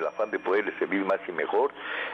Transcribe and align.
el 0.00 0.06
afán 0.06 0.30
de 0.30 0.38
poderles 0.38 0.74
servir 0.78 1.04
más 1.04 1.20
y 1.28 1.32
mejor, 1.32 1.72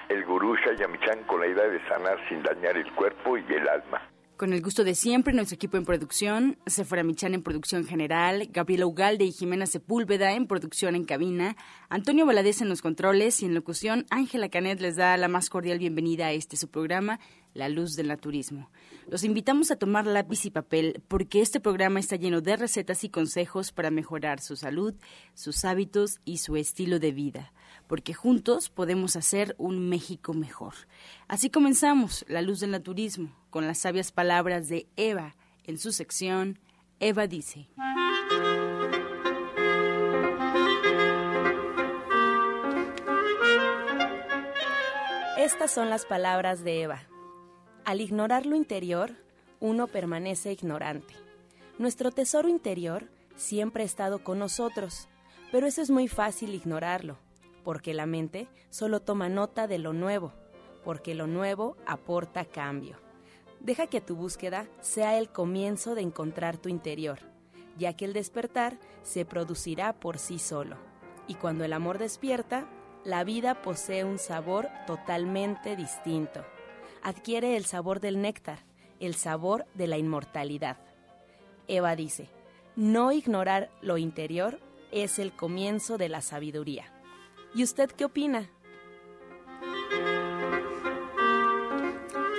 el 0.08 0.24
gurú 0.24 0.56
Shayamichan 0.56 1.24
con 1.24 1.40
la 1.40 1.46
idea 1.46 1.68
de 1.68 1.80
sanar 1.88 2.18
sin 2.28 2.42
dañar 2.42 2.76
el 2.76 2.92
cuerpo 2.92 3.38
y 3.38 3.44
el 3.52 3.68
alma. 3.68 4.02
Con 4.36 4.52
el 4.52 4.60
gusto 4.60 4.84
de 4.84 4.94
siempre, 4.94 5.32
nuestro 5.32 5.54
equipo 5.54 5.78
en 5.78 5.86
producción, 5.86 6.58
Sephora 6.66 7.02
Michan 7.02 7.32
en 7.32 7.42
producción 7.42 7.86
general, 7.86 8.50
Gabriela 8.52 8.84
Ugalde 8.84 9.24
y 9.24 9.32
Jimena 9.32 9.64
Sepúlveda 9.64 10.34
en 10.34 10.46
producción 10.46 10.94
en 10.94 11.06
cabina, 11.06 11.56
Antonio 11.88 12.26
Valadez 12.26 12.60
en 12.60 12.68
los 12.68 12.82
controles 12.82 13.40
y 13.40 13.46
en 13.46 13.54
locución, 13.54 14.04
Ángela 14.10 14.50
Canet 14.50 14.78
les 14.82 14.96
da 14.96 15.16
la 15.16 15.28
más 15.28 15.48
cordial 15.48 15.78
bienvenida 15.78 16.26
a 16.26 16.32
este 16.32 16.58
su 16.58 16.68
programa, 16.68 17.18
La 17.54 17.70
Luz 17.70 17.96
del 17.96 18.08
Naturismo. 18.08 18.70
Los 19.08 19.24
invitamos 19.24 19.70
a 19.70 19.76
tomar 19.76 20.06
lápiz 20.06 20.44
y 20.44 20.50
papel 20.50 21.02
porque 21.08 21.40
este 21.40 21.58
programa 21.58 21.98
está 21.98 22.16
lleno 22.16 22.42
de 22.42 22.58
recetas 22.58 23.04
y 23.04 23.08
consejos 23.08 23.72
para 23.72 23.90
mejorar 23.90 24.40
su 24.40 24.56
salud, 24.56 24.92
sus 25.32 25.64
hábitos 25.64 26.20
y 26.26 26.38
su 26.38 26.56
estilo 26.56 26.98
de 26.98 27.12
vida 27.12 27.52
porque 27.86 28.14
juntos 28.14 28.68
podemos 28.68 29.16
hacer 29.16 29.54
un 29.58 29.88
México 29.88 30.34
mejor. 30.34 30.74
Así 31.28 31.50
comenzamos 31.50 32.24
La 32.28 32.42
Luz 32.42 32.60
del 32.60 32.72
Naturismo 32.72 33.32
con 33.50 33.66
las 33.66 33.78
sabias 33.78 34.12
palabras 34.12 34.68
de 34.68 34.86
Eva 34.96 35.36
en 35.64 35.78
su 35.78 35.92
sección 35.92 36.58
Eva 36.98 37.26
dice. 37.26 37.68
Estas 45.38 45.70
son 45.70 45.90
las 45.90 46.06
palabras 46.06 46.64
de 46.64 46.82
Eva. 46.82 47.02
Al 47.84 48.00
ignorar 48.00 48.46
lo 48.46 48.56
interior, 48.56 49.12
uno 49.60 49.86
permanece 49.86 50.52
ignorante. 50.52 51.14
Nuestro 51.78 52.10
tesoro 52.10 52.48
interior 52.48 53.08
siempre 53.36 53.82
ha 53.82 53.86
estado 53.86 54.24
con 54.24 54.38
nosotros, 54.38 55.08
pero 55.52 55.66
eso 55.66 55.82
es 55.82 55.90
muy 55.90 56.08
fácil 56.08 56.54
ignorarlo 56.54 57.18
porque 57.66 57.94
la 57.94 58.06
mente 58.06 58.46
solo 58.70 59.00
toma 59.00 59.28
nota 59.28 59.66
de 59.66 59.78
lo 59.78 59.92
nuevo, 59.92 60.32
porque 60.84 61.16
lo 61.16 61.26
nuevo 61.26 61.76
aporta 61.84 62.44
cambio. 62.44 62.96
Deja 63.58 63.88
que 63.88 64.00
tu 64.00 64.14
búsqueda 64.14 64.68
sea 64.80 65.18
el 65.18 65.30
comienzo 65.30 65.96
de 65.96 66.02
encontrar 66.02 66.58
tu 66.58 66.68
interior, 66.68 67.18
ya 67.76 67.96
que 67.96 68.04
el 68.04 68.12
despertar 68.12 68.78
se 69.02 69.24
producirá 69.24 69.94
por 69.94 70.18
sí 70.18 70.38
solo. 70.38 70.76
Y 71.26 71.34
cuando 71.34 71.64
el 71.64 71.72
amor 71.72 71.98
despierta, 71.98 72.68
la 73.04 73.24
vida 73.24 73.60
posee 73.62 74.04
un 74.04 74.20
sabor 74.20 74.68
totalmente 74.86 75.74
distinto. 75.74 76.44
Adquiere 77.02 77.56
el 77.56 77.64
sabor 77.64 77.98
del 77.98 78.22
néctar, 78.22 78.60
el 79.00 79.16
sabor 79.16 79.66
de 79.74 79.88
la 79.88 79.98
inmortalidad. 79.98 80.76
Eva 81.66 81.96
dice, 81.96 82.30
no 82.76 83.10
ignorar 83.10 83.70
lo 83.82 83.98
interior 83.98 84.60
es 84.92 85.18
el 85.18 85.32
comienzo 85.32 85.98
de 85.98 86.08
la 86.08 86.20
sabiduría. 86.20 86.92
¿Y 87.56 87.62
usted 87.62 87.90
qué 87.90 88.04
opina? 88.04 88.50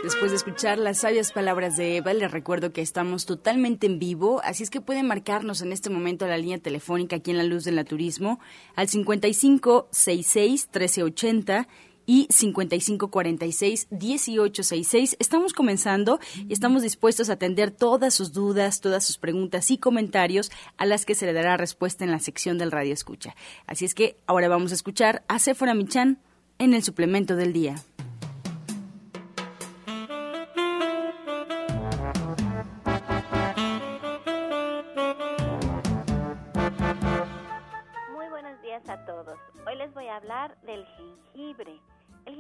Después 0.04 0.30
de 0.30 0.38
escuchar 0.38 0.78
las 0.78 1.00
sabias 1.00 1.32
palabras 1.32 1.76
de 1.76 1.98
Eva, 1.98 2.14
les 2.14 2.30
recuerdo 2.30 2.72
que 2.72 2.82
estamos 2.82 3.26
totalmente 3.26 3.88
en 3.88 3.98
vivo, 3.98 4.42
así 4.44 4.62
es 4.62 4.70
que 4.70 4.80
pueden 4.80 5.08
marcarnos 5.08 5.64
en 5.64 5.72
este 5.72 5.90
momento 5.90 6.26
a 6.26 6.28
la 6.28 6.38
línea 6.38 6.60
telefónica 6.60 7.16
aquí 7.16 7.32
en 7.32 7.38
La 7.38 7.44
Luz 7.44 7.64
del 7.64 7.78
Naturismo 7.78 8.40
al 8.76 8.90
5566 8.90 10.70
1380 10.72 11.68
y 12.08 12.28
5546-1866. 12.30 15.18
Estamos 15.20 15.54
comenzando 15.54 16.20
y 16.48 16.54
estamos 16.54 16.82
dispuestos 16.82 17.30
a 17.30 17.34
atender 17.34 17.70
todas 17.70 18.16
sus 18.16 18.34
dudas, 18.34 18.82
todas 18.82 19.06
sus 19.06 19.20
preguntas 19.20 19.70
y 19.70 19.78
comentarios 19.78 20.50
a 20.78 20.88
las 20.88 21.06
que 21.06 21.14
se 21.14 21.28
le 21.28 21.34
dará 21.34 21.58
respuesta 21.58 22.04
en 22.04 22.10
la 22.10 22.20
sección 22.20 22.58
del 22.58 22.72
Radio 22.72 22.94
Escucha. 22.94 23.36
Así 23.68 23.86
es 23.86 23.94
que 23.94 24.18
ahora 24.26 24.48
vamos 24.48 24.72
a 24.72 24.76
escuchar 24.76 25.24
a 25.28 25.38
Sephora 25.38 25.76
Michan 25.76 26.18
en 26.58 26.74
el 26.74 26.82
suplemento 26.82 27.36
del 27.36 27.54
día. 27.54 27.76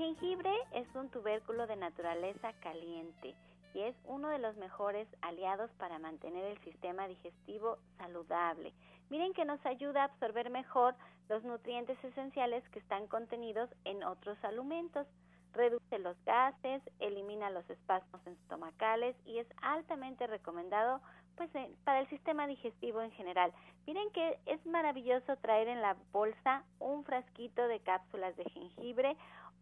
Jengibre 0.07 0.53
es 0.71 0.87
un 0.95 1.09
tubérculo 1.09 1.67
de 1.67 1.75
naturaleza 1.75 2.53
caliente 2.61 3.35
y 3.73 3.81
es 3.81 3.93
uno 4.05 4.29
de 4.29 4.39
los 4.39 4.55
mejores 4.55 5.05
aliados 5.21 5.69
para 5.71 5.99
mantener 5.99 6.45
el 6.45 6.57
sistema 6.59 7.09
digestivo 7.09 7.77
saludable. 7.97 8.73
Miren 9.09 9.33
que 9.33 9.43
nos 9.43 9.63
ayuda 9.65 10.03
a 10.03 10.05
absorber 10.05 10.49
mejor 10.49 10.95
los 11.27 11.43
nutrientes 11.43 12.01
esenciales 12.05 12.63
que 12.69 12.79
están 12.79 13.07
contenidos 13.07 13.69
en 13.83 14.01
otros 14.05 14.41
alimentos. 14.45 15.05
Reduce 15.51 15.99
los 15.99 16.15
gases, 16.23 16.81
elimina 16.99 17.49
los 17.49 17.69
espasmos 17.69 18.25
estomacales 18.25 19.13
y 19.25 19.39
es 19.39 19.47
altamente 19.61 20.25
recomendado 20.25 21.01
pues 21.35 21.51
para 21.83 21.99
el 21.99 22.09
sistema 22.09 22.47
digestivo 22.47 23.01
en 23.01 23.11
general. 23.11 23.51
Miren 23.85 24.09
que 24.11 24.39
es 24.45 24.65
maravilloso 24.65 25.35
traer 25.37 25.67
en 25.67 25.81
la 25.81 25.95
bolsa 26.11 26.63
un 26.79 27.03
frasquito 27.03 27.67
de 27.67 27.79
cápsulas 27.81 28.35
de 28.37 28.45
jengibre 28.45 29.15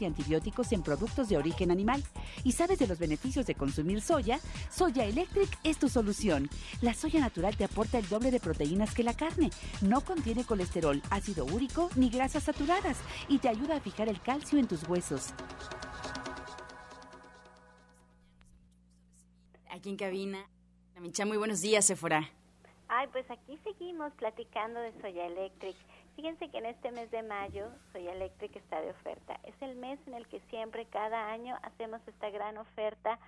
y 0.00 0.04
antibióticos 0.04 0.72
en 0.72 0.82
productos 0.82 1.28
de 1.28 1.36
origen 1.36 1.70
animal. 1.70 2.02
¿Y 2.44 2.52
sabes 2.52 2.78
de 2.78 2.86
los 2.86 2.98
beneficios 2.98 3.46
de 3.46 3.54
consumir 3.54 4.00
soya? 4.00 4.38
Soya 4.70 5.04
Electric 5.04 5.48
es 5.64 5.78
tu 5.78 5.88
solución. 5.88 6.48
La 6.80 6.94
soya 6.94 7.20
natural 7.20 7.56
te 7.56 7.64
aporta 7.64 7.98
el 7.98 8.08
doble 8.08 8.30
de 8.30 8.40
proteínas 8.40 8.94
que 8.94 9.02
la 9.02 9.14
carne. 9.14 9.50
No 9.80 10.00
contiene 10.00 10.44
colesterol, 10.44 11.02
ácido 11.10 11.44
úrico 11.44 11.90
ni 11.96 12.10
grasas 12.10 12.44
saturadas 12.44 12.98
y 13.28 13.38
te 13.38 13.48
ayuda 13.48 13.76
a 13.76 13.80
fijar 13.80 14.08
el 14.08 14.20
calcio 14.20 14.58
en 14.58 14.66
tus 14.66 14.88
huesos. 14.88 15.32
Aquí 19.70 19.90
en 19.90 19.96
cabina. 19.96 20.46
Micha, 21.00 21.26
muy 21.26 21.36
buenos 21.36 21.60
días, 21.60 21.84
Sephora. 21.84 22.30
Ay, 22.88 23.08
pues 23.12 23.30
aquí 23.30 23.58
seguimos 23.64 24.12
platicando 24.14 24.80
de 24.80 24.92
Soya 25.00 25.26
Electric. 25.26 25.76
Fíjense 26.16 26.48
que 26.48 26.58
en 26.58 26.66
este 26.66 26.90
mes 26.92 27.10
de 27.10 27.22
mayo 27.22 27.68
Soya 27.92 28.12
Electric 28.12 28.56
está 28.56 28.80
de 28.80 28.90
oferta. 28.90 29.38
Es 29.44 29.54
el 29.60 29.76
mes 29.76 30.00
en 30.06 30.14
el 30.14 30.26
que 30.26 30.40
siempre, 30.48 30.86
cada 30.86 31.30
año, 31.30 31.58
hacemos 31.62 32.00
esta 32.08 32.30
gran 32.30 32.56
oferta 32.56 33.18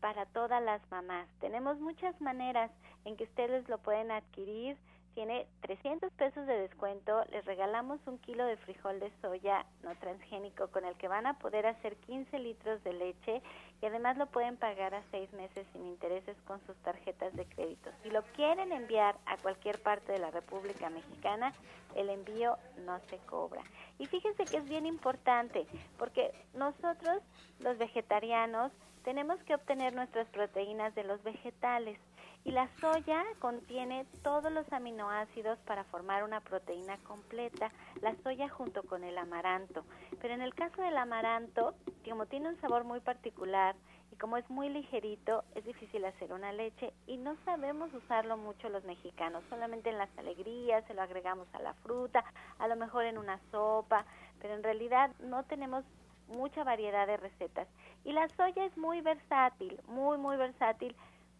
para 0.00 0.26
todas 0.26 0.62
las 0.62 0.82
mamás. 0.90 1.26
Tenemos 1.40 1.80
muchas 1.80 2.20
maneras 2.20 2.70
en 3.06 3.16
que 3.16 3.24
ustedes 3.24 3.66
lo 3.68 3.78
pueden 3.78 4.10
adquirir 4.10 4.76
tiene 5.18 5.48
300 5.62 6.12
pesos 6.12 6.46
de 6.46 6.60
descuento, 6.60 7.24
les 7.32 7.44
regalamos 7.44 7.98
un 8.06 8.18
kilo 8.18 8.46
de 8.46 8.56
frijol 8.56 9.00
de 9.00 9.10
soya 9.20 9.66
no 9.82 9.92
transgénico 9.96 10.68
con 10.68 10.84
el 10.84 10.94
que 10.94 11.08
van 11.08 11.26
a 11.26 11.36
poder 11.40 11.66
hacer 11.66 11.96
15 11.96 12.38
litros 12.38 12.84
de 12.84 12.92
leche 12.92 13.42
y 13.82 13.86
además 13.86 14.16
lo 14.16 14.26
pueden 14.26 14.56
pagar 14.56 14.94
a 14.94 15.02
seis 15.10 15.32
meses 15.32 15.66
sin 15.72 15.84
intereses 15.88 16.36
con 16.46 16.64
sus 16.66 16.76
tarjetas 16.84 17.34
de 17.34 17.46
crédito. 17.46 17.90
Si 18.04 18.10
lo 18.10 18.22
quieren 18.36 18.70
enviar 18.70 19.16
a 19.26 19.36
cualquier 19.38 19.82
parte 19.82 20.12
de 20.12 20.20
la 20.20 20.30
República 20.30 20.88
Mexicana, 20.88 21.52
el 21.96 22.10
envío 22.10 22.56
no 22.86 23.00
se 23.10 23.16
cobra. 23.26 23.64
Y 23.98 24.06
fíjense 24.06 24.44
que 24.44 24.58
es 24.58 24.68
bien 24.68 24.86
importante 24.86 25.66
porque 25.98 26.32
nosotros 26.54 27.24
los 27.58 27.76
vegetarianos 27.76 28.70
tenemos 29.02 29.42
que 29.42 29.56
obtener 29.56 29.96
nuestras 29.96 30.28
proteínas 30.28 30.94
de 30.94 31.02
los 31.02 31.20
vegetales 31.24 31.98
y 32.48 32.50
la 32.50 32.66
soya 32.80 33.26
contiene 33.40 34.06
todos 34.22 34.50
los 34.50 34.72
aminoácidos 34.72 35.58
para 35.66 35.84
formar 35.84 36.24
una 36.24 36.40
proteína 36.40 36.96
completa, 37.06 37.70
la 38.00 38.14
soya 38.22 38.48
junto 38.48 38.84
con 38.84 39.04
el 39.04 39.18
amaranto. 39.18 39.84
Pero 40.22 40.32
en 40.32 40.40
el 40.40 40.54
caso 40.54 40.80
del 40.80 40.96
amaranto, 40.96 41.74
como 42.08 42.24
tiene 42.24 42.48
un 42.48 42.58
sabor 42.62 42.84
muy 42.84 43.00
particular 43.00 43.76
y 44.10 44.16
como 44.16 44.38
es 44.38 44.48
muy 44.48 44.70
ligerito, 44.70 45.44
es 45.54 45.66
difícil 45.66 46.06
hacer 46.06 46.32
una 46.32 46.50
leche 46.52 46.94
y 47.06 47.18
no 47.18 47.36
sabemos 47.44 47.92
usarlo 47.92 48.38
mucho 48.38 48.70
los 48.70 48.82
mexicanos, 48.84 49.44
solamente 49.50 49.90
en 49.90 49.98
las 49.98 50.16
alegrías, 50.16 50.86
se 50.86 50.94
lo 50.94 51.02
agregamos 51.02 51.48
a 51.52 51.60
la 51.60 51.74
fruta, 51.74 52.24
a 52.58 52.66
lo 52.66 52.76
mejor 52.76 53.04
en 53.04 53.18
una 53.18 53.38
sopa, 53.50 54.06
pero 54.40 54.54
en 54.54 54.62
realidad 54.62 55.10
no 55.20 55.42
tenemos 55.42 55.84
mucha 56.28 56.64
variedad 56.64 57.06
de 57.06 57.18
recetas. 57.18 57.68
Y 58.04 58.12
la 58.12 58.26
soya 58.30 58.64
es 58.64 58.76
muy 58.78 59.02
versátil, 59.02 59.80
muy, 59.86 60.16
muy 60.16 60.38
versátil 60.38 60.96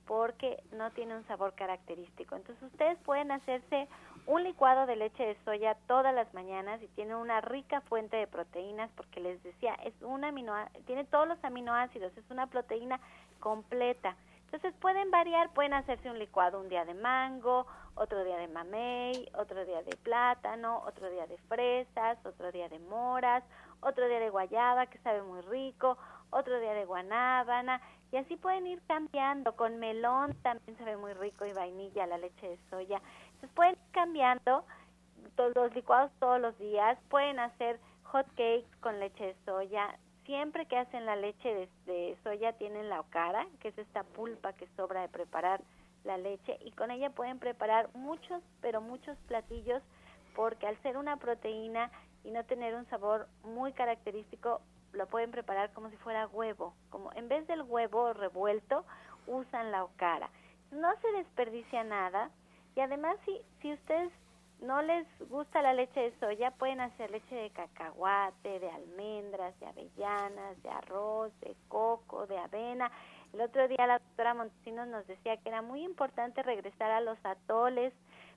porque 0.09 0.61
no 0.73 0.91
tiene 0.93 1.15
un 1.15 1.27
sabor 1.27 1.53
característico. 1.53 2.35
Entonces 2.35 2.63
ustedes 2.73 2.99
pueden 3.05 3.31
hacerse 3.31 3.87
un 4.27 4.43
licuado 4.43 4.87
de 4.87 4.97
leche 4.97 5.23
de 5.23 5.37
soya 5.45 5.77
todas 5.87 6.15
las 6.15 6.33
mañanas 6.33 6.83
y 6.83 6.89
tiene 6.89 7.15
una 7.15 7.43
rica 7.43 7.83
fuente 7.83 8.17
de 8.17 8.27
proteínas 8.27 8.91
porque 8.97 9.21
les 9.21 9.43
decía, 9.43 9.75
es 9.85 9.93
un 10.01 10.25
amino, 10.25 10.55
tiene 10.87 11.05
todos 11.05 11.29
los 11.29 11.45
aminoácidos, 11.45 12.17
es 12.17 12.25
una 12.31 12.47
proteína 12.47 12.99
completa. 13.39 14.17
Entonces 14.47 14.73
pueden 14.81 15.11
variar, 15.11 15.51
pueden 15.53 15.75
hacerse 15.75 16.11
un 16.11 16.19
licuado 16.19 16.59
un 16.59 16.71
día 16.71 16.87
de 16.87 16.95
mango, 16.95 17.67
otro 17.95 18.25
día 18.25 18.39
de 18.39 18.49
mamey, 18.49 19.29
otro 19.35 19.63
día 19.67 19.83
de 19.83 19.95
plátano, 19.97 20.83
otro 20.87 21.11
día 21.11 21.27
de 21.27 21.37
fresas, 21.49 22.17
otro 22.25 22.51
día 22.51 22.71
de 22.71 22.79
moras, 22.79 23.45
otro 23.81 24.09
día 24.09 24.21
de 24.21 24.31
guayaba 24.31 24.87
que 24.87 24.97
sabe 25.01 25.23
muy 25.23 25.43
rico, 25.43 25.99
otro 26.31 26.59
día 26.61 26.73
de 26.73 26.87
guanábana 26.87 27.83
y 28.11 28.17
así 28.17 28.37
pueden 28.37 28.67
ir 28.67 28.81
cambiando. 28.87 29.55
Con 29.57 29.79
melón 29.79 30.35
también 30.43 30.77
se 30.79 30.85
ve 30.85 30.97
muy 30.97 31.13
rico 31.15 31.45
y 31.45 31.53
vainilla, 31.53 32.07
la 32.07 32.19
leche 32.19 32.49
de 32.49 32.59
soya. 32.71 33.01
Entonces 33.27 33.51
pueden 33.55 33.73
ir 33.73 33.93
cambiando 33.93 34.65
los 35.55 35.75
licuados 35.75 36.11
todos 36.19 36.41
los 36.41 36.59
días. 36.59 36.99
Pueden 37.09 37.39
hacer 37.39 37.79
hot 38.05 38.27
cakes 38.29 38.69
con 38.81 38.99
leche 38.99 39.27
de 39.27 39.37
soya. 39.45 39.99
Siempre 40.25 40.67
que 40.67 40.77
hacen 40.77 41.07
la 41.07 41.17
leche 41.17 41.69
de, 41.87 42.17
soya 42.23 42.53
tienen 42.55 42.89
la 42.89 43.01
ocara, 43.01 43.47
que 43.61 43.69
es 43.69 43.79
esta 43.79 44.03
pulpa 44.05 44.53
que 44.53 44.69
sobra 44.77 45.03
de 45.03 45.09
preparar 45.09 45.63
la 46.05 46.17
leche 46.17 46.59
y 46.65 46.71
con 46.73 46.91
ella 46.91 47.11
pueden 47.11 47.39
preparar 47.39 47.91
muchos, 47.95 48.43
pero 48.61 48.81
muchos 48.81 49.17
platillos 49.27 49.83
porque 50.37 50.67
al 50.67 50.81
ser 50.83 50.97
una 50.97 51.17
proteína 51.17 51.91
y 52.25 52.31
no 52.31 52.45
tener 52.45 52.75
un 52.75 52.87
sabor 52.87 53.27
muy 53.43 53.73
característico, 53.73 54.61
lo 54.99 55.07
pueden 55.07 55.31
preparar 55.31 55.73
como 55.73 55.89
si 55.89 55.97
fuera 55.97 56.27
huevo, 56.27 56.75
como 56.91 57.13
en 57.15 57.29
vez 57.29 57.47
del 57.47 57.63
huevo 57.63 58.13
revuelto 58.13 58.85
usan 59.27 59.71
la 59.71 59.85
ocara. 59.85 60.29
No 60.71 60.95
se 61.01 61.13
desperdicia 61.13 61.85
nada 61.85 62.31
y 62.77 62.81
además 62.81 63.17
si 63.25 63.41
si 63.63 63.73
ustedes 63.73 64.13
no 64.61 64.83
les 64.83 65.07
gusta 65.29 65.63
la 65.63 65.73
leche 65.73 66.01
de 66.01 66.19
soya, 66.19 66.51
pueden 66.51 66.81
hacer 66.81 67.11
leche 67.13 67.35
de 67.35 67.51
cacahuate, 67.51 68.59
de 68.59 68.69
almendras, 68.71 69.59
de 69.61 69.67
avellanas, 69.67 70.61
de 70.63 70.69
arroz, 70.69 71.33
de 71.41 71.55
coco, 71.69 72.27
de 72.27 72.39
avena. 72.39 72.91
El 73.33 73.41
otro 73.41 73.69
día 73.69 73.87
la 73.87 74.01
doctora 74.01 74.35
Montesinos 74.35 74.89
nos 74.89 75.07
decía 75.07 75.37
que 75.37 75.49
era 75.49 75.63
muy 75.63 75.85
importante 75.85 76.43
regresar 76.43 76.91
a 76.91 77.01
los 77.01 77.19
atoles. 77.25 77.93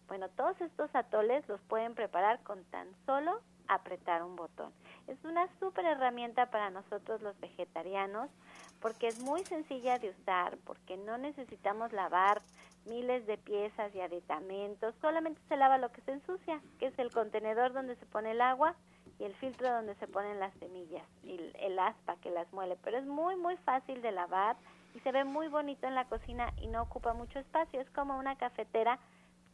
Bueno, 0.07 0.29
todos 0.29 0.59
estos 0.61 0.93
atoles 0.93 1.47
los 1.47 1.59
pueden 1.61 1.95
preparar 1.95 2.39
con 2.43 2.63
tan 2.65 2.87
solo 3.05 3.41
apretar 3.67 4.21
un 4.23 4.35
botón. 4.35 4.71
Es 5.11 5.25
una 5.25 5.45
súper 5.59 5.83
herramienta 5.83 6.45
para 6.45 6.69
nosotros 6.69 7.21
los 7.21 7.37
vegetarianos 7.41 8.29
porque 8.79 9.09
es 9.09 9.19
muy 9.19 9.43
sencilla 9.43 9.99
de 9.99 10.11
usar, 10.11 10.57
porque 10.63 10.95
no 10.95 11.17
necesitamos 11.17 11.91
lavar 11.91 12.41
miles 12.85 13.27
de 13.27 13.37
piezas 13.37 13.93
y 13.93 13.99
aditamentos, 13.99 14.95
solamente 15.01 15.41
se 15.49 15.57
lava 15.57 15.77
lo 15.79 15.91
que 15.91 15.99
se 16.03 16.13
ensucia, 16.13 16.61
que 16.79 16.85
es 16.85 16.97
el 16.97 17.11
contenedor 17.11 17.73
donde 17.73 17.97
se 17.97 18.05
pone 18.05 18.31
el 18.31 18.39
agua 18.39 18.73
y 19.19 19.25
el 19.25 19.35
filtro 19.35 19.69
donde 19.69 19.95
se 19.95 20.07
ponen 20.07 20.39
las 20.39 20.53
semillas 20.59 21.05
y 21.23 21.37
el 21.59 21.77
aspa 21.77 22.15
que 22.21 22.31
las 22.31 22.51
muele, 22.53 22.77
pero 22.81 22.97
es 22.97 23.05
muy 23.05 23.35
muy 23.35 23.57
fácil 23.57 24.01
de 24.01 24.13
lavar 24.13 24.55
y 24.95 25.01
se 25.01 25.11
ve 25.11 25.25
muy 25.25 25.49
bonito 25.49 25.87
en 25.87 25.95
la 25.95 26.05
cocina 26.05 26.53
y 26.61 26.67
no 26.67 26.83
ocupa 26.83 27.13
mucho 27.13 27.37
espacio, 27.37 27.81
es 27.81 27.89
como 27.89 28.17
una 28.17 28.37
cafetera, 28.37 28.97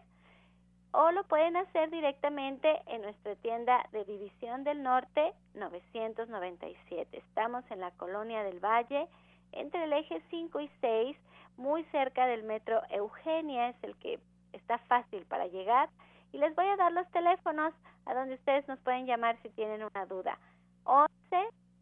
o 0.91 1.11
lo 1.11 1.23
pueden 1.23 1.57
hacer 1.57 1.89
directamente 1.89 2.79
en 2.85 3.01
nuestra 3.01 3.35
tienda 3.37 3.83
de 3.91 4.05
División 4.05 4.63
del 4.63 4.83
Norte 4.83 5.33
997. 5.55 7.17
Estamos 7.17 7.63
en 7.71 7.79
la 7.79 7.89
Colonia 7.91 8.43
del 8.43 8.59
Valle, 8.59 9.07
entre 9.53 9.85
el 9.85 9.93
eje 9.93 10.21
5 10.29 10.59
y 10.59 10.69
6, 10.79 11.17
muy 11.57 11.83
cerca 11.85 12.27
del 12.27 12.43
metro 12.43 12.79
Eugenia, 12.91 13.69
es 13.69 13.83
el 13.83 13.95
que 13.95 14.19
está 14.51 14.77
fácil 14.87 15.25
para 15.25 15.47
llegar. 15.47 15.89
Y 16.31 16.37
les 16.37 16.53
voy 16.55 16.67
a 16.67 16.75
dar 16.75 16.91
los 16.91 17.09
teléfonos 17.09 17.73
a 18.05 18.13
donde 18.13 18.35
ustedes 18.35 18.67
nos 18.67 18.77
pueden 18.81 19.07
llamar 19.07 19.35
si 19.41 19.49
tienen 19.49 19.83
una 19.83 20.05
duda. 20.05 20.37
11 20.83 21.09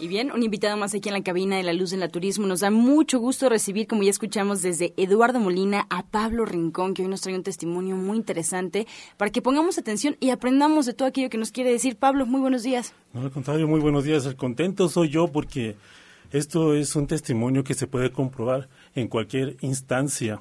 Y 0.01 0.07
bien, 0.07 0.31
un 0.31 0.43
invitado 0.43 0.77
más 0.77 0.95
aquí 0.95 1.09
en 1.09 1.13
la 1.13 1.23
cabina 1.23 1.57
de 1.57 1.63
la 1.63 1.73
Luz 1.73 1.91
del 1.91 2.09
Turismo. 2.09 2.47
Nos 2.47 2.61
da 2.61 2.71
mucho 2.71 3.19
gusto 3.19 3.49
recibir, 3.49 3.85
como 3.85 4.01
ya 4.01 4.11
escuchamos 4.11 4.61
desde 4.61 4.93
Eduardo 4.95 5.41
Molina, 5.41 5.87
a 5.89 6.05
Pablo 6.07 6.45
Rincón, 6.45 6.93
que 6.93 7.01
hoy 7.01 7.09
nos 7.09 7.19
trae 7.19 7.35
un 7.35 7.43
testimonio 7.43 7.97
muy 7.97 8.15
interesante 8.15 8.87
para 9.17 9.29
que 9.29 9.41
pongamos 9.41 9.77
atención 9.77 10.15
y 10.21 10.29
aprendamos 10.29 10.85
de 10.85 10.93
todo 10.93 11.09
aquello 11.09 11.29
que 11.29 11.37
nos 11.37 11.51
quiere 11.51 11.71
decir. 11.71 11.97
Pablo, 11.97 12.25
muy 12.25 12.39
buenos 12.39 12.63
días. 12.63 12.93
No, 13.11 13.23
al 13.23 13.31
contrario, 13.31 13.67
muy 13.67 13.81
buenos 13.81 14.05
días. 14.05 14.25
El 14.25 14.37
contento 14.37 14.87
soy 14.87 15.09
yo 15.09 15.27
porque 15.27 15.75
esto 16.31 16.75
es 16.75 16.95
un 16.95 17.05
testimonio 17.05 17.65
que 17.65 17.73
se 17.73 17.85
puede 17.85 18.09
comprobar 18.13 18.69
en 18.95 19.09
cualquier 19.09 19.57
instancia. 19.59 20.39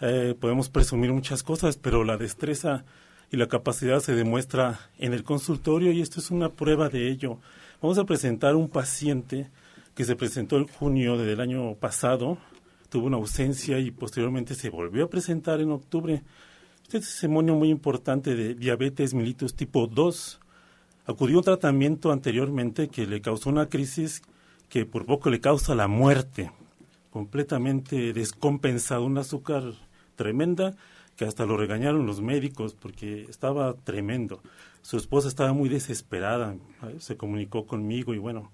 Eh, 0.00 0.34
podemos 0.40 0.70
presumir 0.70 1.12
muchas 1.12 1.42
cosas, 1.42 1.76
pero 1.76 2.04
la 2.04 2.16
destreza 2.16 2.86
y 3.30 3.36
la 3.36 3.48
capacidad 3.48 4.00
se 4.00 4.14
demuestra 4.14 4.80
en 4.96 5.12
el 5.12 5.24
consultorio 5.24 5.92
y 5.92 6.00
esto 6.00 6.20
es 6.20 6.30
una 6.30 6.48
prueba 6.48 6.88
de 6.88 7.10
ello. 7.10 7.38
Vamos 7.80 7.96
a 7.98 8.04
presentar 8.04 8.56
un 8.56 8.68
paciente 8.68 9.48
que 9.94 10.04
se 10.04 10.16
presentó 10.16 10.56
en 10.56 10.66
junio 10.66 11.16
del 11.16 11.40
año 11.40 11.76
pasado, 11.76 12.36
tuvo 12.88 13.06
una 13.06 13.18
ausencia 13.18 13.78
y 13.78 13.92
posteriormente 13.92 14.56
se 14.56 14.68
volvió 14.68 15.04
a 15.04 15.08
presentar 15.08 15.60
en 15.60 15.70
octubre. 15.70 16.24
Este 16.82 16.98
testimonio 16.98 17.54
muy 17.54 17.70
importante 17.70 18.34
de 18.34 18.54
diabetes 18.54 19.14
mellitus 19.14 19.54
tipo 19.54 19.86
2. 19.86 20.40
Acudió 21.06 21.36
a 21.36 21.38
un 21.38 21.44
tratamiento 21.44 22.10
anteriormente 22.10 22.88
que 22.88 23.06
le 23.06 23.20
causó 23.20 23.48
una 23.48 23.68
crisis 23.68 24.22
que 24.68 24.84
por 24.84 25.06
poco 25.06 25.30
le 25.30 25.40
causa 25.40 25.76
la 25.76 25.86
muerte, 25.86 26.50
completamente 27.12 28.12
descompensado, 28.12 29.04
un 29.04 29.18
azúcar 29.18 29.62
tremenda 30.16 30.74
que 31.14 31.26
hasta 31.26 31.46
lo 31.46 31.56
regañaron 31.56 32.06
los 32.06 32.20
médicos 32.20 32.74
porque 32.74 33.26
estaba 33.28 33.74
tremendo. 33.74 34.40
Su 34.88 34.96
esposa 34.96 35.28
estaba 35.28 35.52
muy 35.52 35.68
desesperada, 35.68 36.56
se 36.98 37.18
comunicó 37.18 37.66
conmigo 37.66 38.14
y 38.14 38.18
bueno, 38.18 38.50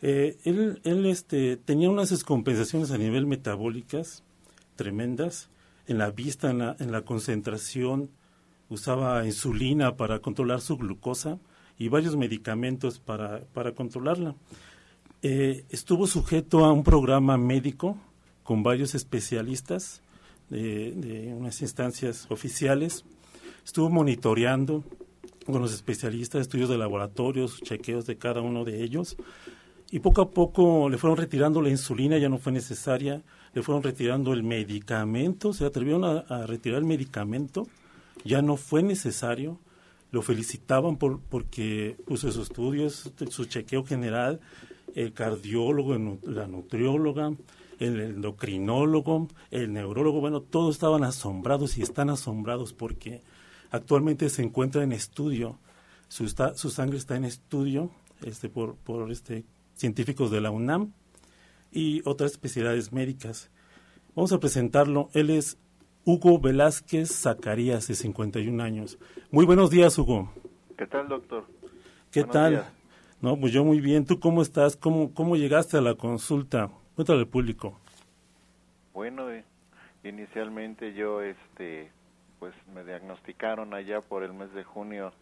eh, 0.00 0.38
él, 0.44 0.80
él 0.84 1.06
este, 1.06 1.56
tenía 1.56 1.90
unas 1.90 2.10
descompensaciones 2.10 2.92
a 2.92 2.98
nivel 2.98 3.26
metabólicas 3.26 4.22
tremendas, 4.76 5.48
en 5.88 5.98
la 5.98 6.12
vista, 6.12 6.50
en 6.50 6.58
la, 6.58 6.76
en 6.78 6.92
la 6.92 7.02
concentración, 7.02 8.10
usaba 8.68 9.26
insulina 9.26 9.96
para 9.96 10.20
controlar 10.20 10.60
su 10.60 10.76
glucosa 10.76 11.40
y 11.80 11.88
varios 11.88 12.14
medicamentos 12.14 13.00
para, 13.00 13.40
para 13.52 13.72
controlarla. 13.72 14.36
Eh, 15.20 15.64
estuvo 15.68 16.06
sujeto 16.06 16.64
a 16.64 16.72
un 16.72 16.84
programa 16.84 17.36
médico 17.36 17.98
con 18.44 18.62
varios 18.62 18.94
especialistas 18.94 20.00
de, 20.48 21.34
unas 21.36 21.60
instancias 21.60 22.30
oficiales. 22.30 23.04
Estuvo 23.64 23.90
monitoreando 23.90 24.84
con 25.46 25.60
los 25.60 25.72
especialistas 25.72 26.42
estudios 26.42 26.68
de 26.68 26.78
laboratorios, 26.78 27.60
chequeos 27.62 28.06
de 28.06 28.16
cada 28.16 28.40
uno 28.40 28.64
de 28.64 28.82
ellos. 28.82 29.16
Y 29.90 29.98
poco 30.00 30.22
a 30.22 30.30
poco 30.30 30.88
le 30.88 30.98
fueron 30.98 31.16
retirando 31.16 31.60
la 31.60 31.68
insulina, 31.68 32.18
ya 32.18 32.28
no 32.28 32.38
fue 32.38 32.52
necesaria, 32.52 33.22
le 33.54 33.62
fueron 33.62 33.82
retirando 33.82 34.32
el 34.32 34.42
medicamento, 34.42 35.52
se 35.52 35.64
atrevieron 35.64 36.04
a, 36.04 36.46
retirar 36.46 36.78
el 36.78 36.84
medicamento, 36.84 37.66
ya 38.24 38.40
no 38.40 38.56
fue 38.56 38.82
necesario, 38.82 39.58
lo 40.12 40.22
felicitaban 40.22 40.96
por, 40.96 41.20
porque 41.20 41.96
puso 42.06 42.30
sus 42.30 42.48
estudios, 42.48 43.12
su 43.30 43.44
chequeo 43.46 43.84
general, 43.84 44.40
el 44.94 45.12
cardiólogo, 45.12 45.96
la 46.22 46.46
nutrióloga, 46.46 47.32
el 47.80 48.00
endocrinólogo, 48.00 49.28
el 49.50 49.72
neurólogo, 49.72 50.20
bueno, 50.20 50.40
todos 50.40 50.76
estaban 50.76 51.02
asombrados 51.02 51.78
y 51.78 51.82
están 51.82 52.10
asombrados 52.10 52.72
porque 52.72 53.22
actualmente 53.70 54.28
se 54.28 54.42
encuentra 54.42 54.82
en 54.82 54.92
estudio, 54.92 55.58
su, 56.08 56.28
su 56.28 56.70
sangre 56.70 56.98
está 56.98 57.16
en 57.16 57.24
estudio 57.24 57.90
este, 58.22 58.48
por, 58.48 58.76
por 58.76 59.10
este, 59.10 59.44
científicos 59.74 60.30
de 60.30 60.40
la 60.40 60.50
UNAM 60.50 60.92
y 61.72 62.02
otras 62.04 62.32
especialidades 62.32 62.92
médicas. 62.92 63.50
Vamos 64.14 64.32
a 64.32 64.40
presentarlo. 64.40 65.08
Él 65.14 65.30
es 65.30 65.58
Hugo 66.04 66.40
Velázquez 66.40 67.10
Zacarías, 67.10 67.86
de 67.86 67.94
51 67.94 68.62
años. 68.62 68.98
Muy 69.30 69.46
buenos 69.46 69.70
días, 69.70 69.96
Hugo. 69.98 70.32
¿Qué 70.76 70.86
tal, 70.86 71.08
doctor? 71.08 71.46
¿Qué 72.10 72.24
tal? 72.24 72.66
No, 73.20 73.38
pues 73.38 73.52
yo 73.52 73.64
muy 73.64 73.80
bien. 73.80 74.04
¿Tú 74.04 74.18
cómo 74.18 74.42
estás? 74.42 74.76
¿Cómo, 74.76 75.14
cómo 75.14 75.36
llegaste 75.36 75.76
a 75.76 75.80
la 75.80 75.94
consulta? 75.94 76.70
Cuéntale 76.96 77.20
al 77.20 77.28
público. 77.28 77.78
Bueno, 78.92 79.30
eh, 79.30 79.44
inicialmente 80.02 80.94
yo, 80.94 81.22
este, 81.22 81.92
pues 82.40 82.54
me 82.74 82.82
diagnosticaron 82.82 83.74
allá 83.74 84.00
por 84.00 84.24
el 84.24 84.32
mes 84.32 84.52
de 84.54 84.64
junio 84.64 85.12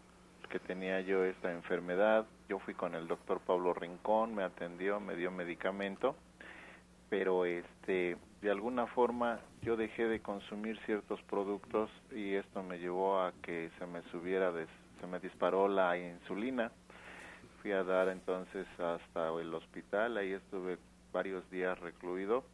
que 0.48 0.60
tenía 0.60 1.00
yo 1.02 1.24
esta 1.24 1.52
enfermedad. 1.52 2.24
Yo 2.48 2.58
fui 2.60 2.72
con 2.72 2.94
el 2.94 3.06
doctor 3.06 3.40
Pablo 3.40 3.74
Rincón, 3.74 4.34
me 4.34 4.44
atendió, 4.44 5.00
me 5.00 5.16
dio 5.16 5.30
medicamento, 5.30 6.14
pero 7.10 7.44
este, 7.44 8.16
de 8.40 8.50
alguna 8.50 8.86
forma 8.86 9.40
yo 9.62 9.76
dejé 9.76 10.06
de 10.06 10.20
consumir 10.20 10.78
ciertos 10.86 11.20
productos 11.22 11.90
y 12.12 12.34
esto 12.34 12.62
me 12.62 12.78
llevó 12.78 13.20
a 13.20 13.32
que 13.42 13.70
se 13.78 13.86
me 13.86 14.00
subiera, 14.10 14.52
se 15.00 15.06
me 15.06 15.18
disparó 15.18 15.68
la 15.68 15.98
insulina. 15.98 16.70
Fui 17.60 17.72
a 17.72 17.82
dar 17.82 18.08
entonces 18.08 18.66
hasta 18.78 19.28
el 19.40 19.52
hospital, 19.52 20.16
ahí 20.16 20.32
estuve 20.32 20.78
varios 21.12 21.48
días 21.50 21.78
recluido. 21.80 22.44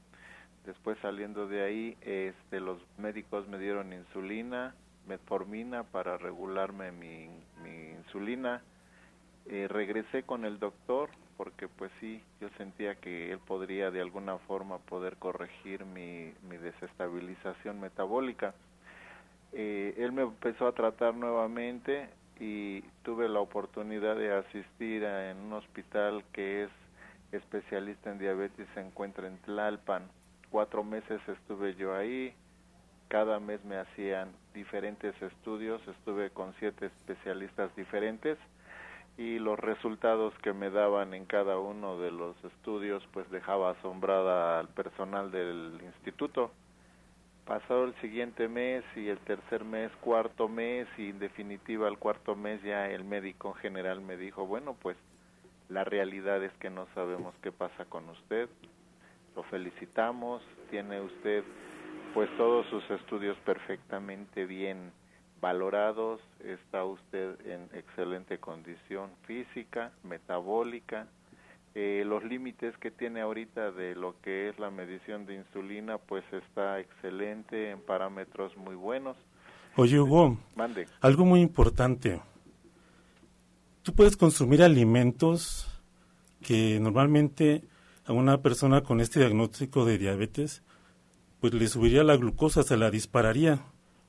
Después 0.67 0.97
saliendo 1.03 1.47
de 1.47 1.63
ahí, 1.63 1.97
este, 2.01 2.61
los 2.61 2.79
médicos 2.97 3.47
me 3.49 3.59
dieron 3.59 3.93
insulina, 3.93 4.75
metformina 5.07 5.83
para 5.83 6.17
regularme 6.17 6.91
mi, 6.93 7.29
insulina. 7.99 8.63
Eh, 9.47 9.69
regresé 9.69 10.23
con 10.23 10.47
el 10.47 10.59
doctor 10.59 11.11
porque 11.37 11.69
pues 11.69 11.91
sí, 12.01 12.23
yo 12.41 12.49
sentía 12.57 12.95
que 12.95 13.33
él 13.33 13.39
podría 13.41 13.91
de 13.91 14.01
alguna 14.01 14.39
forma 14.39 14.79
poder 14.79 15.17
corregir 15.17 15.85
mi, 15.85 16.33
desestabilización 16.59 17.81
metabólica. 17.81 18.55
Eh, 19.53 19.95
él 19.99 20.13
me 20.13 20.23
empezó 20.23 20.67
a 20.67 20.73
tratar 20.73 21.15
nuevamente 21.15 22.09
y 22.41 22.81
tuve 23.03 23.29
la 23.29 23.41
oportunidad 23.41 24.17
de 24.17 24.33
asistir 24.33 25.05
a, 25.05 25.31
en 25.31 25.39
un 25.39 25.53
hospital 25.53 26.25
que 26.33 26.65
es 26.65 26.71
especialista 27.33 28.11
en 28.11 28.19
diabetes 28.19 28.67
se 28.75 28.81
encuentra 28.81 29.27
en 29.27 29.39
Tlalpan. 29.39 30.05
Cuatro 30.55 30.85
meses 30.85 31.21
estuve 31.27 31.75
yo 31.75 31.97
ahí, 31.97 32.33
cada 33.09 33.41
mes 33.41 33.65
me 33.65 33.77
hacían 33.77 34.31
diferentes 34.55 35.21
estudios, 35.21 35.83
estuve 35.89 36.31
con 36.31 36.55
siete 36.61 36.87
especialistas 36.87 37.75
diferentes 37.75 38.39
y 39.19 39.41
los 39.41 39.59
resultados 39.59 40.33
que 40.45 40.53
me 40.53 40.71
daban 40.71 41.13
en 41.13 41.25
cada 41.25 41.59
uno 41.59 41.99
de 41.99 42.13
los 42.13 42.37
estudios 42.45 43.03
pues 43.13 43.29
dejaba 43.33 43.71
asombrada 43.71 44.61
al 44.61 44.69
personal 44.69 45.33
del 45.33 45.77
instituto. 45.83 46.53
Pasado 47.47 47.83
el 47.87 47.95
siguiente 47.97 48.47
mes 48.47 48.85
y 48.95 49.09
el 49.09 49.19
tercer 49.19 49.65
mes, 49.65 49.91
cuarto 50.03 50.49
mes 50.49 50.87
y 50.97 51.11
en 51.11 51.19
definitiva 51.19 51.89
el 51.89 51.99
cuarto 51.99 52.37
mes 52.37 52.63
ya 52.63 52.89
el 52.89 53.03
médico 53.03 53.55
general 53.55 54.01
me 54.03 54.17
dijo, 54.17 54.47
bueno 54.47 54.77
pues 54.81 54.97
la 55.69 55.83
realidad 55.83 56.45
es 56.45 56.53
que 56.61 56.71
no 56.71 56.87
sabemos 56.95 57.35
qué 57.43 57.51
pasa 57.51 57.87
con 57.87 58.09
usted. 58.09 58.49
Lo 59.37 59.43
felicitamos, 59.45 60.43
tiene 60.71 61.01
usted 61.01 61.45
pues 62.15 62.31
todos 62.37 62.65
sus 62.69 62.89
estudios 62.91 63.37
perfectamente 63.45 64.47
bien 64.47 64.93
valorados, 65.41 66.21
está 66.45 66.85
usted 66.85 67.35
en 67.45 67.69
excelente 67.77 68.39
condición 68.39 69.11
física, 69.27 69.93
metabólica, 70.05 71.09
eh, 71.75 72.05
los 72.07 72.23
límites 72.23 72.77
que 72.79 72.93
tiene 72.93 73.21
ahorita 73.21 73.73
de 73.73 73.97
lo 73.97 74.15
que 74.23 74.49
es 74.49 74.59
la 74.61 74.71
medición 74.71 75.27
de 75.27 75.35
insulina 75.35 75.99
pues 75.99 76.25
está 76.33 76.79
excelente 76.79 77.73
en 77.73 77.81
parámetros 77.81 78.57
muy 78.57 78.77
buenos. 78.77 79.17
Oye 79.77 79.99
Hugo, 79.99 80.39
algo 81.01 81.25
muy 81.25 81.41
importante, 81.41 82.21
tú 83.83 83.93
puedes 83.93 84.17
consumir 84.17 84.63
alimentos 84.63 85.69
que 86.41 86.79
normalmente 86.81 87.65
a 88.07 88.13
una 88.13 88.43
persona 88.43 88.83
con 88.83 89.01
este 89.01 89.21
diagnóstico 89.21 89.85
de 89.85 89.99
diabetes, 89.99 90.63
pues 91.41 91.55
le 91.55 91.69
subiría 91.69 92.05
la 92.05 92.17
glucosa, 92.17 92.63
se 92.63 92.77
la 92.77 92.91
dispararía 92.91 93.61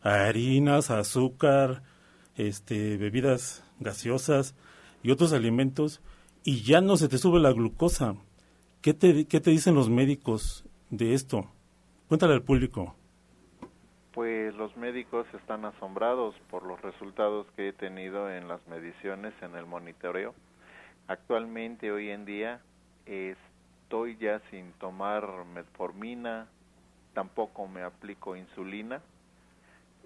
a 0.02 0.26
harinas, 0.26 0.92
azúcar, 0.92 1.84
este, 2.36 2.98
bebidas 2.98 3.64
gaseosas 3.80 4.56
y 5.04 5.12
otros 5.12 5.34
alimentos, 5.34 6.02
y 6.44 6.62
ya 6.64 6.82
no 6.82 6.98
se 6.98 7.08
te 7.08 7.18
sube 7.18 7.40
la 7.40 7.52
glucosa. 7.52 8.16
¿Qué 8.82 8.94
te, 8.94 9.26
qué 9.26 9.40
te 9.40 9.52
dicen 9.52 9.76
los 9.76 9.90
médicos 9.90 10.66
de 10.90 11.14
esto? 11.14 11.50
Cuéntale 12.08 12.34
al 12.34 12.44
público 12.44 12.96
pues 14.16 14.56
los 14.56 14.76
médicos 14.78 15.28
están 15.34 15.66
asombrados 15.66 16.36
por 16.50 16.64
los 16.64 16.82
resultados 16.82 17.46
que 17.58 17.68
he 17.68 17.74
tenido 17.74 18.32
en 18.32 18.48
las 18.48 18.66
mediciones, 18.66 19.34
en 19.42 19.56
el 19.56 19.66
monitoreo. 19.66 20.34
Actualmente, 21.10 21.92
hoy 21.92 22.10
en 22.12 22.24
día, 22.24 22.62
estoy 23.86 24.18
ya 24.18 24.42
sin 24.50 24.72
tomar 24.74 25.46
metformina, 25.54 26.48
tampoco 27.14 27.68
me 27.68 27.84
aplico 27.84 28.36
insulina. 28.36 29.00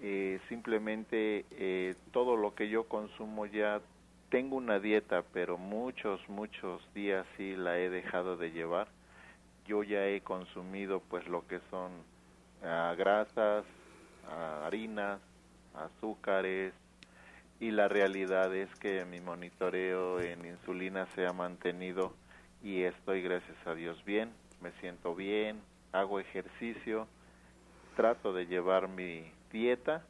Eh, 0.02 0.38
simplemente 0.50 1.46
eh, 1.52 1.94
todo 2.12 2.36
lo 2.36 2.54
que 2.54 2.68
yo 2.68 2.84
consumo 2.84 3.46
ya 3.46 3.80
tengo 4.28 4.56
una 4.56 4.80
dieta, 4.80 5.24
pero 5.32 5.56
muchos, 5.56 6.20
muchos 6.28 6.82
días 6.94 7.26
sí 7.38 7.56
la 7.56 7.78
he 7.78 7.88
dejado 7.88 8.36
de 8.36 8.50
llevar. 8.50 8.88
Yo 9.66 9.82
ya 9.82 10.06
he 10.06 10.20
consumido 10.20 11.00
pues 11.08 11.26
lo 11.26 11.46
que 11.46 11.60
son 11.70 11.90
ah, 12.62 12.94
grasas, 12.98 13.64
ah, 14.28 14.66
harinas, 14.66 15.20
azúcares, 15.74 16.74
y 17.60 17.70
la 17.70 17.88
realidad 17.88 18.54
es 18.54 18.68
que 18.74 19.06
mi 19.06 19.20
monitoreo 19.20 20.20
en 20.20 20.44
insulina 20.44 21.06
se 21.14 21.26
ha 21.26 21.32
mantenido 21.32 22.12
y 22.62 22.82
estoy 22.82 23.22
gracias 23.22 23.56
a 23.66 23.74
Dios 23.74 24.02
bien, 24.04 24.30
me 24.60 24.72
siento 24.80 25.14
bien, 25.14 25.60
hago 25.92 26.20
ejercicio, 26.20 27.06
trato 27.96 28.32
de 28.32 28.46
llevar 28.46 28.88
mi 28.88 29.30
dieta 29.52 30.04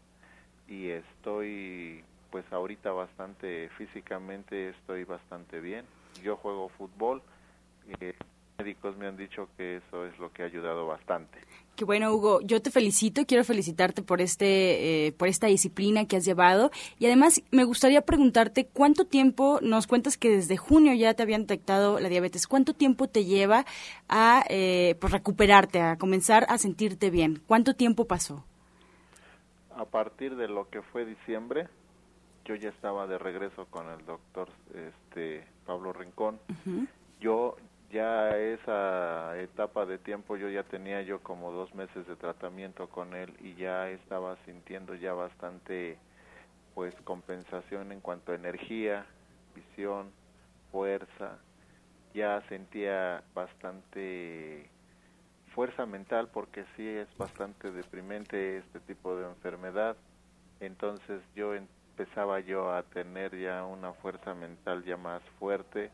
y 0.69 0.91
estoy 0.91 2.05
pues 2.31 2.45
ahorita 2.53 2.93
bastante 2.93 3.69
físicamente 3.77 4.71
estoy 4.71 5.05
bastante 5.05 5.61
bien. 5.61 5.85
Yo 6.23 6.37
juego 6.37 6.69
fútbol, 6.71 7.23
eh, 8.01 8.15
médicos 8.61 8.97
me 8.97 9.07
han 9.07 9.17
dicho 9.17 9.49
que 9.57 9.77
eso 9.77 10.05
es 10.05 10.19
lo 10.19 10.31
que 10.33 10.43
ha 10.43 10.47
ayudado 10.47 10.87
bastante. 10.87 11.39
Qué 11.77 11.87
bueno, 11.87 12.13
Hugo. 12.13 12.41
Yo 12.43 12.61
te 12.61 12.71
felicito, 12.71 13.25
quiero 13.25 13.43
felicitarte 13.43 14.03
por 14.03 14.21
este, 14.21 15.07
eh, 15.07 15.13
por 15.13 15.29
esta 15.29 15.47
disciplina 15.47 16.05
que 16.05 16.17
has 16.17 16.27
llevado 16.27 16.71
y 16.99 17.07
además 17.07 17.43
me 17.51 17.65
gustaría 17.65 18.03
preguntarte 18.03 18.67
cuánto 18.67 19.07
tiempo 19.07 19.61
nos 19.63 19.87
cuentas 19.87 20.19
que 20.19 20.29
desde 20.29 20.59
junio 20.59 20.93
ya 20.93 21.15
te 21.15 21.23
habían 21.23 21.43
detectado 21.43 21.99
la 21.99 22.11
diabetes. 22.11 22.47
¿Cuánto 22.47 22.75
tiempo 22.75 23.09
te 23.09 23.25
lleva 23.25 23.65
a 24.09 24.45
eh, 24.51 24.97
pues 25.01 25.11
recuperarte, 25.11 25.81
a 25.81 25.97
comenzar 25.97 26.45
a 26.51 26.59
sentirte 26.59 27.09
bien? 27.09 27.41
¿Cuánto 27.47 27.75
tiempo 27.75 28.05
pasó? 28.05 28.45
A 29.75 29.87
partir 29.87 30.37
de 30.37 30.49
lo 30.49 30.69
que 30.69 30.83
fue 30.83 31.07
diciembre, 31.07 31.69
yo 32.45 32.57
ya 32.57 32.69
estaba 32.69 33.07
de 33.07 33.17
regreso 33.17 33.65
con 33.71 33.89
el 33.89 34.05
doctor 34.05 34.51
este 34.75 35.47
Pablo 35.65 35.95
Rincón. 35.95 36.39
Yo 37.21 37.57
ya 37.91 38.31
esa 38.37 39.37
etapa 39.41 39.85
de 39.85 39.99
tiempo 39.99 40.37
yo 40.37 40.49
ya 40.49 40.63
tenía 40.63 41.03
yo 41.03 41.21
como 41.21 41.51
dos 41.51 41.75
meses 41.75 42.07
de 42.07 42.17
tratamiento 42.17 42.89
con 42.89 43.15
él 43.15 43.35
y 43.41 43.55
ya 43.55 43.91
estaba 43.91 44.37
sintiendo 44.45 44.95
ya 44.95 45.13
bastante 45.13 45.99
pues 46.75 46.95
compensación 47.03 47.91
en 47.91 48.01
cuanto 48.01 48.33
a 48.33 48.37
energía, 48.37 49.07
visión, 49.55 50.13
fuerza, 50.71 51.39
ya 52.15 52.43
sentía 52.49 53.25
bastante 53.35 54.71
fuerza 55.55 55.85
mental 55.85 56.29
porque 56.33 56.65
sí 56.77 56.87
es 56.87 57.09
bastante 57.19 57.73
deprimente 57.73 58.59
este 58.59 58.79
tipo 58.81 59.17
de 59.17 59.27
enfermedad. 59.27 59.97
Entonces 60.61 61.23
yo 61.35 61.55
empezaba 61.55 62.39
yo 62.41 62.73
a 62.73 62.85
tener 62.85 63.37
ya 63.37 63.65
una 63.65 63.93
fuerza 63.95 64.33
mental 64.35 64.85
ya 64.85 64.97
más 64.97 65.23
fuerte 65.41 65.91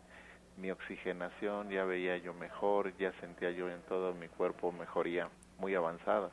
mi 0.57 0.71
oxigenación, 0.71 1.71
ya 1.71 1.85
veía 1.85 2.17
yo 2.19 2.35
mejor, 2.35 2.97
ya 2.99 3.13
sentía 3.21 3.51
yo 3.51 3.69
en 3.69 3.81
todo 3.83 4.15
mi 4.15 4.29
cuerpo 4.29 4.73
mejoría 4.73 5.29
muy 5.59 5.75
avanzada. 5.75 6.31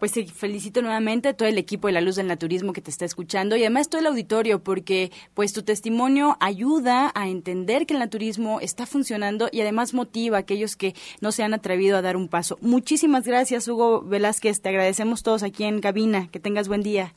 Pues 0.00 0.12
sí, 0.12 0.26
felicito 0.26 0.80
nuevamente 0.80 1.28
a 1.28 1.34
todo 1.34 1.46
el 1.46 1.58
equipo 1.58 1.86
de 1.86 1.92
La 1.92 2.00
Luz 2.00 2.16
del 2.16 2.26
Naturismo 2.26 2.72
que 2.72 2.80
te 2.80 2.90
está 2.90 3.04
escuchando 3.04 3.54
y 3.56 3.60
además 3.60 3.90
todo 3.90 4.00
el 4.00 4.06
auditorio 4.06 4.64
porque 4.64 5.12
pues 5.34 5.52
tu 5.52 5.62
testimonio 5.62 6.38
ayuda 6.40 7.12
a 7.14 7.28
entender 7.28 7.84
que 7.84 7.92
el 7.92 8.00
naturismo 8.00 8.60
está 8.60 8.86
funcionando 8.86 9.50
y 9.52 9.60
además 9.60 9.92
motiva 9.92 10.38
a 10.38 10.40
aquellos 10.40 10.74
que 10.74 10.94
no 11.20 11.32
se 11.32 11.42
han 11.42 11.52
atrevido 11.52 11.98
a 11.98 12.02
dar 12.02 12.16
un 12.16 12.28
paso. 12.28 12.56
Muchísimas 12.62 13.26
gracias 13.26 13.68
Hugo 13.68 14.00
Velázquez, 14.00 14.62
te 14.62 14.70
agradecemos 14.70 15.22
todos 15.22 15.42
aquí 15.42 15.64
en 15.64 15.82
cabina, 15.82 16.28
que 16.30 16.40
tengas 16.40 16.66
buen 16.66 16.82
día. 16.82 17.12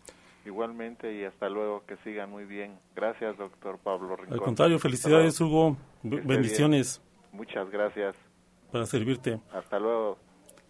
Igualmente 0.46 1.14
y 1.14 1.24
hasta 1.24 1.48
luego, 1.50 1.84
que 1.86 1.96
sigan 2.04 2.30
muy 2.30 2.44
bien. 2.44 2.78
Gracias, 2.96 3.38
doctor 3.38 3.78
Pablo 3.80 4.15
Rincón. 4.17 4.34
Al 4.34 4.41
contrario, 4.41 4.78
felicidades, 4.78 5.39
Hugo. 5.39 5.78
Bendiciones. 6.04 7.02
Muchas 7.32 7.70
gracias. 7.70 8.15
Para 8.72 8.86
servirte. 8.86 9.39
Hasta 9.54 9.80
luego. 9.80 10.17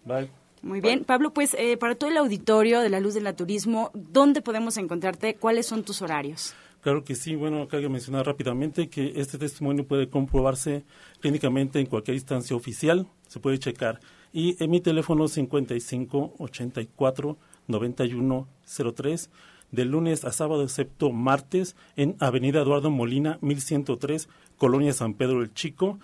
Bye. 0.05 0.29
Muy 0.61 0.79
bien, 0.79 1.03
Pablo, 1.03 1.33
pues 1.33 1.55
eh, 1.55 1.75
para 1.75 1.95
todo 1.95 2.09
el 2.09 2.17
auditorio 2.17 2.79
de 2.79 2.89
la 2.89 3.01
Luz 3.01 3.15
del 3.15 3.25
Naturismo, 3.25 3.91
¿dónde 3.93 4.41
podemos 4.41 4.77
encontrarte? 4.77 5.35
¿Cuáles 5.35 5.65
son 5.65 5.83
tus 5.83 6.01
horarios? 6.01 6.55
Claro 6.79 7.03
que 7.03 7.15
sí, 7.15 7.35
bueno, 7.35 7.63
acá 7.63 7.77
hay 7.77 7.83
que 7.83 7.89
mencionar 7.89 8.25
rápidamente 8.25 8.89
que 8.89 9.13
este 9.15 9.37
testimonio 9.37 9.87
puede 9.87 10.09
comprobarse 10.09 10.83
clínicamente 11.19 11.79
en 11.79 11.85
cualquier 11.85 12.15
instancia 12.15 12.55
oficial, 12.55 13.07
se 13.27 13.39
puede 13.39 13.57
checar. 13.57 13.99
Y 14.31 14.61
en 14.63 14.69
mi 14.69 14.81
teléfono 14.81 15.27
55 15.27 16.35
84 16.39 17.37
91 17.67 18.47
03 18.95 19.29
de 19.73 19.85
lunes 19.85 20.23
a 20.23 20.31
sábado, 20.31 20.63
excepto 20.63 21.11
martes, 21.11 21.75
en 21.95 22.15
Avenida 22.19 22.61
Eduardo 22.61 22.91
Molina, 22.91 23.39
1103, 23.41 24.29
Colonia 24.57 24.93
San 24.93 25.15
Pedro 25.15 25.41
el 25.41 25.53
Chico, 25.53 25.99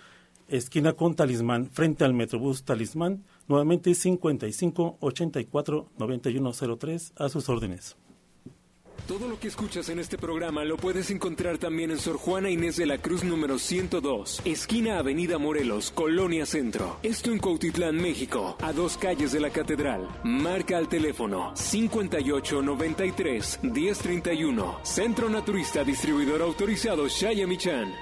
esquina 0.48 0.94
con 0.94 1.16
Talismán, 1.16 1.70
frente 1.72 2.04
al 2.04 2.16
Metrobús 2.16 2.64
Talismán, 2.64 3.24
nuevamente 3.48 3.94
55 3.94 4.98
84 5.00 5.88
9103, 6.00 7.14
a 7.16 7.30
sus 7.30 7.48
órdenes. 7.48 7.96
Todo 9.08 9.28
lo 9.28 9.40
que 9.40 9.48
escuchas 9.48 9.90
en 9.90 10.00
este 10.00 10.18
programa 10.18 10.64
lo 10.64 10.78
puedes 10.78 11.10
encontrar 11.12 11.58
también 11.58 11.92
en 11.92 11.98
Sor 11.98 12.18
Juana 12.18 12.50
Inés 12.50 12.78
de 12.78 12.86
la 12.86 12.98
Cruz 12.98 13.24
número 13.24 13.58
102, 13.58 14.42
esquina 14.46 15.00
Avenida 15.00 15.38
Morelos, 15.38 15.92
Colonia 15.92 16.46
Centro. 16.46 16.98
Esto 17.04 17.32
en 17.32 17.40
Cautitlán, 17.40 17.96
México, 17.96 18.56
a 18.62 18.72
dos 18.72 18.98
calles 18.98 19.32
de 19.32 19.40
la 19.40 19.50
Catedral. 19.50 20.08
Marca 20.24 20.78
al 20.78 20.88
teléfono 20.88 21.56
5893 21.56 23.60
1031. 23.64 24.80
Centro 24.84 25.30
Naturista 25.30 25.84
Distribuidor 25.84 26.42
Autorizado 26.42 27.08
Michan. 27.48 27.94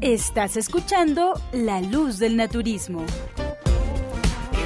Estás 0.00 0.56
escuchando 0.56 1.34
La 1.52 1.80
Luz 1.80 2.18
del 2.18 2.36
Naturismo 2.36 3.04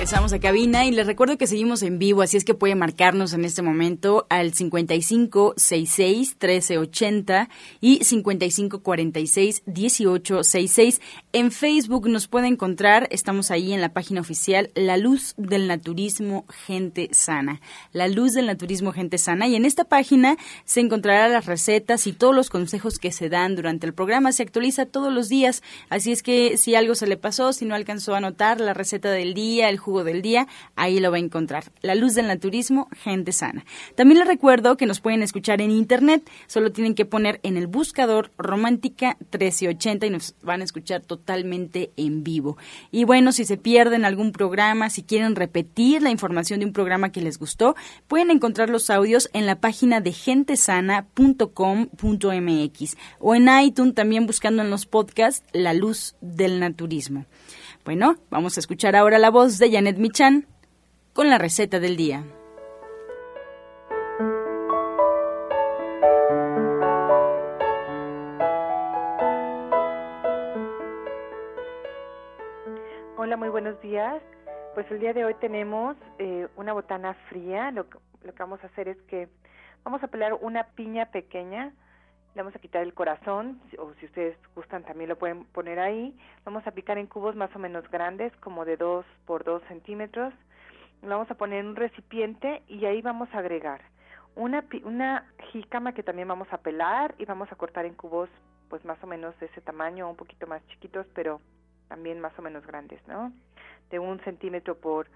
regresamos 0.03 0.33
a 0.33 0.41
cabina 0.41 0.85
y 0.85 0.91
les 0.91 1.07
recuerdo 1.07 1.39
que 1.39 1.47
seguimos 1.47 1.81
en 1.85 2.01
vivo, 2.01 2.23
así 2.23 2.37
es 2.37 2.45
que 2.45 2.55
puede 2.55 2.75
marcarnos 2.75 3.35
en 3.35 3.45
este 3.45 3.63
momento 3.63 4.27
al 4.31 4.53
5566 4.53 6.37
1380 6.41 7.49
y 7.81 8.03
5546 8.03 9.63
1866. 9.65 11.01
En 11.33 11.53
Facebook 11.53 12.09
nos 12.09 12.27
puede 12.27 12.49
encontrar, 12.49 13.07
estamos 13.13 13.53
ahí 13.53 13.73
en 13.73 13.81
la 13.81 13.93
página 13.93 14.21
oficial 14.21 14.73
La 14.75 14.97
Luz 14.97 15.35
del 15.37 15.69
Naturismo 15.69 16.47
Gente 16.67 17.09
Sana. 17.13 17.61
La 17.93 18.09
Luz 18.09 18.33
del 18.33 18.47
Naturismo 18.47 18.91
Gente 18.91 19.19
Sana 19.19 19.47
y 19.47 19.55
en 19.55 19.65
esta 19.65 19.85
página 19.85 20.37
se 20.65 20.81
encontrará 20.81 21.29
las 21.29 21.47
recetas 21.47 22.09
y 22.09 22.13
todos 22.13 22.35
los 22.35 22.51
consejos 22.51 22.99
que 22.99 23.13
se 23.13 23.29
dan 23.29 23.55
durante 23.55 23.87
el 23.87 23.95
programa. 23.95 24.33
Se 24.33 24.43
actualiza 24.43 24.85
todos 24.85 25.13
los 25.13 25.29
días, 25.29 25.63
así 25.91 26.11
es 26.11 26.25
que 26.25 26.57
si 26.57 26.75
algo 26.75 26.97
se 26.97 27.07
le 27.07 27.17
pasó, 27.17 27.53
si 27.53 27.67
no 27.67 27.77
alcanzó 27.77 28.15
a 28.15 28.19
anotar 28.19 28.61
la 28.61 28.75
receta 28.75 29.13
del 29.13 29.35
día, 29.35 29.69
el 29.69 29.79
jugo 29.79 29.92
del 30.03 30.23
día, 30.23 30.49
ahí 30.77 30.99
lo 30.99 31.11
va 31.11 31.19
a 31.19 31.21
encontrar. 31.21 31.65
La 31.83 31.95
luz 31.95 32.15
del 32.15 32.27
naturismo, 32.27 32.89
gente 32.97 33.33
sana. 33.33 33.65
También 33.95 34.19
les 34.19 34.29
recuerdo 34.29 34.77
que 34.77 34.87
nos 34.87 35.01
pueden 35.01 35.23
escuchar 35.23 35.61
en 35.61 35.71
internet, 35.71 36.29
solo 36.47 36.73
tienen 36.73 36.95
que 36.95 37.05
poner 37.05 37.41
en 37.43 37.57
el 37.57 37.67
buscador 37.67 38.33
Romántica 38.39 39.17
1380 39.21 40.07
y 40.07 40.11
nos 40.11 40.35
van 40.43 40.63
a 40.63 40.65
escuchar 40.65 41.03
totalmente 41.03 41.91
en 41.97 42.25
vivo. 42.25 42.57
Y 42.91 43.05
bueno, 43.05 43.33
si 43.33 43.45
se 43.45 43.57
pierden 43.57 44.05
algún 44.05 44.33
programa, 44.33 44.91
si 44.91 45.03
quieren 45.03 45.37
repetir 45.37 46.03
la 46.03 46.11
información 46.11 46.61
de 46.61 46.67
un 46.67 46.73
programa 46.73 47.13
que 47.13 47.21
les 47.21 47.39
gustó, 47.39 47.77
pueden 48.09 48.31
encontrar 48.31 48.71
los 48.71 48.91
audios 48.91 49.29
en 49.33 49.47
la 49.47 49.61
página 49.61 50.01
de 50.01 50.13
gentesana.com.mx 50.13 52.97
o 53.21 53.35
en 53.35 53.49
iTunes 53.63 53.95
también 53.95 54.27
buscando 54.27 54.63
en 54.63 54.71
los 54.71 54.87
podcasts 54.87 55.45
La 55.53 55.75
Luz 55.75 56.15
del 56.21 56.61
Naturismo. 56.61 57.27
Bueno, 57.85 58.15
vamos 58.31 58.57
a 58.57 58.61
escuchar 58.61 58.95
ahora 58.95 59.19
la 59.19 59.29
voz 59.31 59.59
de 59.59 59.69
Janet 59.73 59.97
Michan 59.99 60.47
con 61.13 61.29
la 61.29 61.37
receta 61.37 61.81
del 61.81 61.97
día. 61.97 62.23
Hola, 73.17 73.37
muy 73.37 73.49
buenos 73.49 73.81
días. 73.81 74.23
Pues 74.75 74.89
el 74.93 75.01
día 75.01 75.13
de 75.13 75.25
hoy 75.25 75.35
tenemos 75.41 75.97
eh, 76.21 76.47
una 76.55 76.73
botana 76.73 77.15
fría. 77.31 77.73
Lo, 77.73 77.89
lo 78.23 78.33
que 78.33 78.39
vamos 78.39 78.63
a 78.63 78.69
hacer 78.69 78.87
es 78.87 79.03
que 79.09 79.29
vamos 79.83 80.05
a 80.05 80.07
pelar 80.07 80.35
una 80.35 80.69
piña 80.77 81.07
pequeña 81.07 81.73
le 82.35 82.43
vamos 82.43 82.55
a 82.55 82.59
quitar 82.59 82.83
el 82.83 82.95
corazón, 82.95 83.61
o 83.79 83.93
si 83.95 84.07
ustedes 84.07 84.37
gustan 84.55 84.85
también 84.85 85.09
lo 85.09 85.19
pueden 85.19 85.45
poner 85.45 85.79
ahí. 85.79 86.17
Vamos 86.45 86.67
a 86.67 86.71
picar 86.73 86.99
en 86.99 87.07
cubos 87.07 87.37
más 87.37 87.55
o 87.55 87.59
menos 87.59 87.89
grandes, 87.91 88.35
como 88.39 88.65
de 88.65 88.77
2 88.77 89.05
por 89.27 89.45
2 89.45 89.63
centímetros. 89.69 90.33
Lo 91.03 91.09
vamos 91.09 91.31
a 91.31 91.35
poner 91.35 91.61
en 91.61 91.67
un 91.67 91.77
recipiente 91.77 92.63
y 92.69 92.85
ahí 92.85 93.03
vamos 93.03 93.29
a 93.35 93.39
agregar 93.39 93.83
una, 94.35 94.65
una 94.85 95.27
jícama 95.51 95.93
que 95.93 96.03
también 96.03 96.29
vamos 96.29 96.49
a 96.53 96.59
pelar 96.59 97.15
y 97.19 97.25
vamos 97.25 97.51
a 97.53 97.57
cortar 97.57 97.85
en 97.85 97.95
cubos 97.95 98.31
pues 98.71 98.85
más 98.85 99.03
o 99.03 99.07
menos 99.07 99.39
de 99.39 99.47
ese 99.47 99.61
tamaño, 99.61 100.09
un 100.09 100.17
poquito 100.17 100.47
más 100.47 100.67
chiquitos, 100.69 101.07
pero 101.15 101.41
también 101.89 102.21
más 102.21 102.33
o 102.39 102.43
menos 102.43 102.67
grandes, 102.67 103.07
¿no? 103.07 103.31
de 103.93 104.01
un 104.01 104.19
centímetro 104.21 104.75
por, 104.75 105.07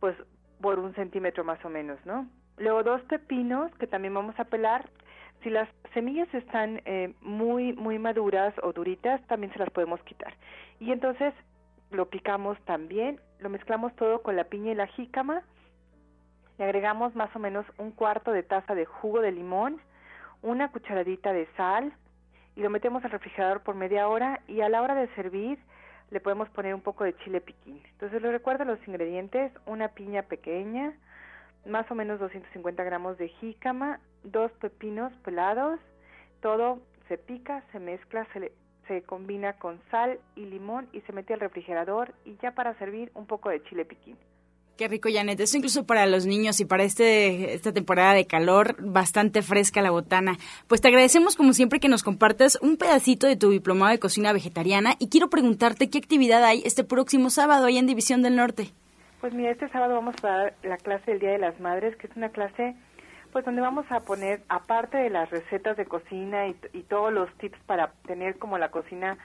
pues, 0.00 0.16
por 0.60 0.80
un 0.80 0.92
centímetro 0.94 1.44
más 1.44 1.64
o 1.64 1.68
menos, 1.68 2.04
¿no? 2.04 2.26
Luego 2.56 2.82
dos 2.82 3.02
pepinos 3.02 3.70
que 3.76 3.86
también 3.86 4.12
vamos 4.12 4.38
a 4.40 4.44
pelar. 4.44 4.88
Si 5.42 5.50
las 5.50 5.68
semillas 5.94 6.32
están 6.34 6.82
eh, 6.84 7.14
muy, 7.20 7.72
muy 7.72 7.98
maduras 7.98 8.54
o 8.62 8.72
duritas, 8.72 9.20
también 9.26 9.52
se 9.52 9.58
las 9.58 9.70
podemos 9.70 10.02
quitar. 10.02 10.34
Y 10.78 10.92
entonces 10.92 11.32
lo 11.90 12.08
picamos 12.08 12.58
también, 12.64 13.20
lo 13.38 13.48
mezclamos 13.48 13.94
todo 13.96 14.22
con 14.22 14.36
la 14.36 14.44
piña 14.44 14.72
y 14.72 14.74
la 14.74 14.86
jícama, 14.86 15.42
le 16.58 16.64
agregamos 16.64 17.14
más 17.16 17.34
o 17.34 17.38
menos 17.38 17.64
un 17.78 17.90
cuarto 17.90 18.32
de 18.32 18.42
taza 18.42 18.74
de 18.74 18.84
jugo 18.84 19.20
de 19.20 19.32
limón, 19.32 19.80
una 20.42 20.70
cucharadita 20.70 21.32
de 21.32 21.48
sal 21.56 21.92
y 22.54 22.60
lo 22.60 22.70
metemos 22.70 23.02
al 23.04 23.10
refrigerador 23.10 23.62
por 23.62 23.74
media 23.74 24.08
hora 24.08 24.40
y 24.46 24.60
a 24.60 24.68
la 24.68 24.82
hora 24.82 24.94
de 24.94 25.08
servir 25.14 25.58
le 26.10 26.20
podemos 26.20 26.48
poner 26.50 26.74
un 26.74 26.82
poco 26.82 27.04
de 27.04 27.16
chile 27.18 27.40
piquín. 27.40 27.80
Entonces 27.92 28.20
les 28.20 28.32
recuerdo 28.32 28.64
los 28.64 28.78
ingredientes, 28.86 29.52
una 29.64 29.88
piña 29.88 30.22
pequeña, 30.24 30.92
más 31.66 31.90
o 31.90 31.94
menos 31.94 32.20
250 32.20 32.82
gramos 32.84 33.16
de 33.16 33.28
jícama, 33.28 34.00
dos 34.24 34.50
pepinos 34.52 35.12
pelados, 35.24 35.80
todo 36.40 36.80
se 37.08 37.18
pica, 37.18 37.64
se 37.72 37.80
mezcla, 37.80 38.26
se, 38.32 38.52
se 38.86 39.02
combina 39.02 39.54
con 39.54 39.80
sal 39.90 40.18
y 40.36 40.46
limón 40.46 40.88
y 40.92 41.00
se 41.02 41.12
mete 41.12 41.34
al 41.34 41.40
refrigerador 41.40 42.14
y 42.24 42.36
ya 42.42 42.52
para 42.52 42.78
servir 42.78 43.10
un 43.14 43.26
poco 43.26 43.50
de 43.50 43.62
chile 43.64 43.84
piquín. 43.84 44.16
Qué 44.80 44.88
rico, 44.88 45.10
Janet. 45.12 45.38
Eso 45.38 45.58
incluso 45.58 45.84
para 45.84 46.06
los 46.06 46.24
niños 46.24 46.58
y 46.58 46.64
para 46.64 46.84
este 46.84 47.52
esta 47.52 47.70
temporada 47.70 48.14
de 48.14 48.26
calor, 48.26 48.76
bastante 48.78 49.42
fresca 49.42 49.82
la 49.82 49.90
botana. 49.90 50.38
Pues 50.68 50.80
te 50.80 50.88
agradecemos 50.88 51.36
como 51.36 51.52
siempre 51.52 51.80
que 51.80 51.90
nos 51.90 52.02
compartas 52.02 52.58
un 52.62 52.78
pedacito 52.78 53.26
de 53.26 53.36
tu 53.36 53.50
diplomado 53.50 53.92
de 53.92 53.98
cocina 53.98 54.32
vegetariana 54.32 54.94
y 54.98 55.10
quiero 55.10 55.28
preguntarte 55.28 55.90
qué 55.90 55.98
actividad 55.98 56.42
hay 56.44 56.62
este 56.64 56.82
próximo 56.82 57.28
sábado 57.28 57.66
ahí 57.66 57.76
en 57.76 57.86
División 57.86 58.22
del 58.22 58.36
Norte. 58.36 58.72
Pues 59.20 59.34
mira, 59.34 59.50
este 59.50 59.68
sábado 59.68 59.96
vamos 59.96 60.14
a 60.22 60.26
dar 60.26 60.54
la 60.62 60.78
clase 60.78 61.10
del 61.10 61.20
Día 61.20 61.32
de 61.32 61.38
las 61.38 61.60
Madres, 61.60 61.94
que 61.96 62.06
es 62.06 62.16
una 62.16 62.30
clase 62.30 62.74
pues 63.32 63.44
donde 63.44 63.60
vamos 63.60 63.86
a 63.90 64.00
poner, 64.00 64.42
aparte 64.48 64.98
de 64.98 65.10
las 65.10 65.30
recetas 65.30 65.76
de 65.76 65.86
cocina 65.86 66.48
y, 66.48 66.82
todos 66.88 67.12
los 67.12 67.32
tips 67.38 67.58
para 67.66 67.92
tener 68.06 68.38
como 68.38 68.58
la 68.58 68.70
cocina 68.70 69.16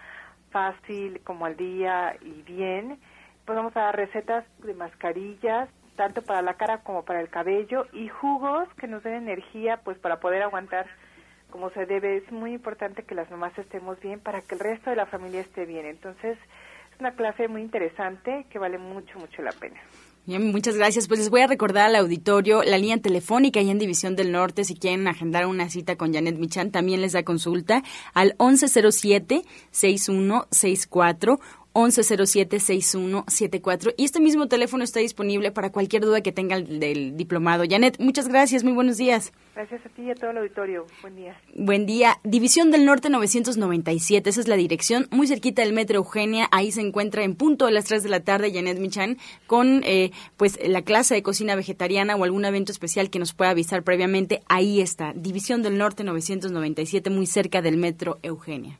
fácil, 0.52 1.22
como 1.24 1.46
al 1.46 1.58
día 1.58 2.15
y 2.22 2.44
bien, 2.44 3.00
pues 3.46 3.56
vamos 3.56 3.76
a 3.76 3.82
dar 3.82 3.96
recetas 3.96 4.46
de 4.60 4.74
mascarillas, 4.74 5.70
tanto 5.96 6.22
para 6.22 6.41
la 6.41 6.56
cara 6.56 6.80
como 6.80 7.04
para 7.04 7.22
el 7.22 7.30
cabello, 7.30 7.88
y 7.94 8.08
jugos 8.08 8.68
que 8.76 8.88
nos 8.88 9.04
den 9.04 9.13
energía, 9.13 9.78
pues 9.84 9.98
para 9.98 10.20
poder 10.20 10.44
aguantar 10.44 10.88
como 11.50 11.70
se 11.72 11.86
debe. 11.86 12.18
Es 12.18 12.32
muy 12.32 12.54
importante 12.54 13.04
que 13.04 13.15
las 13.15 13.30
mamás 13.32 13.58
estemos 13.58 14.00
bien 14.00 14.20
para 14.20 14.41
que 14.41 14.56
el 14.56 14.60
resto 14.60 14.89
de 14.89 14.96
la 14.96 15.06
familia 15.06 15.41
esté 15.41 15.65
bien. 15.65 15.86
Entonces, 15.86 16.38
es 16.94 17.00
una 17.00 17.12
clase 17.15 17.48
muy 17.48 17.62
interesante 17.62 18.46
que 18.50 18.60
vale 18.60 18.78
mucho, 18.78 19.18
mucho 19.20 19.41
la 19.41 19.52
pena. 19.52 19.80
Bien, 20.26 20.52
muchas 20.52 20.76
gracias. 20.76 21.08
Pues 21.08 21.20
les 21.20 21.30
voy 21.30 21.42
a 21.42 21.48
recordar 21.48 21.86
al 21.86 21.96
auditorio 21.98 22.64
la 22.64 22.80
línea 22.80 22.98
telefónica 22.98 23.60
ahí 23.60 23.70
en 23.70 23.78
División 23.78 24.16
del 24.16 24.32
Norte. 24.32 24.64
Si 24.64 24.74
quieren 24.74 25.08
agendar 25.08 25.46
una 25.46 25.70
cita 25.70 25.98
con 25.98 26.16
Janet 26.16 26.40
Michan, 26.40 26.72
también 26.72 27.02
les 27.02 27.12
da 27.12 27.22
consulta 27.22 27.84
al 28.16 28.36
1107-6164 28.40 31.40
1107-6174. 31.76 33.94
Y 33.98 34.06
este 34.06 34.20
mismo 34.20 34.48
teléfono 34.48 34.84
está 34.84 35.02
disponible 35.02 35.52
para 35.52 35.72
cualquier 35.72 36.02
duda 36.04 36.22
que 36.22 36.32
tenga 36.32 36.60
del 36.60 37.16
diplomado. 37.18 37.64
Janet, 37.70 38.00
muchas 38.00 38.28
gracias, 38.28 38.64
muy 38.64 38.74
buenos 38.74 38.98
días. 38.98 39.32
Gracias 39.54 39.86
a 39.86 39.90
ti 39.90 40.02
y 40.04 40.12
a 40.12 40.16
todo 40.16 40.32
el 40.32 40.40
auditorio. 40.40 40.88
Buen 41.02 41.16
día. 41.16 41.40
Buen 41.56 41.86
día. 41.86 42.18
División 42.24 42.72
del 42.72 42.86
Norte 42.86 43.10
997, 43.10 44.30
esa 44.30 44.42
es 44.42 44.48
la 44.48 44.56
dirección, 44.56 45.08
muy 45.12 45.28
cerquita 45.28 45.62
del 45.62 45.74
Metro 45.74 45.98
Eugenia. 45.98 46.48
Ahí 46.52 46.72
se 46.72 46.82
encuentra 46.82 47.24
en 47.24 47.36
punto 47.36 47.66
a 47.66 47.72
las 47.72 47.86
3 47.86 48.04
de 48.04 48.10
la 48.10 48.22
tarde 48.22 48.52
Janet 48.54 48.80
Michan 48.80 49.18
con 49.48 49.82
eh, 49.86 50.12
pues 50.38 50.58
la 50.66 50.82
clase 50.82 51.16
de 51.16 51.24
cocina 51.24 51.56
vegetariana 51.56 52.16
o 52.16 52.24
algún 52.24 52.46
evento 52.46 52.72
especial 52.72 53.10
que 53.10 53.20
nos 53.20 53.34
pueda 53.34 53.52
avisar 53.52 53.84
previamente. 53.84 54.42
Ahí 54.48 54.82
está, 54.82 55.14
División 55.14 55.62
del 55.62 55.78
Norte 55.78 56.04
997, 56.04 57.10
muy 57.10 57.26
cerca 57.26 57.62
del 57.62 57.78
Metro 57.78 58.20
Eugenia. 58.24 58.80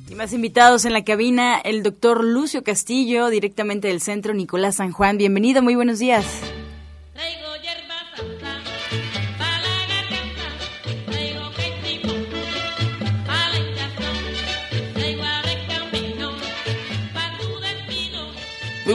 Y 0.10 0.16
más 0.16 0.32
invitados 0.32 0.86
en 0.86 0.94
la 0.94 1.04
cabina, 1.04 1.58
el 1.58 1.84
doctor 1.84 2.24
Lucio 2.24 2.64
Castillo, 2.64 3.28
directamente 3.30 3.90
del 3.90 4.00
Centro 4.00 4.34
Nicolás 4.34 4.76
San 4.76 4.94
Juan. 4.94 5.18
Bienvenido, 5.18 5.62
muy 5.62 5.76
buenos 5.76 6.00
días. 6.00 6.26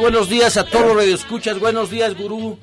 Buenos 0.03 0.29
días 0.29 0.57
a 0.57 0.65
todos 0.65 0.97
los 0.97 1.05
escuchas. 1.05 1.61
Buenos 1.61 1.89
días, 1.89 2.19
gurú. 2.19 2.59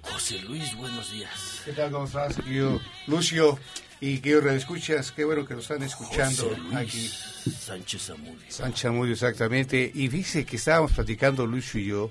José 0.00 0.38
Luis, 0.38 0.74
buenos 0.74 1.12
días. 1.12 1.60
¿Qué 1.66 1.72
tal? 1.72 1.90
¿Cómo 1.90 2.06
estás, 2.06 2.36
querido 2.36 2.80
Lucio? 3.06 3.58
Y 4.00 4.20
querido 4.20 4.48
escuchas, 4.48 5.12
qué 5.12 5.26
bueno 5.26 5.44
que 5.44 5.52
nos 5.52 5.64
están 5.64 5.82
escuchando 5.82 6.48
José 6.48 6.60
Luis 6.62 6.76
aquí. 6.76 7.50
Sánchez 7.52 8.10
Amudio. 8.10 8.46
Sánchez 8.48 8.84
Amudio, 8.86 9.12
exactamente. 9.12 9.92
Y 9.94 10.08
dice 10.08 10.46
que 10.46 10.56
estábamos 10.56 10.92
platicando 10.92 11.44
Lucio 11.46 11.78
y 11.78 11.84
yo. 11.84 12.10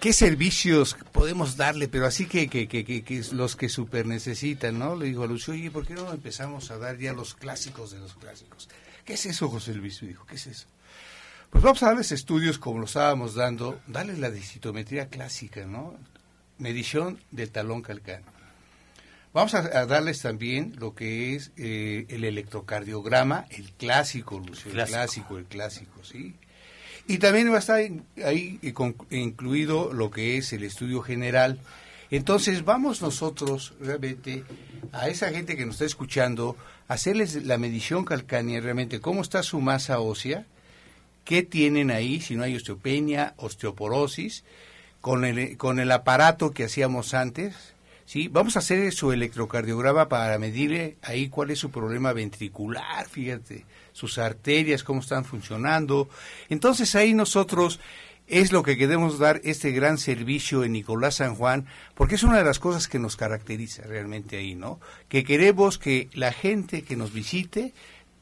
¿Qué 0.00 0.12
servicios 0.12 0.96
podemos 1.10 1.56
darle? 1.56 1.88
Pero 1.88 2.06
así 2.06 2.26
que, 2.26 2.48
que, 2.48 2.68
que, 2.68 2.84
que, 2.84 3.02
que 3.02 3.20
los 3.32 3.56
que 3.56 3.68
super 3.68 4.06
necesitan, 4.06 4.78
¿no? 4.78 4.94
Le 4.94 5.06
digo 5.06 5.24
a 5.24 5.26
Lucio, 5.26 5.54
oye, 5.54 5.72
¿por 5.72 5.84
qué 5.84 5.94
no 5.94 6.12
empezamos 6.12 6.70
a 6.70 6.78
dar 6.78 6.98
ya 6.98 7.12
los 7.12 7.34
clásicos 7.34 7.90
de 7.90 7.98
los 7.98 8.14
clásicos? 8.14 8.68
¿Qué 9.04 9.14
es 9.14 9.26
eso, 9.26 9.48
José 9.48 9.74
Luis? 9.74 10.00
Me 10.02 10.10
dijo, 10.10 10.24
¿qué 10.24 10.36
es 10.36 10.46
eso? 10.46 10.66
Pues 11.54 11.62
vamos 11.62 11.84
a 11.84 11.86
darles 11.86 12.10
estudios 12.10 12.58
como 12.58 12.80
lo 12.80 12.86
estábamos 12.86 13.36
dando, 13.36 13.80
darles 13.86 14.18
la 14.18 14.28
densitometría 14.28 15.06
clásica, 15.06 15.66
¿no? 15.66 15.94
Medición 16.58 17.20
del 17.30 17.52
talón 17.52 17.80
calcáneo. 17.80 18.26
Vamos 19.32 19.54
a, 19.54 19.58
a 19.60 19.86
darles 19.86 20.20
también 20.20 20.74
lo 20.80 20.96
que 20.96 21.36
es 21.36 21.52
eh, 21.56 22.06
el 22.08 22.24
electrocardiograma, 22.24 23.46
el 23.50 23.70
clásico, 23.70 24.40
Lucio, 24.40 24.72
el 24.72 24.84
Clásico. 24.84 25.38
el 25.38 25.44
clásico, 25.44 26.02
¿sí? 26.02 26.34
Y 27.06 27.18
también 27.18 27.48
va 27.52 27.56
a 27.56 27.60
estar 27.60 27.76
ahí 27.76 28.58
eh, 28.60 28.74
incluido 29.10 29.92
lo 29.92 30.10
que 30.10 30.36
es 30.36 30.52
el 30.52 30.64
estudio 30.64 31.02
general. 31.02 31.60
Entonces 32.10 32.64
vamos 32.64 33.00
nosotros 33.00 33.74
realmente 33.78 34.42
a 34.90 35.08
esa 35.08 35.30
gente 35.30 35.56
que 35.56 35.66
nos 35.66 35.76
está 35.76 35.84
escuchando, 35.84 36.56
a 36.88 36.94
hacerles 36.94 37.44
la 37.44 37.58
medición 37.58 38.04
calcánea 38.04 38.60
realmente, 38.60 39.00
cómo 39.00 39.22
está 39.22 39.44
su 39.44 39.60
masa 39.60 40.00
ósea, 40.00 40.46
qué 41.24 41.42
tienen 41.42 41.90
ahí, 41.90 42.20
si 42.20 42.36
no 42.36 42.44
hay 42.44 42.56
osteopenia, 42.56 43.34
osteoporosis, 43.36 44.44
con 45.00 45.24
el, 45.24 45.56
con 45.56 45.80
el 45.80 45.90
aparato 45.90 46.52
que 46.52 46.64
hacíamos 46.64 47.14
antes, 47.14 47.74
¿sí? 48.06 48.28
Vamos 48.28 48.56
a 48.56 48.60
hacer 48.60 48.92
su 48.92 49.12
electrocardiograma 49.12 50.08
para 50.08 50.38
medirle 50.38 50.96
ahí 51.02 51.28
cuál 51.28 51.50
es 51.50 51.58
su 51.58 51.70
problema 51.70 52.12
ventricular, 52.12 53.06
fíjate, 53.08 53.64
sus 53.92 54.18
arterias, 54.18 54.84
cómo 54.84 55.00
están 55.00 55.24
funcionando. 55.24 56.08
Entonces 56.48 56.94
ahí 56.94 57.14
nosotros 57.14 57.80
es 58.26 58.52
lo 58.52 58.62
que 58.62 58.78
queremos 58.78 59.18
dar 59.18 59.40
este 59.44 59.70
gran 59.72 59.98
servicio 59.98 60.64
en 60.64 60.72
Nicolás 60.72 61.16
San 61.16 61.34
Juan, 61.34 61.66
porque 61.94 62.14
es 62.14 62.22
una 62.22 62.38
de 62.38 62.44
las 62.44 62.58
cosas 62.58 62.88
que 62.88 62.98
nos 62.98 63.16
caracteriza 63.16 63.82
realmente 63.82 64.38
ahí, 64.38 64.54
¿no? 64.54 64.80
Que 65.08 65.24
queremos 65.24 65.78
que 65.78 66.08
la 66.14 66.32
gente 66.32 66.82
que 66.82 66.96
nos 66.96 67.12
visite 67.12 67.74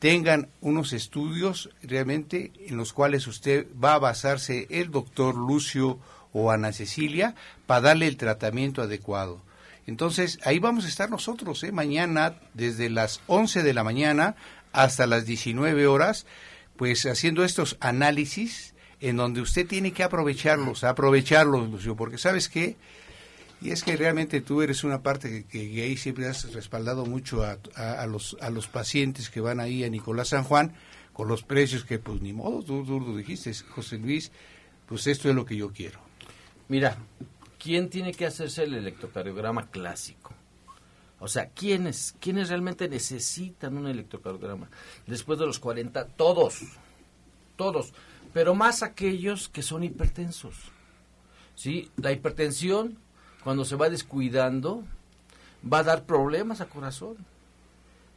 tengan 0.03 0.49
unos 0.61 0.93
estudios 0.93 1.71
realmente 1.81 2.51
en 2.67 2.77
los 2.77 2.93
cuales 2.93 3.29
usted 3.29 3.69
va 3.73 3.95
a 3.95 4.01
basarse 4.01 4.67
el 4.69 4.91
doctor 4.91 5.37
Lucio 5.37 6.01
o 6.33 6.51
Ana 6.51 6.73
Cecilia 6.73 7.37
para 7.67 7.83
darle 7.83 8.09
el 8.09 8.17
tratamiento 8.17 8.83
adecuado. 8.83 9.41
Entonces, 9.87 10.41
ahí 10.45 10.59
vamos 10.59 10.87
a 10.87 10.89
estar 10.89 11.09
nosotros, 11.09 11.63
¿eh? 11.63 11.71
mañana, 11.71 12.35
desde 12.53 12.91
las 12.91 13.21
11 13.29 13.63
de 13.63 13.75
la 13.75 13.85
mañana 13.85 14.35
hasta 14.73 15.07
las 15.07 15.25
19 15.25 15.87
horas, 15.87 16.27
pues 16.77 17.07
haciendo 17.07 17.45
estos 17.45 17.77
análisis 17.79 18.75
en 18.99 19.17
donde 19.17 19.41
usted 19.41 19.69
tiene 19.69 19.93
que 19.93 20.03
aprovecharlos, 20.03 20.83
aprovecharlos, 20.83 21.71
Lucio, 21.71 21.95
porque 21.95 22.19
sabes 22.19 22.49
qué, 22.49 22.77
y 23.63 23.71
es 23.71 23.85
que 23.85 23.97
realmente 23.97 24.41
tú 24.41 24.63
eres 24.63 24.85
una 24.85 25.03
parte 25.03 25.45
que, 25.45 25.83
ahí 25.83 25.97
siempre 25.97 26.27
has 26.27 26.53
respaldado 26.53 27.07
mucho 27.07 27.45
a, 27.45 27.59
a, 27.75 28.07
los, 28.07 28.37
a 28.41 28.51
los 28.51 28.69
pacientes 28.69 29.31
que 29.31 29.41
van 29.41 29.61
ahí 29.61 29.85
a 29.85 29.89
Nicolás 29.89 30.29
San 30.29 30.45
Juan, 30.45 30.75
con 31.13 31.29
los 31.29 31.43
precios 31.43 31.85
que 31.85 31.99
pues 31.99 32.21
ni 32.21 32.33
modo, 32.33 32.63
tú, 32.63 32.85
tú 32.85 33.01
lo 33.01 33.17
dijiste, 33.17 33.53
José 33.71 33.99
Luis, 33.99 34.33
pues 34.87 35.07
esto 35.07 35.29
es 35.29 35.35
lo 35.35 35.45
que 35.45 35.57
yo 35.57 35.73
quiero. 35.73 36.01
Mira, 36.69 36.97
¿quién 37.59 37.89
tiene 37.91 38.13
que 38.13 38.27
hacerse 38.27 38.65
el 38.65 38.75
electrocardiograma 38.75 39.71
clásico? 39.71 40.33
O 41.21 41.29
sea, 41.29 41.51
¿quiénes, 41.51 42.17
¿quiénes 42.19 42.49
realmente 42.49 42.89
necesitan 42.89 43.77
un 43.77 43.87
electrocardiograma? 43.87 44.69
Después 45.07 45.39
de 45.39 45.47
los 45.47 45.59
40, 45.61 46.07
todos, 46.09 46.63
todos 47.57 47.93
pero 48.33 48.55
más 48.55 48.83
aquellos 48.83 49.49
que 49.49 49.63
son 49.63 49.85
hipertensos. 49.85 50.55
¿sí? 51.55 51.91
La 51.97 52.13
hipertensión, 52.13 52.99
cuando 53.45 53.65
se 53.65 53.77
va 53.77 53.91
descuidando, 53.91 54.85
va 55.71 55.79
a 55.79 55.83
dar 55.85 56.05
problemas 56.05 56.61
a 56.61 56.67
corazón. 56.67 57.17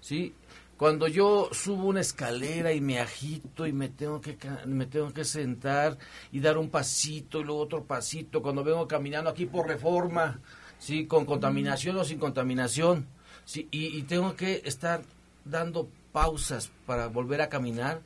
¿sí? 0.02 0.34
Cuando 0.78 1.08
yo 1.08 1.50
subo 1.52 1.88
una 1.88 2.02
escalera 2.02 2.74
y 2.74 2.82
me 2.82 3.00
agito 3.00 3.66
y 3.66 3.72
me 3.72 3.88
tengo 3.88 4.20
que 4.20 4.38
me 4.66 4.86
tengo 4.86 5.14
que 5.14 5.24
sentar 5.24 5.98
y 6.34 6.42
dar 6.42 6.58
un 6.58 6.70
pasito 6.70 7.40
y 7.40 7.46
luego 7.46 7.62
otro 7.62 7.84
pasito, 7.86 8.42
cuando 8.42 8.64
vengo 8.64 8.88
caminando 8.88 9.30
aquí 9.30 9.46
por 9.46 9.68
reforma, 9.68 10.40
sí, 10.78 11.06
con 11.08 11.26
contaminación 11.26 11.96
o 11.98 12.04
sin 12.04 12.20
contaminación, 12.20 13.08
sí, 13.46 13.70
y, 13.72 14.04
tengo 14.04 14.36
que 14.36 14.62
estar 14.66 15.02
dando 15.46 15.88
pausas 16.12 16.72
para 16.86 17.08
volver 17.08 17.42
a 17.42 17.50
caminar, 17.50 18.02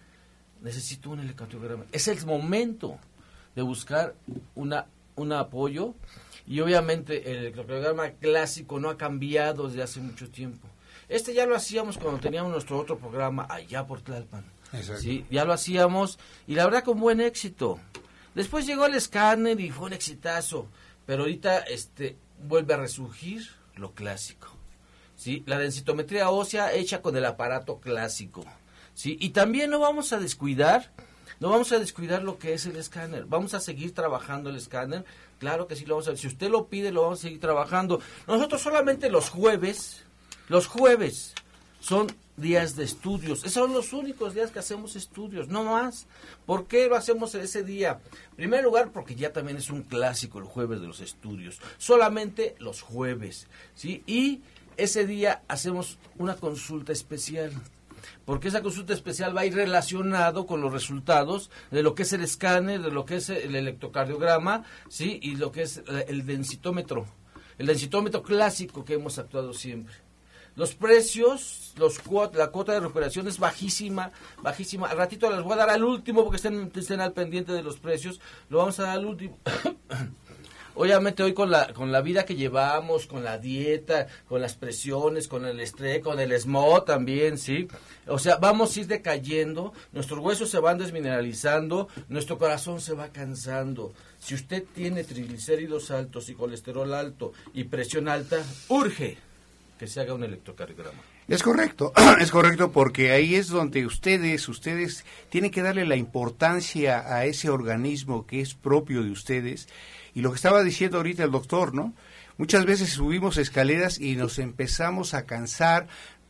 necesito 0.62 1.10
un 1.10 1.21
electrocardiograma. 1.21 1.86
Es 1.91 2.08
el 2.08 2.23
momento 2.25 2.99
de 3.55 3.63
buscar 3.63 4.13
una, 4.53 4.86
un 5.21 5.34
apoyo 5.34 5.95
y 6.47 6.62
obviamente 6.62 7.32
el 7.32 7.38
electrocardiograma 7.38 8.12
clásico 8.12 8.79
no 8.79 8.89
ha 8.89 8.97
cambiado 8.97 9.67
desde 9.67 9.84
hace 9.84 9.99
mucho 9.99 10.29
tiempo. 10.29 10.67
Este 11.08 11.34
ya 11.34 11.45
lo 11.45 11.55
hacíamos 11.55 11.97
cuando 11.97 12.19
teníamos 12.19 12.51
nuestro 12.51 12.79
otro 12.79 12.97
programa 12.97 13.47
allá 13.49 13.86
por 13.86 14.01
Tlalpan. 14.01 14.45
Sí, 14.99 15.25
ya 15.32 15.45
lo 15.45 15.53
hacíamos 15.53 16.19
y 16.47 16.55
la 16.55 16.65
verdad 16.65 16.84
con 16.84 16.99
buen 16.99 17.21
éxito. 17.21 17.79
Después 18.36 18.65
llegó 18.65 18.86
el 18.86 18.95
escáner 18.95 19.60
y 19.60 19.71
fue 19.71 19.88
un 19.88 19.93
exitazo, 19.93 20.67
pero 21.05 21.23
ahorita 21.23 21.60
este 21.60 22.15
vuelve 22.43 22.75
a 22.75 22.77
resurgir 22.77 23.47
lo 23.75 23.93
clásico. 23.93 24.47
¿sí? 25.15 25.43
La 25.45 25.58
densitometría 25.58 26.29
ósea 26.29 26.73
hecha 26.73 27.01
con 27.01 27.15
el 27.17 27.25
aparato 27.25 27.79
clásico. 27.79 28.45
¿sí? 28.93 29.17
Y 29.19 29.29
también 29.29 29.71
no 29.71 29.79
vamos 29.79 30.13
a 30.13 30.19
descuidar, 30.19 30.91
no 31.39 31.49
vamos 31.49 31.71
a 31.71 31.80
descuidar 31.80 32.23
lo 32.23 32.38
que 32.38 32.54
es 32.54 32.65
el 32.65 32.75
escáner. 32.75 33.25
Vamos 33.25 33.54
a 33.54 33.60
seguir 33.60 33.93
trabajando 33.93 34.49
el 34.49 34.58
escáner. 34.58 35.06
Claro 35.39 35.67
que 35.67 35.75
sí 35.75 35.86
lo 35.86 35.95
vamos 35.95 36.10
a 36.10 36.15
Si 36.17 36.28
usted 36.28 36.49
lo 36.49 36.67
pide, 36.67 36.91
lo 36.91 37.04
vamos 37.04 37.19
a 37.19 37.21
seguir 37.23 37.39
trabajando. 37.39 38.02
Nosotros 38.28 38.62
solamente 38.62 39.10
los 39.10 39.30
jueves, 39.30 40.04
los 40.49 40.67
jueves 40.67 41.34
son 41.80 42.08
días 42.36 42.75
de 42.75 42.84
estudios. 42.84 43.39
Esos 43.39 43.54
son 43.54 43.73
los 43.73 43.93
únicos 43.93 44.34
días 44.34 44.52
que 44.52 44.60
hacemos 44.60 44.95
estudios, 44.95 45.47
no 45.47 45.63
más. 45.63 46.08
¿Por 46.45 46.67
qué 46.67 46.88
lo 46.88 46.95
hacemos 46.95 47.34
ese 47.36 47.63
día? 47.63 48.02
En 48.32 48.36
primer 48.36 48.63
lugar, 48.63 48.91
porque 48.91 49.15
ya 49.15 49.32
también 49.32 49.58
es 49.58 49.69
un 49.69 49.84
clásico 49.84 50.39
el 50.39 50.45
jueves 50.45 50.82
de 50.82 50.88
los 50.88 50.99
estudios. 50.99 51.60
Solamente 51.78 52.56
los 52.60 52.82
jueves, 52.82 53.47
¿sí? 53.75 54.04
Y 54.08 54.41
ese 54.78 55.06
día 55.06 55.41
hacemos 55.47 55.97
una 56.17 56.36
consulta 56.36 56.91
especial 56.91 57.52
porque 58.25 58.49
esa 58.49 58.62
consulta 58.62 58.93
especial 58.93 59.35
va 59.35 59.41
a 59.41 59.45
ir 59.45 59.55
relacionado 59.55 60.45
con 60.45 60.62
los 60.62 60.71
resultados 60.71 61.49
de 61.71 61.83
lo 61.83 61.95
que 61.95 62.03
es 62.03 62.13
el 62.13 62.21
escáner, 62.21 62.81
de 62.81 62.91
lo 62.91 63.05
que 63.05 63.17
es 63.17 63.29
el 63.29 63.55
electrocardiograma, 63.55 64.63
¿sí? 64.89 65.19
Y 65.21 65.35
lo 65.35 65.51
que 65.51 65.63
es 65.63 65.83
el 66.07 66.25
densitómetro, 66.25 67.05
el 67.57 67.67
densitómetro 67.67 68.23
clásico 68.23 68.85
que 68.85 68.95
hemos 68.95 69.19
actuado 69.19 69.53
siempre. 69.53 69.95
Los 70.55 70.75
precios, 70.75 71.73
los 71.77 72.01
la 72.33 72.47
cuota 72.51 72.73
de 72.73 72.81
recuperación 72.81 73.27
es 73.27 73.39
bajísima, 73.39 74.12
bajísima. 74.41 74.88
Al 74.89 74.97
ratito 74.97 75.29
les 75.29 75.41
voy 75.41 75.53
a 75.53 75.57
dar 75.57 75.69
al 75.69 75.85
último 75.85 76.23
porque 76.23 76.35
estén, 76.35 76.69
estén 76.75 76.99
al 76.99 77.13
pendiente 77.13 77.53
de 77.53 77.63
los 77.63 77.79
precios. 77.79 78.19
Lo 78.49 78.57
vamos 78.57 78.77
a 78.79 78.83
dar 78.83 78.97
al 78.97 79.05
último. 79.05 79.38
obviamente 80.79 81.23
hoy 81.23 81.33
con 81.33 81.51
la, 81.51 81.73
con 81.73 81.91
la 81.91 81.99
vida 81.99 82.23
que 82.23 82.35
llevamos, 82.35 83.05
con 83.05 83.21
la 83.21 83.37
dieta, 83.37 84.07
con 84.29 84.39
las 84.39 84.55
presiones, 84.55 85.27
con 85.27 85.45
el 85.45 85.59
estrés, 85.59 86.01
con 86.01 86.21
el 86.21 86.31
smog 86.39 86.85
también, 86.85 87.37
¿sí? 87.37 87.67
O 88.07 88.17
sea, 88.17 88.37
vamos 88.37 88.75
a 88.75 88.79
ir 88.79 88.87
decayendo, 88.87 89.73
nuestros 89.91 90.19
huesos 90.19 90.49
se 90.49 90.59
van 90.59 90.77
desmineralizando, 90.77 91.89
nuestro 92.07 92.37
corazón 92.37 92.79
se 92.79 92.93
va 92.93 93.09
cansando. 93.09 93.91
Si 94.19 94.35
usted 94.35 94.63
tiene 94.73 95.03
triglicéridos 95.03 95.91
altos 95.91 96.29
y 96.29 96.33
colesterol 96.33 96.93
alto 96.93 97.33
y 97.53 97.65
presión 97.65 98.07
alta, 98.07 98.41
urge 98.69 99.17
que 99.77 99.87
se 99.87 99.99
haga 99.99 100.13
un 100.13 100.23
electrocardiograma. 100.23 101.18
Es 101.29 101.43
correcto, 101.43 101.93
es 102.19 102.31
correcto 102.31 102.71
porque 102.71 103.11
ahí 103.11 103.35
es 103.35 103.49
donde 103.49 103.85
ustedes, 103.85 104.49
ustedes 104.49 105.05
tienen 105.29 105.51
que 105.51 105.61
darle 105.61 105.85
la 105.85 105.95
importancia 105.95 107.15
a 107.15 107.25
ese 107.25 107.51
organismo 107.51 108.25
que 108.25 108.41
es 108.41 108.55
propio 108.55 109.03
de 109.03 109.11
ustedes 109.11 109.67
y 110.15 110.21
lo 110.21 110.31
que 110.31 110.37
estaba 110.37 110.63
diciendo 110.63 110.97
ahorita 110.97 111.23
el 111.23 111.29
doctor, 111.29 111.75
¿no? 111.75 111.93
Muchas 112.37 112.65
veces 112.65 112.89
subimos 112.89 113.37
escaleras 113.37 113.99
y 113.99 114.15
nos 114.15 114.39
empezamos 114.39 115.13
a 115.13 115.27
cansar, 115.27 115.87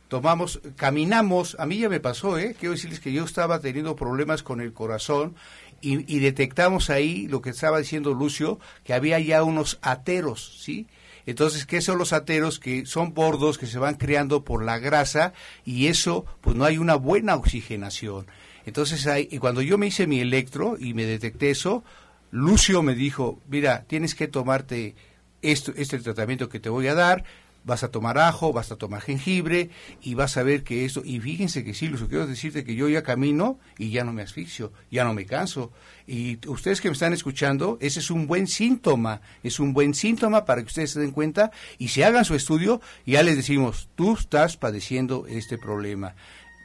tomamos, 0.08 0.60
caminamos, 0.76 1.56
a 1.58 1.64
mí 1.64 1.78
ya 1.78 1.88
me 1.88 2.00
pasó, 2.00 2.36
¿eh? 2.36 2.54
Quiero 2.58 2.74
decirles 2.74 3.00
que 3.00 3.12
yo 3.12 3.24
estaba 3.24 3.60
teniendo 3.60 3.96
problemas 3.96 4.42
con 4.42 4.60
el 4.60 4.74
corazón 4.74 5.34
y, 5.80 6.18
detectamos 6.18 6.90
ahí 6.90 7.26
lo 7.26 7.40
que 7.40 7.50
estaba 7.50 7.78
diciendo 7.78 8.12
Lucio, 8.12 8.60
que 8.84 8.92
había 8.92 9.18
ya 9.18 9.42
unos 9.44 9.78
ateros, 9.80 10.58
¿sí? 10.60 10.88
Entonces, 11.26 11.66
¿qué 11.66 11.80
son 11.80 11.98
los 11.98 12.12
ateros? 12.12 12.58
Que 12.58 12.86
son 12.86 13.14
bordos 13.14 13.58
que 13.58 13.66
se 13.66 13.78
van 13.78 13.94
creando 13.94 14.44
por 14.44 14.64
la 14.64 14.78
grasa 14.78 15.32
y 15.64 15.86
eso, 15.86 16.24
pues 16.40 16.56
no 16.56 16.64
hay 16.64 16.78
una 16.78 16.94
buena 16.94 17.36
oxigenación. 17.36 18.26
Entonces, 18.66 19.06
hay, 19.06 19.28
y 19.30 19.38
cuando 19.38 19.62
yo 19.62 19.78
me 19.78 19.86
hice 19.86 20.06
mi 20.06 20.20
electro 20.20 20.76
y 20.78 20.94
me 20.94 21.04
detecté 21.04 21.50
eso, 21.50 21.84
Lucio 22.30 22.82
me 22.82 22.94
dijo, 22.94 23.40
mira, 23.48 23.84
tienes 23.86 24.14
que 24.14 24.28
tomarte 24.28 24.94
esto, 25.42 25.72
este 25.76 25.98
tratamiento 25.98 26.48
que 26.48 26.60
te 26.60 26.68
voy 26.68 26.86
a 26.86 26.94
dar, 26.94 27.24
vas 27.64 27.84
a 27.84 27.90
tomar 27.90 28.18
ajo, 28.18 28.52
vas 28.52 28.72
a 28.72 28.76
tomar 28.76 29.02
jengibre 29.02 29.70
y 30.00 30.14
vas 30.14 30.36
a 30.36 30.42
ver 30.42 30.64
que 30.64 30.84
esto, 30.84 31.02
y 31.04 31.20
fíjense 31.20 31.64
que 31.64 31.74
sí, 31.74 31.88
Lucio, 31.88 32.08
quiero 32.08 32.26
decirte 32.26 32.64
que 32.64 32.74
yo 32.74 32.88
ya 32.88 33.02
camino 33.02 33.58
y 33.78 33.90
ya 33.90 34.04
no 34.04 34.12
me 34.12 34.22
asfixio, 34.22 34.72
ya 34.90 35.04
no 35.04 35.14
me 35.14 35.26
canso. 35.26 35.72
Y 36.06 36.38
ustedes 36.48 36.80
que 36.80 36.88
me 36.88 36.94
están 36.94 37.12
escuchando, 37.12 37.78
ese 37.80 38.00
es 38.00 38.10
un 38.10 38.26
buen 38.26 38.46
síntoma, 38.46 39.20
es 39.42 39.60
un 39.60 39.72
buen 39.72 39.94
síntoma 39.94 40.44
para 40.44 40.62
que 40.62 40.68
ustedes 40.68 40.92
se 40.92 41.00
den 41.00 41.12
cuenta 41.12 41.52
y 41.78 41.88
se 41.88 42.04
hagan 42.04 42.24
su 42.24 42.34
estudio 42.34 42.80
ya 43.10 43.22
les 43.22 43.36
decimos, 43.36 43.88
tú 43.96 44.14
estás 44.14 44.56
padeciendo 44.56 45.26
este 45.26 45.58
problema. 45.58 46.14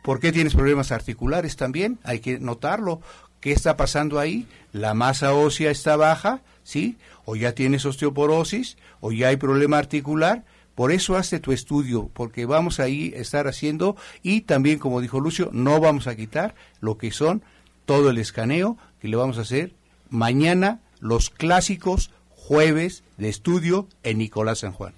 ¿Por 0.04 0.20
qué 0.20 0.32
tienes 0.32 0.54
problemas 0.54 0.92
articulares 0.92 1.56
también? 1.56 2.00
Hay 2.04 2.20
que 2.20 2.40
notarlo. 2.40 3.02
¿Qué 3.40 3.52
está 3.52 3.76
pasando 3.76 4.20
ahí? 4.20 4.48
La 4.72 4.94
masa 4.94 5.34
ósea 5.34 5.72
está 5.72 5.96
baja, 5.96 6.42
¿sí? 6.64 6.98
O 7.26 7.36
ya 7.36 7.54
tienes 7.54 7.86
osteoporosis, 7.86 8.78
o 9.00 9.12
ya 9.12 9.30
hay 9.30 9.38
problema 9.38 9.80
articular. 9.80 10.44
Por 10.76 10.92
eso 10.92 11.16
hace 11.16 11.40
tu 11.40 11.54
estudio, 11.54 12.10
porque 12.14 12.46
vamos 12.46 12.80
ahí 12.80 13.14
a 13.16 13.20
estar 13.20 13.48
haciendo 13.48 13.96
y 14.22 14.42
también, 14.42 14.78
como 14.78 15.02
dijo 15.02 15.20
Lucio, 15.20 15.50
no 15.54 15.80
vamos 15.80 16.08
a 16.08 16.16
quitar 16.16 16.54
lo 16.82 16.98
que 16.98 17.12
son 17.12 17.42
todo 17.86 18.10
el 18.10 18.18
escaneo 18.18 18.78
que 19.00 19.08
le 19.08 19.16
vamos 19.16 19.38
a 19.38 19.42
hacer 19.42 19.74
mañana, 20.10 20.82
los 21.00 21.30
clásicos 21.30 22.12
jueves 22.30 23.04
de 23.18 23.30
estudio 23.30 23.88
en 24.04 24.18
Nicolás 24.18 24.60
San 24.60 24.74
Juan. 24.74 24.94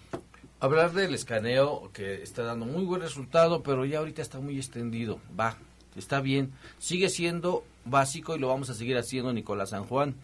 Hablar 0.60 0.94
del 0.94 1.14
escaneo 1.14 1.92
que 1.94 2.24
está 2.24 2.44
dando 2.44 2.66
muy 2.66 2.84
buen 2.84 3.02
resultado, 3.02 3.62
pero 3.62 3.86
ya 3.86 4.00
ahorita 4.00 4.22
está 4.22 4.40
muy 4.40 4.58
extendido. 4.58 5.20
Va, 5.40 5.58
está 5.96 6.20
bien. 6.20 6.52
Sigue 6.80 7.10
siendo 7.10 7.64
básico 7.86 8.36
y 8.36 8.40
lo 8.40 8.48
vamos 8.48 8.70
a 8.70 8.74
seguir 8.74 8.98
haciendo 8.98 9.32
Nicolás 9.34 9.70
San 9.70 9.86
Juan. 9.86 10.16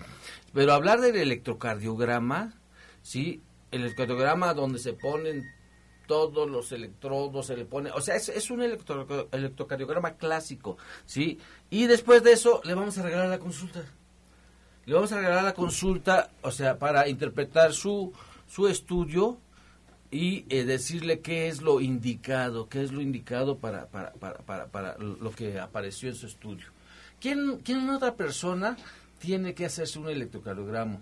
Pero 0.53 0.73
hablar 0.73 1.01
del 1.01 1.15
electrocardiograma, 1.15 2.53
¿sí? 3.03 3.41
El 3.73 3.81
electrocardiograma 3.81 4.53
donde 4.53 4.79
se 4.79 4.93
ponen 4.93 5.43
todos 6.07 6.49
los 6.49 6.71
electrodos, 6.71 7.47
se 7.47 7.57
le 7.57 7.65
pone, 7.65 7.89
o 7.91 8.01
sea, 8.01 8.15
es, 8.15 8.29
es 8.29 8.51
un 8.51 8.61
electro- 8.61 9.29
electrocardiograma 9.31 10.15
clásico, 10.17 10.77
¿sí? 11.05 11.39
Y 11.69 11.87
después 11.87 12.23
de 12.23 12.33
eso 12.33 12.61
le 12.65 12.73
vamos 12.73 12.97
a 12.97 13.03
regalar 13.03 13.29
la 13.29 13.39
consulta. 13.39 13.83
Le 14.85 14.93
vamos 14.93 15.11
a 15.13 15.17
regalar 15.17 15.43
la 15.45 15.53
consulta, 15.53 16.29
o 16.41 16.51
sea, 16.51 16.77
para 16.77 17.07
interpretar 17.07 17.73
su, 17.73 18.11
su 18.47 18.67
estudio 18.67 19.37
y 20.11 20.45
eh, 20.49 20.65
decirle 20.65 21.21
qué 21.21 21.47
es 21.47 21.61
lo 21.61 21.79
indicado, 21.79 22.67
qué 22.67 22.83
es 22.83 22.91
lo 22.91 23.01
indicado 23.01 23.57
para, 23.57 23.87
para, 23.87 24.11
para, 24.13 24.39
para, 24.39 24.67
para 24.67 24.97
lo 24.97 25.31
que 25.31 25.59
apareció 25.59 26.09
en 26.09 26.15
su 26.15 26.27
estudio. 26.27 26.67
¿Quién, 27.21 27.59
quién 27.63 27.89
otra 27.89 28.13
persona 28.15 28.75
tiene 29.23 29.53
que 29.53 29.65
hacerse 29.65 29.99
un 29.99 30.09
electrocardiograma? 30.09 30.99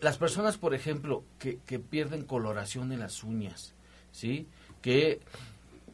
Las 0.00 0.16
personas, 0.16 0.58
por 0.58 0.74
ejemplo, 0.74 1.24
que, 1.40 1.58
que 1.66 1.80
pierden 1.80 2.24
coloración 2.24 2.92
en 2.92 3.00
las 3.00 3.24
uñas, 3.24 3.74
¿sí? 4.12 4.46
Que 4.80 5.18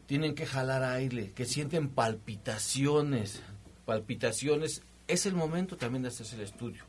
tienen 0.04 0.34
que 0.34 0.44
jalar 0.44 0.84
aire, 0.84 1.32
que 1.32 1.46
sienten 1.46 1.88
palpitaciones, 1.88 3.40
palpitaciones, 3.86 4.82
es 5.08 5.24
el 5.24 5.34
momento 5.34 5.78
también 5.78 6.02
de 6.02 6.08
hacerse 6.08 6.36
el 6.36 6.42
estudio. 6.42 6.84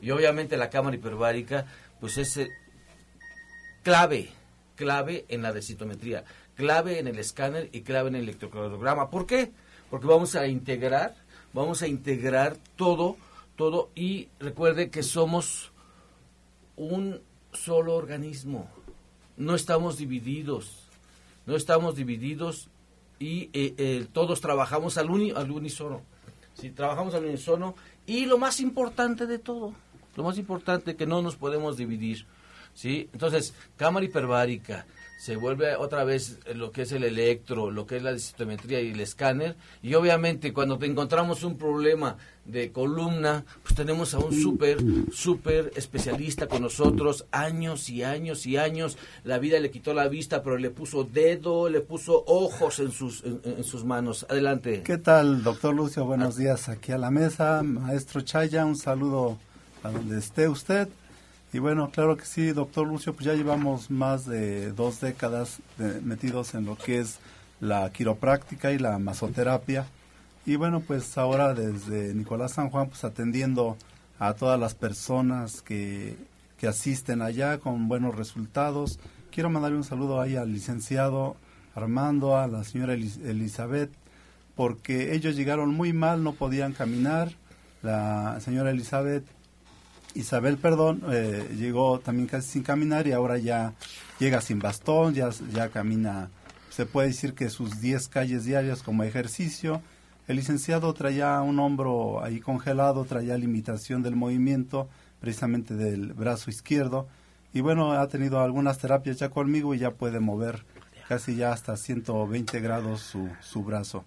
Y 0.00 0.12
obviamente 0.12 0.56
la 0.56 0.70
cámara 0.70 0.94
hiperbárica, 0.94 1.66
pues 2.00 2.16
es 2.16 2.36
eh, 2.36 2.50
clave, 3.82 4.28
clave 4.76 5.24
en 5.28 5.42
la 5.42 5.52
densitometría, 5.52 6.22
clave 6.54 7.00
en 7.00 7.08
el 7.08 7.18
escáner 7.18 7.70
y 7.72 7.80
clave 7.80 8.10
en 8.10 8.14
el 8.14 8.22
electrocardiograma. 8.22 9.10
¿Por 9.10 9.26
qué? 9.26 9.50
Porque 9.90 10.06
vamos 10.06 10.36
a 10.36 10.46
integrar, 10.46 11.16
vamos 11.52 11.82
a 11.82 11.88
integrar 11.88 12.56
todo, 12.76 13.16
todo 13.56 13.90
y 13.94 14.28
recuerde 14.40 14.90
que 14.90 15.02
somos 15.02 15.72
un 16.76 17.20
solo 17.52 17.94
organismo. 17.94 18.68
No 19.36 19.54
estamos 19.54 19.96
divididos, 19.96 20.88
no 21.46 21.56
estamos 21.56 21.96
divididos 21.96 22.68
y 23.18 23.50
eh, 23.52 23.74
eh, 23.78 24.06
todos 24.12 24.40
trabajamos 24.40 24.98
al, 24.98 25.10
uni- 25.10 25.32
al 25.32 25.50
unísono. 25.50 26.02
Sí, 26.54 26.70
trabajamos 26.70 27.14
al 27.14 27.24
unísono 27.24 27.74
y 28.06 28.26
lo 28.26 28.38
más 28.38 28.60
importante 28.60 29.26
de 29.26 29.38
todo, 29.38 29.74
lo 30.16 30.22
más 30.24 30.38
importante 30.38 30.94
que 30.96 31.06
no 31.06 31.20
nos 31.22 31.36
podemos 31.36 31.76
dividir. 31.76 32.26
¿sí? 32.74 33.08
Entonces, 33.12 33.54
cámara 33.76 34.06
hiperbárica, 34.06 34.86
se 35.18 35.36
vuelve 35.36 35.76
otra 35.76 36.04
vez 36.04 36.38
lo 36.54 36.70
que 36.70 36.82
es 36.82 36.92
el 36.92 37.04
electro, 37.04 37.70
lo 37.70 37.86
que 37.86 37.96
es 37.96 38.02
la 38.02 38.10
densitometría 38.10 38.80
y 38.80 38.90
el 38.90 39.00
escáner. 39.00 39.56
Y 39.82 39.94
obviamente 39.94 40.52
cuando 40.52 40.78
te 40.78 40.86
encontramos 40.86 41.44
un 41.44 41.56
problema 41.56 42.16
de 42.44 42.72
columna, 42.72 43.44
pues 43.62 43.74
tenemos 43.74 44.12
a 44.12 44.18
un 44.18 44.34
súper, 44.34 44.78
súper 45.12 45.72
especialista 45.76 46.46
con 46.46 46.62
nosotros, 46.62 47.26
años 47.30 47.88
y 47.88 48.02
años 48.02 48.46
y 48.46 48.56
años. 48.58 48.98
La 49.22 49.38
vida 49.38 49.58
le 49.60 49.70
quitó 49.70 49.94
la 49.94 50.08
vista, 50.08 50.42
pero 50.42 50.58
le 50.58 50.70
puso 50.70 51.04
dedo, 51.04 51.70
le 51.70 51.80
puso 51.80 52.24
ojos 52.26 52.78
en 52.80 52.90
sus, 52.90 53.24
en, 53.24 53.40
en 53.44 53.64
sus 53.64 53.84
manos. 53.84 54.26
Adelante. 54.28 54.82
¿Qué 54.82 54.98
tal, 54.98 55.42
doctor 55.42 55.74
Lucio? 55.74 56.04
Buenos 56.04 56.36
días 56.36 56.68
aquí 56.68 56.92
a 56.92 56.98
la 56.98 57.10
mesa. 57.10 57.62
Maestro 57.62 58.20
Chaya, 58.20 58.66
un 58.66 58.76
saludo 58.76 59.38
a 59.82 59.90
donde 59.90 60.18
esté 60.18 60.48
usted. 60.48 60.88
Y 61.54 61.60
bueno, 61.60 61.90
claro 61.92 62.16
que 62.16 62.24
sí, 62.24 62.50
doctor 62.50 62.84
Lucio, 62.84 63.14
pues 63.14 63.26
ya 63.26 63.34
llevamos 63.34 63.88
más 63.88 64.26
de 64.26 64.72
dos 64.72 65.00
décadas 65.00 65.60
de- 65.78 66.00
metidos 66.00 66.52
en 66.54 66.64
lo 66.66 66.76
que 66.76 66.98
es 66.98 67.20
la 67.60 67.90
quiropráctica 67.92 68.72
y 68.72 68.78
la 68.78 68.98
masoterapia. 68.98 69.86
Y 70.46 70.56
bueno, 70.56 70.80
pues 70.80 71.16
ahora 71.16 71.54
desde 71.54 72.12
Nicolás 72.12 72.54
San 72.54 72.70
Juan, 72.70 72.88
pues 72.88 73.04
atendiendo 73.04 73.76
a 74.18 74.34
todas 74.34 74.58
las 74.58 74.74
personas 74.74 75.62
que, 75.62 76.16
que 76.58 76.66
asisten 76.66 77.22
allá 77.22 77.58
con 77.58 77.86
buenos 77.86 78.16
resultados. 78.16 78.98
Quiero 79.30 79.48
mandarle 79.48 79.76
un 79.78 79.84
saludo 79.84 80.20
ahí 80.20 80.34
al 80.34 80.52
licenciado 80.52 81.36
Armando, 81.76 82.36
a 82.36 82.48
la 82.48 82.64
señora 82.64 82.94
Elizabeth, 82.94 83.90
porque 84.56 85.14
ellos 85.14 85.36
llegaron 85.36 85.72
muy 85.72 85.92
mal, 85.92 86.24
no 86.24 86.32
podían 86.32 86.72
caminar. 86.72 87.30
La 87.82 88.40
señora 88.40 88.70
Elizabeth, 88.70 89.24
Isabel, 90.14 90.58
perdón, 90.58 91.02
eh, 91.10 91.48
llegó 91.56 91.98
también 91.98 92.28
casi 92.28 92.48
sin 92.48 92.62
caminar 92.62 93.06
y 93.06 93.12
ahora 93.12 93.36
ya 93.38 93.74
llega 94.18 94.40
sin 94.40 94.60
bastón, 94.60 95.14
ya, 95.14 95.30
ya 95.52 95.68
camina, 95.68 96.30
se 96.70 96.86
puede 96.86 97.08
decir 97.08 97.34
que 97.34 97.50
sus 97.50 97.80
10 97.80 98.08
calles 98.08 98.44
diarias 98.44 98.82
como 98.82 99.02
ejercicio. 99.02 99.82
El 100.26 100.36
licenciado 100.36 100.92
traía 100.94 101.40
un 101.42 101.58
hombro 101.58 102.22
ahí 102.22 102.40
congelado, 102.40 103.04
traía 103.04 103.36
limitación 103.36 104.02
del 104.02 104.16
movimiento, 104.16 104.88
precisamente 105.20 105.74
del 105.74 106.12
brazo 106.14 106.50
izquierdo. 106.50 107.06
Y 107.52 107.60
bueno, 107.60 107.92
ha 107.92 108.08
tenido 108.08 108.40
algunas 108.40 108.78
terapias 108.78 109.18
ya 109.18 109.28
conmigo 109.28 109.74
y 109.74 109.78
ya 109.78 109.92
puede 109.92 110.18
mover 110.18 110.64
casi 111.08 111.36
ya 111.36 111.52
hasta 111.52 111.76
120 111.76 112.60
grados 112.60 113.02
su, 113.02 113.28
su 113.40 113.62
brazo. 113.62 114.04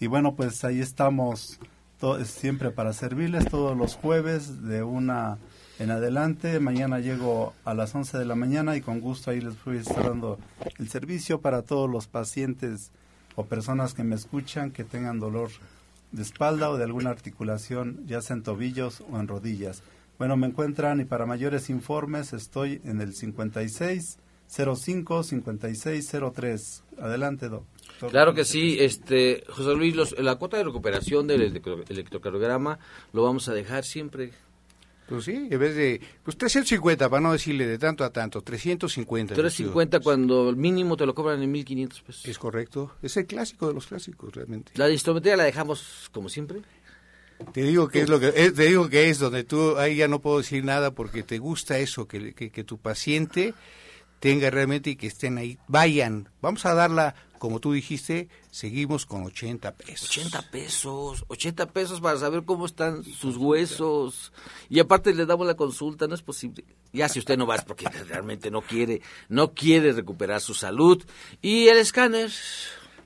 Y 0.00 0.06
bueno, 0.06 0.34
pues 0.34 0.64
ahí 0.64 0.80
estamos 0.80 1.60
to- 2.00 2.24
siempre 2.24 2.70
para 2.70 2.92
servirles 2.92 3.46
todos 3.48 3.76
los 3.76 3.94
jueves 3.96 4.62
de 4.64 4.82
una 4.82 5.38
en 5.78 5.90
adelante. 5.90 6.58
Mañana 6.60 6.98
llego 6.98 7.52
a 7.64 7.74
las 7.74 7.94
11 7.94 8.18
de 8.18 8.24
la 8.24 8.34
mañana 8.34 8.76
y 8.76 8.80
con 8.80 9.00
gusto 9.00 9.30
ahí 9.30 9.40
les 9.40 9.62
voy 9.64 9.78
a 9.78 9.80
estar 9.80 10.04
dando 10.04 10.38
el 10.78 10.88
servicio 10.88 11.40
para 11.40 11.62
todos 11.62 11.88
los 11.90 12.06
pacientes 12.06 12.90
o 13.36 13.44
personas 13.44 13.94
que 13.94 14.04
me 14.04 14.16
escuchan 14.16 14.70
que 14.72 14.84
tengan 14.84 15.20
dolor 15.20 15.50
de 16.12 16.22
espalda 16.22 16.70
o 16.70 16.76
de 16.76 16.84
alguna 16.84 17.10
articulación, 17.10 18.04
ya 18.06 18.20
sea 18.20 18.34
en 18.36 18.42
tobillos 18.42 19.02
o 19.12 19.20
en 19.20 19.28
rodillas. 19.28 19.82
Bueno, 20.18 20.36
me 20.36 20.48
encuentran 20.48 21.00
y 21.00 21.04
para 21.04 21.24
mayores 21.24 21.70
informes 21.70 22.32
estoy 22.32 22.80
en 22.84 23.00
el 23.00 23.14
56 23.14 24.18
05 24.48 25.22
56 25.22 26.12
03. 26.34 26.82
Adelante, 27.00 27.48
doctor. 27.48 27.79
Claro 28.08 28.32
que 28.34 28.44
sí, 28.44 28.76
este 28.80 29.44
José 29.48 29.74
Luis, 29.74 29.94
los- 29.94 30.18
la 30.18 30.36
cuota 30.36 30.56
de 30.56 30.64
recuperación 30.64 31.26
del 31.26 31.42
electro- 31.42 31.84
electrocardiograma 31.88 32.78
lo 33.12 33.22
vamos 33.22 33.48
a 33.48 33.54
dejar 33.54 33.84
siempre. 33.84 34.32
Pues 35.08 35.24
sí, 35.24 35.48
en 35.50 35.58
vez 35.58 35.74
de, 35.74 36.00
pues 36.22 36.36
350, 36.36 37.08
para 37.10 37.20
no 37.20 37.32
decirle 37.32 37.66
de 37.66 37.78
tanto 37.78 38.04
a 38.04 38.10
tanto, 38.12 38.42
350. 38.42 39.34
350 39.34 39.98
cuando 40.00 40.50
el 40.50 40.56
mínimo 40.56 40.96
te 40.96 41.04
lo 41.04 41.14
cobran 41.16 41.42
en 41.42 41.50
1500 41.50 42.00
pesos. 42.02 42.24
Es 42.26 42.38
correcto, 42.38 42.94
es 43.02 43.16
el 43.16 43.26
clásico 43.26 43.66
de 43.66 43.74
los 43.74 43.88
clásicos 43.88 44.32
realmente. 44.32 44.70
La 44.76 44.86
densitometría 44.86 45.36
la 45.36 45.42
dejamos 45.44 46.08
como 46.12 46.28
siempre. 46.28 46.60
Te 47.52 47.62
digo 47.62 47.88
que 47.88 48.02
es 48.02 48.08
lo 48.08 48.20
que 48.20 48.32
es, 48.36 48.54
te 48.54 48.66
digo 48.66 48.88
que 48.88 49.08
es 49.08 49.18
donde 49.18 49.42
tú 49.44 49.76
ahí 49.78 49.96
ya 49.96 50.06
no 50.06 50.20
puedo 50.20 50.38
decir 50.38 50.62
nada 50.64 50.92
porque 50.94 51.22
te 51.24 51.38
gusta 51.38 51.78
eso 51.78 52.06
que, 52.06 52.32
que, 52.34 52.50
que 52.50 52.62
tu 52.64 52.78
paciente 52.78 53.54
tenga 54.20 54.50
realmente 54.50 54.90
y 54.90 54.96
que 54.96 55.06
estén 55.08 55.38
ahí. 55.38 55.58
Vayan, 55.66 56.28
vamos 56.42 56.64
a 56.66 56.74
darla 56.74 57.14
como 57.40 57.58
tú 57.58 57.72
dijiste, 57.72 58.28
seguimos 58.52 59.06
con 59.06 59.24
80 59.24 59.72
pesos. 59.74 60.08
80 60.10 60.50
pesos, 60.50 61.24
80 61.26 61.66
pesos 61.72 62.00
para 62.00 62.18
saber 62.18 62.44
cómo 62.44 62.66
están 62.66 63.02
sus 63.02 63.36
huesos. 63.36 64.30
Y 64.68 64.78
aparte 64.78 65.12
le 65.14 65.24
damos 65.26 65.46
la 65.46 65.54
consulta, 65.54 66.06
no 66.06 66.14
es 66.14 66.22
posible. 66.22 66.62
Ya 66.92 67.08
si 67.08 67.18
usted 67.18 67.36
no 67.38 67.46
va 67.46 67.56
es 67.56 67.64
porque 67.64 67.88
realmente 67.88 68.50
no 68.50 68.60
quiere, 68.60 69.00
no 69.28 69.54
quiere 69.54 69.92
recuperar 69.92 70.40
su 70.42 70.52
salud. 70.54 71.02
Y 71.40 71.68
el 71.68 71.78
escáner, 71.78 72.30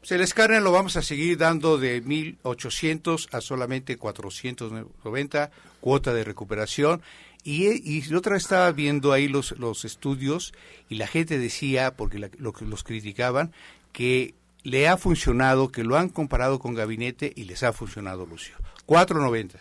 Pues 0.01 0.11
el 0.13 0.21
escáner 0.21 0.61
lo 0.63 0.73
vamos 0.73 0.97
a 0.97 1.03
seguir 1.03 1.39
dando 1.39 1.79
de 1.79 2.03
1.800 2.03 3.29
a 3.33 3.41
solamente 3.41 3.97
490, 3.97 5.51
cuota 5.81 6.13
de 6.13 6.25
recuperación. 6.25 7.03
Y, 7.47 7.67
y 7.99 8.15
otra 8.15 8.33
vez 8.33 8.43
estaba 8.45 8.73
viendo 8.73 9.13
ahí 9.13 9.29
los, 9.29 9.53
los 9.59 9.85
estudios 9.85 10.55
y 10.89 10.95
la 10.95 11.07
gente 11.07 11.39
decía, 11.39 11.95
porque 11.95 12.19
la- 12.19 12.31
lo 12.39 12.55
los 12.63 12.83
criticaban, 12.85 13.53
que 13.95 14.35
le 14.65 14.89
ha 14.89 14.97
funcionado, 14.99 15.71
que 15.71 15.85
lo 15.85 15.97
han 15.97 16.09
comparado 16.09 16.59
con 16.59 16.75
gabinete 16.75 17.33
y 17.35 17.45
les 17.45 17.63
ha 17.63 17.73
funcionado, 17.73 18.27
Lucio. 18.27 18.57
490. 18.87 19.59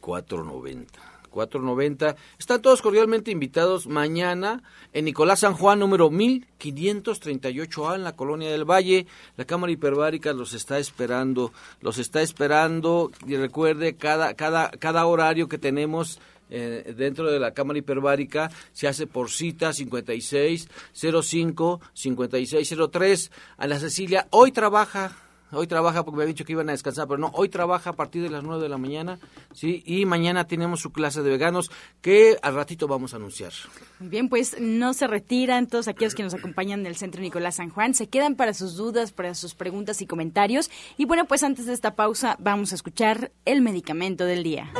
490. 0.00 1.00
490. 1.30 2.16
Están 2.38 2.60
todos 2.60 2.82
cordialmente 2.82 3.30
invitados 3.30 3.86
mañana 3.86 4.64
en 4.92 5.04
Nicolás 5.04 5.40
San 5.40 5.54
Juan, 5.54 5.78
número 5.78 6.10
1538A, 6.10 7.94
en 7.94 8.02
la 8.02 8.16
Colonia 8.16 8.50
del 8.50 8.64
Valle. 8.64 9.06
La 9.36 9.44
Cámara 9.44 9.70
Hiperbárica 9.72 10.32
los 10.32 10.54
está 10.54 10.80
esperando, 10.80 11.52
los 11.80 11.98
está 11.98 12.20
esperando. 12.20 13.12
Y 13.28 13.36
recuerde, 13.36 13.94
cada, 13.94 14.34
cada, 14.34 14.70
cada 14.70 15.06
horario 15.06 15.48
que 15.48 15.58
tenemos 15.58 16.20
eh, 16.50 16.94
dentro 16.96 17.30
de 17.30 17.38
la 17.38 17.52
Cámara 17.52 17.78
Hiperbárica 17.78 18.50
se 18.72 18.88
hace 18.88 19.06
por 19.06 19.30
cita 19.30 19.72
5605 19.72 21.80
5603. 21.94 23.30
Ana 23.56 23.78
Cecilia 23.78 24.26
hoy 24.30 24.52
trabaja 24.52 25.16
hoy 25.52 25.66
trabaja 25.66 26.04
porque 26.04 26.16
me 26.16 26.22
había 26.24 26.34
dicho 26.34 26.44
que 26.44 26.52
iban 26.52 26.68
a 26.68 26.72
descansar, 26.72 27.06
pero 27.06 27.18
no, 27.18 27.30
hoy 27.34 27.48
trabaja 27.48 27.90
a 27.90 27.92
partir 27.94 28.22
de 28.22 28.30
las 28.30 28.42
9 28.42 28.62
de 28.62 28.68
la 28.68 28.78
mañana, 28.78 29.18
¿sí? 29.52 29.82
Y 29.86 30.04
mañana 30.04 30.46
tenemos 30.46 30.80
su 30.80 30.92
clase 30.92 31.22
de 31.22 31.30
veganos 31.30 31.70
que 32.00 32.36
al 32.42 32.54
ratito 32.54 32.86
vamos 32.86 33.14
a 33.14 33.16
anunciar. 33.16 33.52
Muy 33.98 34.08
bien, 34.08 34.28
pues 34.28 34.60
no 34.60 34.94
se 34.94 35.06
retiran 35.06 35.66
todos 35.66 35.88
aquellos 35.88 36.14
que 36.14 36.22
nos 36.22 36.34
acompañan 36.34 36.82
del 36.82 36.96
Centro 36.96 37.22
Nicolás 37.22 37.56
San 37.56 37.70
Juan, 37.70 37.94
se 37.94 38.08
quedan 38.08 38.36
para 38.36 38.54
sus 38.54 38.76
dudas, 38.76 39.12
para 39.12 39.34
sus 39.34 39.54
preguntas 39.54 40.02
y 40.02 40.06
comentarios. 40.06 40.70
Y 40.96 41.04
bueno, 41.04 41.26
pues 41.26 41.42
antes 41.42 41.66
de 41.66 41.72
esta 41.72 41.94
pausa 41.94 42.36
vamos 42.38 42.72
a 42.72 42.74
escuchar 42.74 43.32
el 43.44 43.62
medicamento 43.62 44.24
del 44.24 44.42
día. 44.42 44.70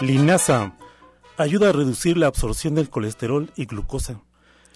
Linaza 0.00 0.72
ayuda 1.36 1.68
a 1.68 1.72
reducir 1.72 2.16
la 2.16 2.26
absorción 2.26 2.74
del 2.74 2.88
colesterol 2.88 3.52
y 3.54 3.66
glucosa. 3.66 4.22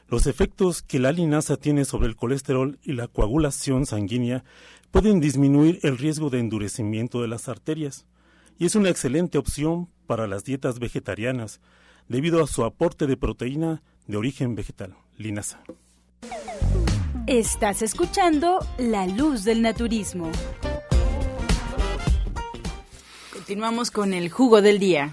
Los 0.07 0.27
efectos 0.27 0.83
que 0.83 0.99
la 0.99 1.13
linaza 1.13 1.57
tiene 1.57 1.87
sobre 1.87 2.09
el 2.09 2.17
colesterol 2.17 2.79
y 2.83 2.93
la 2.93 3.09
coagulación 3.09 3.87
sanguínea 3.87 4.45
pueden 4.91 5.21
disminuir 5.21 5.81
el 5.83 5.97
riesgo 5.97 6.29
de 6.29 6.41
endurecimiento 6.41 7.23
de 7.23 7.29
las 7.29 7.49
arterias 7.49 8.05
y 8.59 8.67
es 8.67 8.75
una 8.75 8.91
excelente 8.91 9.39
opción 9.39 9.89
para 10.07 10.27
las 10.27 10.45
dietas 10.45 10.79
vegetarianas 10.79 11.61
debido 12.07 12.45
a 12.45 12.47
su 12.47 12.63
aporte 12.63 13.07
de 13.07 13.17
proteína 13.17 13.83
de 14.07 14.19
origen 14.19 14.55
vegetal, 14.55 14.95
linaza. 15.17 15.63
Estás 17.27 17.81
escuchando 17.81 18.59
La 18.77 19.07
Luz 19.07 19.45
del 19.45 19.63
Naturismo. 19.63 20.31
Continuamos 23.45 23.91
con 23.91 24.15
el 24.15 24.31
jugo 24.31 24.63
del 24.63 24.79
día. 24.79 25.11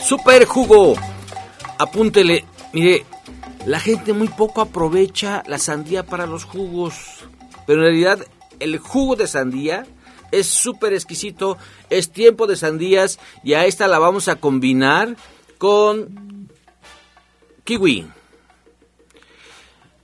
Super 0.00 0.44
jugo. 0.44 0.94
Apúntele. 1.76 2.44
Mire, 2.72 3.04
la 3.66 3.80
gente 3.80 4.12
muy 4.12 4.28
poco 4.28 4.60
aprovecha 4.60 5.42
la 5.48 5.58
sandía 5.58 6.06
para 6.06 6.26
los 6.26 6.44
jugos. 6.44 6.94
Pero 7.66 7.80
en 7.80 7.86
realidad 7.86 8.26
el 8.60 8.78
jugo 8.78 9.16
de 9.16 9.26
sandía 9.26 9.88
es 10.30 10.46
súper 10.46 10.92
exquisito. 10.92 11.58
Es 11.88 12.12
tiempo 12.12 12.46
de 12.46 12.54
sandías 12.54 13.18
y 13.42 13.54
a 13.54 13.66
esta 13.66 13.88
la 13.88 13.98
vamos 13.98 14.28
a 14.28 14.36
combinar 14.36 15.16
con 15.58 16.48
kiwi. 17.64 18.19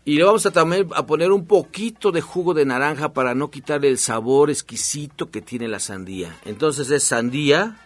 Y 0.07 0.15
le 0.15 0.23
vamos 0.23 0.47
a 0.47 0.53
también 0.53 0.89
a 0.95 1.05
poner 1.05 1.33
un 1.33 1.47
poquito 1.47 2.13
de 2.13 2.21
jugo 2.21 2.55
de 2.55 2.65
naranja 2.65 3.13
para 3.13 3.35
no 3.35 3.51
quitarle 3.51 3.89
el 3.89 3.99
sabor 3.99 4.51
exquisito 4.51 5.33
que 5.33 5.43
tiene 5.43 5.67
la 5.67 5.81
sandía. 5.81 6.39
Entonces 6.45 6.89
es 6.93 7.03
sandía, 7.03 7.77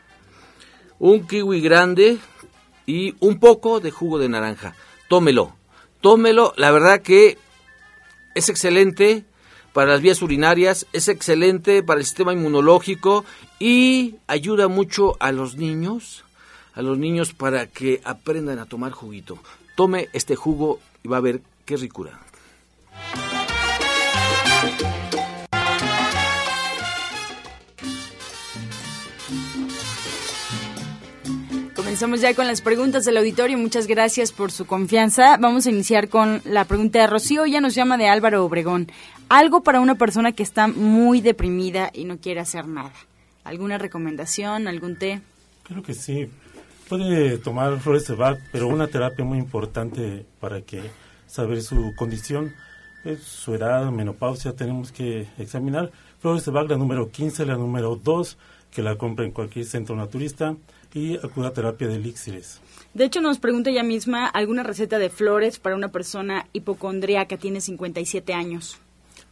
un 0.98 1.26
kiwi 1.26 1.62
grande 1.62 2.18
y 2.84 3.14
un 3.20 3.40
poco 3.40 3.80
de 3.80 3.90
jugo 3.90 4.18
de 4.18 4.28
naranja. 4.28 4.74
Tómelo, 5.08 5.56
tómelo. 6.02 6.52
La 6.58 6.70
verdad 6.70 7.00
que 7.00 7.38
es 8.34 8.50
excelente 8.50 9.24
para 9.72 9.92
las 9.92 10.02
vías 10.02 10.20
urinarias, 10.20 10.86
es 10.92 11.08
excelente 11.08 11.82
para 11.82 12.00
el 12.00 12.04
sistema 12.04 12.34
inmunológico 12.34 13.24
y 13.58 14.16
ayuda 14.26 14.68
mucho 14.68 15.16
a 15.20 15.32
los 15.32 15.56
niños, 15.56 16.24
a 16.74 16.82
los 16.82 16.98
niños 16.98 17.32
para 17.32 17.66
que 17.66 18.02
aprendan 18.04 18.58
a 18.58 18.66
tomar 18.66 18.92
juguito. 18.92 19.38
Tome 19.74 20.10
este 20.12 20.36
jugo 20.36 20.80
y 21.02 21.08
va 21.08 21.16
a 21.16 21.20
ver 21.20 21.40
qué 21.64 21.76
ricura. 21.76 22.18
Comenzamos 31.90 32.20
ya 32.20 32.34
con 32.34 32.46
las 32.46 32.60
preguntas 32.60 33.04
del 33.04 33.16
auditorio. 33.16 33.58
Muchas 33.58 33.86
gracias 33.86 34.32
por 34.32 34.52
su 34.52 34.64
confianza. 34.64 35.36
Vamos 35.38 35.66
a 35.66 35.70
iniciar 35.70 36.08
con 36.08 36.40
la 36.44 36.64
pregunta 36.64 37.00
de 37.00 37.06
Rocío. 37.06 37.46
Ya 37.46 37.60
nos 37.60 37.74
llama 37.74 37.98
de 37.98 38.08
Álvaro 38.08 38.44
Obregón. 38.44 38.90
Algo 39.28 39.62
para 39.62 39.80
una 39.80 39.96
persona 39.96 40.32
que 40.32 40.42
está 40.42 40.68
muy 40.68 41.20
deprimida 41.20 41.90
y 41.92 42.04
no 42.04 42.18
quiere 42.18 42.40
hacer 42.40 42.68
nada. 42.68 42.92
¿Alguna 43.44 43.76
recomendación? 43.76 44.68
¿Algún 44.68 44.96
té? 44.96 45.20
Creo 45.64 45.82
que 45.82 45.94
sí. 45.94 46.30
Puede 46.88 47.38
tomar 47.38 47.80
flores 47.80 48.06
de 48.06 48.14
Bach, 48.14 48.38
pero 48.52 48.68
una 48.68 48.86
terapia 48.86 49.24
muy 49.24 49.38
importante 49.38 50.24
para 50.38 50.62
que 50.62 50.82
saber 51.30 51.62
su 51.62 51.94
condición, 51.94 52.54
es 53.04 53.22
su 53.22 53.54
edad, 53.54 53.90
menopausia, 53.90 54.52
tenemos 54.52 54.92
que 54.92 55.28
examinar. 55.38 55.90
Flores 56.18 56.44
de 56.44 56.50
Bach, 56.50 56.68
la 56.68 56.76
número 56.76 57.10
15, 57.10 57.46
la 57.46 57.56
número 57.56 57.96
2, 57.96 58.36
que 58.70 58.82
la 58.82 58.96
compra 58.96 59.24
en 59.24 59.30
cualquier 59.30 59.64
centro 59.64 59.96
naturista 59.96 60.56
y 60.92 61.16
acuda 61.16 61.48
a 61.48 61.52
terapia 61.52 61.88
de 61.88 61.96
elixires. 61.96 62.60
De 62.92 63.04
hecho, 63.04 63.20
nos 63.20 63.38
pregunta 63.38 63.70
ella 63.70 63.84
misma 63.84 64.26
alguna 64.26 64.64
receta 64.64 64.98
de 64.98 65.08
flores 65.08 65.58
para 65.60 65.76
una 65.76 65.88
persona 65.88 66.46
hipocondríaca, 66.52 67.36
tiene 67.36 67.60
57 67.60 68.34
años. 68.34 68.78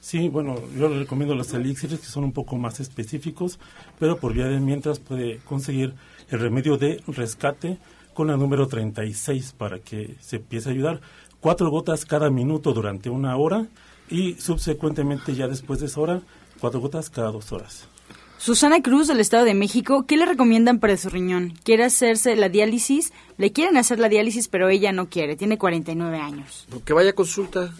Sí, 0.01 0.29
bueno, 0.29 0.55
yo 0.77 0.89
le 0.89 1.01
recomiendo 1.01 1.35
los 1.35 1.53
elixires 1.53 1.99
que 1.99 2.07
son 2.07 2.23
un 2.23 2.33
poco 2.33 2.57
más 2.57 2.79
específicos, 2.79 3.59
pero 3.99 4.19
por 4.19 4.33
vía 4.33 4.47
de 4.47 4.61
mientras 4.61 5.01
puede 5.01 5.39
conseguir 5.39 5.95
el 6.31 6.39
remedio 6.39 6.77
de 6.77 7.03
rescate 7.09 7.79
con 8.15 8.29
la 8.29 8.37
número 8.37 8.69
36 8.69 9.55
para 9.59 9.81
que 9.81 10.15
se 10.21 10.37
empiece 10.37 10.69
a 10.69 10.73
ayudar. 10.73 11.01
Cuatro 11.49 11.71
gotas 11.71 12.05
cada 12.05 12.29
minuto 12.29 12.75
durante 12.75 13.09
una 13.09 13.35
hora 13.39 13.69
y 14.11 14.35
subsecuentemente 14.35 15.35
ya 15.35 15.49
después 15.49 15.81
de 15.81 15.87
esa 15.87 15.99
hora, 15.99 16.21
cuatro 16.61 16.79
gotas 16.79 17.09
cada 17.09 17.31
dos 17.31 17.53
horas. 17.53 17.89
Susana 18.37 18.83
Cruz 18.83 19.09
del 19.09 19.19
Estado 19.19 19.47
de 19.47 19.55
México, 19.55 20.05
¿qué 20.07 20.19
le 20.19 20.27
recomiendan 20.27 20.79
para 20.79 20.99
su 20.99 21.09
riñón? 21.09 21.55
Quiere 21.65 21.85
hacerse 21.85 22.37
la 22.37 22.51
diálisis, 22.51 23.15
le 23.39 23.51
quieren 23.51 23.79
hacer 23.79 23.99
la 23.99 24.11
diálisis, 24.11 24.47
pero 24.47 24.69
ella 24.69 24.93
no 24.93 25.09
quiere, 25.09 25.37
tiene 25.37 25.57
49 25.57 26.19
años. 26.19 26.67
Que 26.85 26.93
vaya 26.93 27.13
a 27.13 27.15
consulta. 27.15 27.73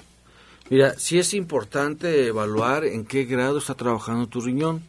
Mira, 0.71 0.95
sí 0.97 1.19
es 1.19 1.35
importante 1.35 2.29
evaluar 2.29 2.87
en 2.87 3.05
qué 3.05 3.27
grado 3.27 3.59
está 3.59 3.75
trabajando 3.75 4.29
tu 4.29 4.41
riñón. 4.41 4.83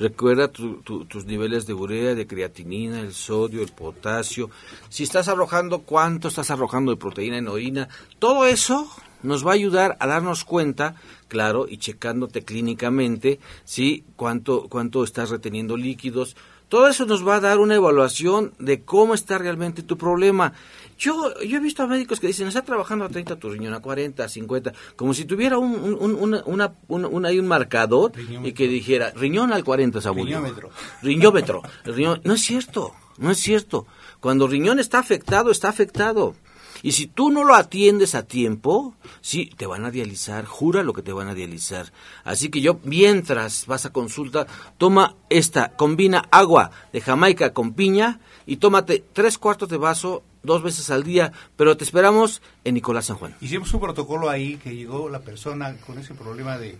Recuerda 0.00 0.48
tus 0.48 1.26
niveles 1.26 1.66
de 1.66 1.74
urea, 1.74 2.14
de 2.14 2.26
creatinina, 2.26 3.02
el 3.02 3.12
sodio, 3.12 3.60
el 3.60 3.68
potasio. 3.68 4.48
Si 4.88 5.02
estás 5.02 5.28
arrojando, 5.28 5.80
cuánto 5.80 6.28
estás 6.28 6.50
arrojando 6.50 6.90
de 6.90 6.96
proteína 6.96 7.36
en 7.36 7.48
orina. 7.48 7.86
Todo 8.18 8.46
eso 8.46 8.88
nos 9.22 9.46
va 9.46 9.50
a 9.50 9.54
ayudar 9.56 9.98
a 10.00 10.06
darnos 10.06 10.44
cuenta, 10.44 10.94
claro, 11.28 11.66
y 11.68 11.76
checándote 11.76 12.42
clínicamente, 12.46 13.40
sí, 13.64 14.04
cuánto, 14.16 14.68
cuánto 14.70 15.04
estás 15.04 15.28
reteniendo 15.28 15.76
líquidos. 15.76 16.34
Todo 16.70 16.88
eso 16.88 17.04
nos 17.04 17.26
va 17.26 17.34
a 17.34 17.40
dar 17.40 17.58
una 17.58 17.74
evaluación 17.74 18.54
de 18.58 18.82
cómo 18.82 19.12
está 19.12 19.36
realmente 19.36 19.82
tu 19.82 19.98
problema. 19.98 20.54
Yo, 21.00 21.40
yo 21.40 21.56
he 21.56 21.60
visto 21.60 21.82
a 21.82 21.86
médicos 21.86 22.20
que 22.20 22.26
dicen, 22.26 22.46
está 22.46 22.60
trabajando 22.60 23.06
a 23.06 23.08
30 23.08 23.36
tu 23.36 23.48
riñón, 23.48 23.72
a 23.72 23.80
40, 23.80 24.22
a 24.22 24.28
50, 24.28 24.74
como 24.96 25.14
si 25.14 25.24
tuviera 25.24 25.56
un, 25.56 25.72
un, 25.98 26.14
una, 26.14 26.42
una, 26.44 26.74
un, 26.88 27.04
un 27.06 27.46
marcador 27.46 28.12
y 28.44 28.52
que 28.52 28.68
dijera, 28.68 29.10
riñón 29.16 29.50
al 29.50 29.64
40, 29.64 30.02
Saúl. 30.02 30.26
Riñómetro. 30.26 30.68
Riñómetro. 31.00 31.62
Riñón. 31.86 32.20
No 32.24 32.34
es 32.34 32.42
cierto, 32.42 32.92
no 33.16 33.30
es 33.30 33.38
cierto. 33.38 33.86
Cuando 34.20 34.44
el 34.44 34.50
riñón 34.50 34.78
está 34.78 34.98
afectado, 34.98 35.50
está 35.50 35.70
afectado. 35.70 36.34
Y 36.82 36.92
si 36.92 37.06
tú 37.06 37.30
no 37.30 37.44
lo 37.44 37.54
atiendes 37.54 38.14
a 38.14 38.26
tiempo, 38.26 38.94
sí, 39.22 39.50
te 39.56 39.66
van 39.66 39.86
a 39.86 39.90
dializar, 39.90 40.44
jura 40.44 40.82
lo 40.82 40.92
que 40.92 41.02
te 41.02 41.14
van 41.14 41.28
a 41.28 41.34
dializar. 41.34 41.92
Así 42.24 42.50
que 42.50 42.60
yo, 42.60 42.78
mientras 42.84 43.64
vas 43.66 43.86
a 43.86 43.92
consulta, 43.92 44.46
toma 44.76 45.16
esta, 45.30 45.72
combina 45.76 46.28
agua 46.30 46.70
de 46.92 47.00
Jamaica 47.00 47.54
con 47.54 47.72
piña 47.72 48.20
y 48.46 48.56
tómate 48.56 49.02
tres 49.12 49.38
cuartos 49.38 49.68
de 49.70 49.78
vaso 49.78 50.24
dos 50.42 50.62
veces 50.62 50.90
al 50.90 51.02
día, 51.04 51.32
pero 51.56 51.76
te 51.76 51.84
esperamos 51.84 52.42
en 52.64 52.74
Nicolás 52.74 53.06
San 53.06 53.16
Juan. 53.16 53.34
Hicimos 53.40 53.72
un 53.74 53.80
protocolo 53.80 54.30
ahí 54.30 54.56
que 54.56 54.74
llegó 54.74 55.08
la 55.08 55.20
persona 55.20 55.76
con 55.86 55.98
ese 55.98 56.14
problema 56.14 56.58
de 56.58 56.76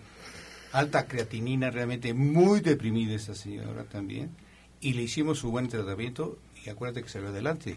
alta 0.72 1.06
creatinina, 1.06 1.70
realmente 1.70 2.14
muy 2.14 2.60
deprimida 2.60 3.14
esa 3.14 3.34
señora 3.34 3.84
también, 3.84 4.30
y 4.80 4.94
le 4.94 5.02
hicimos 5.02 5.38
su 5.38 5.50
buen 5.50 5.68
tratamiento 5.68 6.38
y 6.64 6.70
acuérdate 6.70 7.02
que 7.02 7.08
salió 7.08 7.28
adelante. 7.28 7.76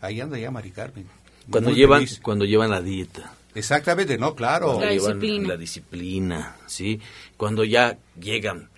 Ahí 0.00 0.20
anda 0.20 0.38
ya 0.38 0.50
Mari 0.50 0.70
Carmen. 0.70 1.06
Cuando 1.50 1.70
Muy 1.70 1.78
llevan, 1.78 2.00
feliz. 2.00 2.20
cuando 2.22 2.44
llevan 2.44 2.70
la 2.70 2.82
dieta. 2.82 3.32
Exactamente, 3.54 4.18
no, 4.18 4.34
claro. 4.34 4.74
Cuando 4.74 4.86
llevan 4.92 5.48
La 5.48 5.56
disciplina, 5.56 6.56
¿sí? 6.66 7.00
Cuando 7.36 7.64
ya 7.64 7.98
llegan 8.20 8.68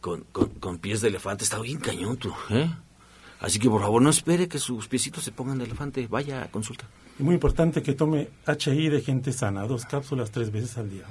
con, 0.00 0.24
con, 0.30 0.50
con 0.50 0.78
pies 0.78 1.00
de 1.00 1.08
elefante, 1.08 1.44
está 1.44 1.58
bien 1.58 1.78
cañón 1.78 2.18
tú, 2.18 2.32
¿eh? 2.50 2.70
Así 3.40 3.58
que 3.58 3.70
por 3.70 3.80
favor 3.80 4.02
no 4.02 4.10
espere 4.10 4.48
que 4.48 4.58
sus 4.58 4.88
piecitos 4.88 5.24
se 5.24 5.32
pongan 5.32 5.58
de 5.58 5.64
elefante, 5.64 6.06
vaya 6.08 6.42
a 6.42 6.50
consulta. 6.50 6.86
Y 7.18 7.22
muy 7.22 7.34
importante 7.34 7.82
que 7.82 7.92
tome 7.92 8.28
HI 8.46 8.88
de 8.88 9.00
gente 9.00 9.32
sana, 9.32 9.66
dos 9.66 9.84
cápsulas 9.84 10.30
tres 10.30 10.50
veces 10.50 10.76
al 10.78 10.90
día. 10.90 11.04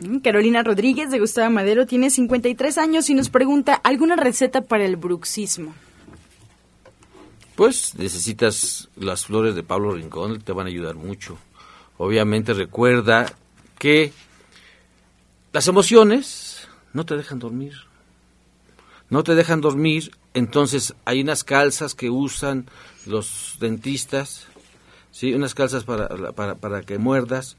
Mm, 0.00 0.18
Carolina 0.18 0.62
Rodríguez 0.62 1.10
de 1.10 1.18
Gustavo 1.18 1.50
Madero 1.50 1.86
tiene 1.86 2.10
53 2.10 2.78
años 2.78 3.10
y 3.10 3.14
nos 3.14 3.28
pregunta 3.28 3.74
alguna 3.74 4.16
receta 4.16 4.62
para 4.62 4.84
el 4.84 4.96
bruxismo. 4.96 5.74
Pues 7.54 7.96
necesitas 7.96 8.88
las 8.96 9.26
flores 9.26 9.54
de 9.54 9.64
Pablo 9.64 9.92
Rincón, 9.92 10.40
te 10.40 10.52
van 10.52 10.66
a 10.66 10.70
ayudar 10.70 10.94
mucho. 10.94 11.38
Obviamente 11.96 12.54
recuerda 12.54 13.26
que 13.78 14.12
las 15.52 15.66
emociones 15.66 16.68
no 16.92 17.04
te 17.04 17.16
dejan 17.16 17.40
dormir. 17.40 17.72
No 19.10 19.24
te 19.24 19.34
dejan 19.34 19.60
dormir, 19.60 20.12
entonces 20.38 20.94
hay 21.04 21.20
unas 21.20 21.44
calzas 21.44 21.94
que 21.94 22.10
usan 22.10 22.66
los 23.06 23.56
dentistas, 23.60 24.46
¿sí? 25.10 25.34
unas 25.34 25.54
calzas 25.54 25.84
para, 25.84 26.08
para, 26.32 26.54
para 26.54 26.82
que 26.82 26.98
muerdas, 26.98 27.56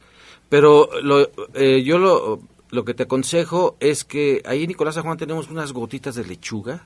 pero 0.50 0.90
lo, 1.02 1.30
eh, 1.54 1.84
yo 1.84 2.00
lo, 2.00 2.42
lo 2.70 2.86
que 2.86 2.94
te 2.94 3.04
aconsejo 3.04 3.78
es 3.80 4.04
que 4.04 4.42
ahí 4.46 4.64
en 4.64 4.70
Nicolás 4.70 4.96
San 4.96 5.04
Juan 5.04 5.18
tenemos 5.18 5.50
unas 5.50 5.74
gotitas 5.74 6.16
de 6.16 6.26
lechuga 6.26 6.86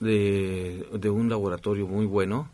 de, 0.00 0.88
de 0.92 1.10
un 1.10 1.28
laboratorio 1.28 1.86
muy 1.86 2.06
bueno. 2.06 2.48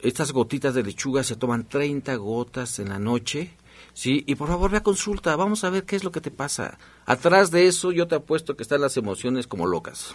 Estas 0.00 0.32
gotitas 0.32 0.74
de 0.74 0.82
lechuga 0.82 1.24
se 1.24 1.36
toman 1.36 1.66
30 1.66 2.14
gotas 2.16 2.78
en 2.78 2.90
la 2.90 2.98
noche, 2.98 3.50
¿sí? 3.94 4.22
Y 4.26 4.34
por 4.34 4.48
favor 4.48 4.70
ve 4.70 4.76
a 4.78 4.82
consulta, 4.82 5.34
vamos 5.34 5.64
a 5.64 5.70
ver 5.70 5.84
qué 5.84 5.96
es 5.96 6.04
lo 6.04 6.12
que 6.12 6.20
te 6.20 6.30
pasa. 6.30 6.78
Atrás 7.06 7.50
de 7.50 7.66
eso 7.66 7.90
yo 7.90 8.06
te 8.06 8.16
apuesto 8.16 8.56
que 8.56 8.62
están 8.62 8.82
las 8.82 8.96
emociones 8.96 9.46
como 9.46 9.66
locas. 9.66 10.14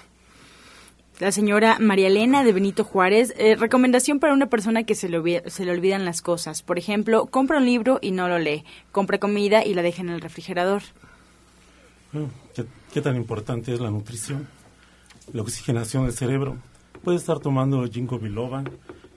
La 1.20 1.34
señora 1.34 1.78
María 1.80 2.08
Elena 2.08 2.46
de 2.46 2.54
Benito 2.54 2.86
Juárez, 2.86 3.34
eh, 3.38 3.58
recomendación 3.58 4.20
para 4.20 4.34
una 4.34 4.48
persona 4.48 4.84
que 4.84 4.96
se 4.96 5.10
le, 5.10 5.44
se 5.50 5.66
le 5.66 5.72
olvidan 5.72 6.06
las 6.06 6.22
cosas. 6.22 6.64
Por 6.64 6.80
ejemplo, 6.80 7.26
compra 7.26 7.58
un 7.58 7.66
libro 7.66 8.00
y 8.02 8.12
no 8.12 8.30
lo 8.30 8.40
lee. 8.40 8.64
Compra 8.94 9.18
comida 9.18 9.66
y 9.66 9.74
la 9.74 9.82
deja 9.82 10.02
en 10.02 10.10
el 10.10 10.22
refrigerador. 10.22 10.82
Mm, 12.14 12.24
¿Qué, 12.56 12.66
qué 12.94 13.02
tan 13.02 13.18
importante 13.18 13.74
es 13.74 13.82
la 13.82 13.92
nutrición? 13.92 14.48
La 15.34 15.42
oxigenación 15.42 16.06
del 16.06 16.14
cerebro. 16.14 16.58
Puede 17.04 17.18
estar 17.18 17.40
tomando 17.40 17.86
ginkgo 17.86 18.18
biloba 18.18 18.64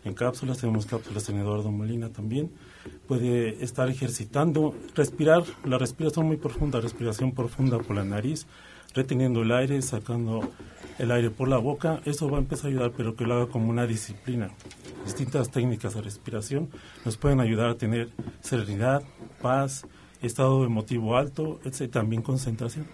en 0.05 0.15
cápsulas, 0.15 0.59
tenemos 0.59 0.87
cápsulas 0.87 1.29
en 1.29 1.39
Eduardo 1.39 1.71
Molina 1.71 2.09
también. 2.09 2.51
Puede 3.07 3.63
estar 3.63 3.89
ejercitando, 3.89 4.75
respirar, 4.97 5.45
la 5.65 5.79
respiración 5.79 6.27
muy 6.27 6.37
profunda, 6.37 6.81
respiración 6.81 7.31
profunda 7.33 7.79
por 7.79 7.95
la 7.95 8.05
nariz, 8.05 8.47
reteniendo 8.95 9.43
el 9.43 9.53
aire, 9.53 9.81
sacando 9.83 10.51
el 10.99 11.11
aire 11.11 11.31
por 11.31 11.49
la 11.49 11.59
boca. 11.59 12.01
Eso 12.05 12.29
va 12.31 12.39
a 12.39 12.41
empezar 12.41 12.67
a 12.67 12.69
ayudar, 12.69 12.93
pero 12.97 13.17
que 13.17 13.25
lo 13.25 13.35
haga 13.35 13.47
como 13.47 13.71
una 13.71 13.87
disciplina. 13.87 14.51
Distintas 15.05 15.51
técnicas 15.51 15.95
de 15.95 16.03
respiración 16.03 16.71
nos 17.05 17.17
pueden 17.17 17.41
ayudar 17.41 17.71
a 17.71 17.77
tener 17.77 18.11
serenidad, 18.41 19.03
paz, 19.41 19.87
estado 20.23 20.65
emotivo 20.65 21.17
alto, 21.17 21.61
etc. 21.65 21.91
También 21.91 22.23
concentración. 22.23 22.87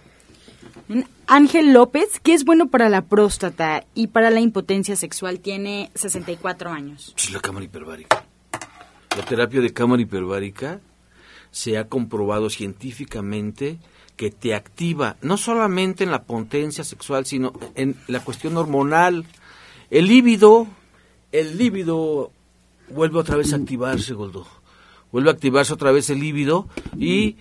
Ángel 1.27 1.73
López, 1.73 2.19
que 2.19 2.33
es 2.33 2.43
bueno 2.43 2.67
para 2.67 2.89
la 2.89 3.03
próstata 3.03 3.85
y 3.93 4.07
para 4.07 4.31
la 4.31 4.39
impotencia 4.39 4.95
sexual, 4.95 5.39
tiene 5.39 5.91
64 5.93 6.71
años. 6.71 7.13
Sí, 7.15 7.31
la 7.31 7.39
cámara 7.39 7.65
hiperbárica. 7.65 8.25
La 9.15 9.23
terapia 9.23 9.61
de 9.61 9.71
cámara 9.71 10.01
hiperbárica 10.01 10.79
se 11.51 11.77
ha 11.77 11.87
comprobado 11.87 12.49
científicamente 12.49 13.79
que 14.19 14.31
te 14.31 14.53
activa 14.53 15.15
no 15.21 15.37
solamente 15.37 16.03
en 16.03 16.11
la 16.11 16.23
potencia 16.23 16.83
sexual, 16.83 17.25
sino 17.25 17.53
en 17.75 17.95
la 18.09 18.19
cuestión 18.19 18.57
hormonal. 18.57 19.25
El 19.89 20.07
líbido, 20.07 20.67
el 21.31 21.57
líbido 21.57 22.29
vuelve 22.89 23.17
otra 23.17 23.37
vez 23.37 23.53
a 23.53 23.55
activarse, 23.55 24.13
Goldo. 24.13 24.45
Vuelve 25.13 25.29
a 25.29 25.33
activarse 25.33 25.71
otra 25.71 25.93
vez 25.93 26.09
el 26.09 26.19
líbido 26.19 26.67
y, 26.97 27.37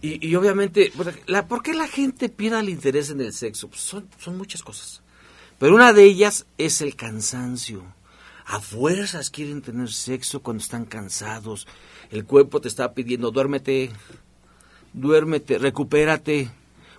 y, 0.00 0.34
obviamente, 0.34 0.90
pues, 0.96 1.14
la, 1.26 1.46
¿por 1.46 1.62
qué 1.62 1.74
la 1.74 1.86
gente 1.86 2.30
pierde 2.30 2.60
el 2.60 2.70
interés 2.70 3.10
en 3.10 3.20
el 3.20 3.34
sexo? 3.34 3.68
Pues 3.68 3.82
son, 3.82 4.08
son 4.18 4.38
muchas 4.38 4.62
cosas. 4.62 5.02
Pero 5.58 5.74
una 5.74 5.92
de 5.92 6.04
ellas 6.04 6.46
es 6.56 6.80
el 6.80 6.96
cansancio. 6.96 7.84
A 8.46 8.58
fuerzas 8.58 9.28
quieren 9.28 9.60
tener 9.60 9.92
sexo 9.92 10.40
cuando 10.40 10.62
están 10.62 10.86
cansados. 10.86 11.66
El 12.10 12.24
cuerpo 12.24 12.62
te 12.62 12.68
está 12.68 12.94
pidiendo, 12.94 13.30
duérmete, 13.30 13.90
duérmete, 14.92 15.58
recupérate. 15.58 16.50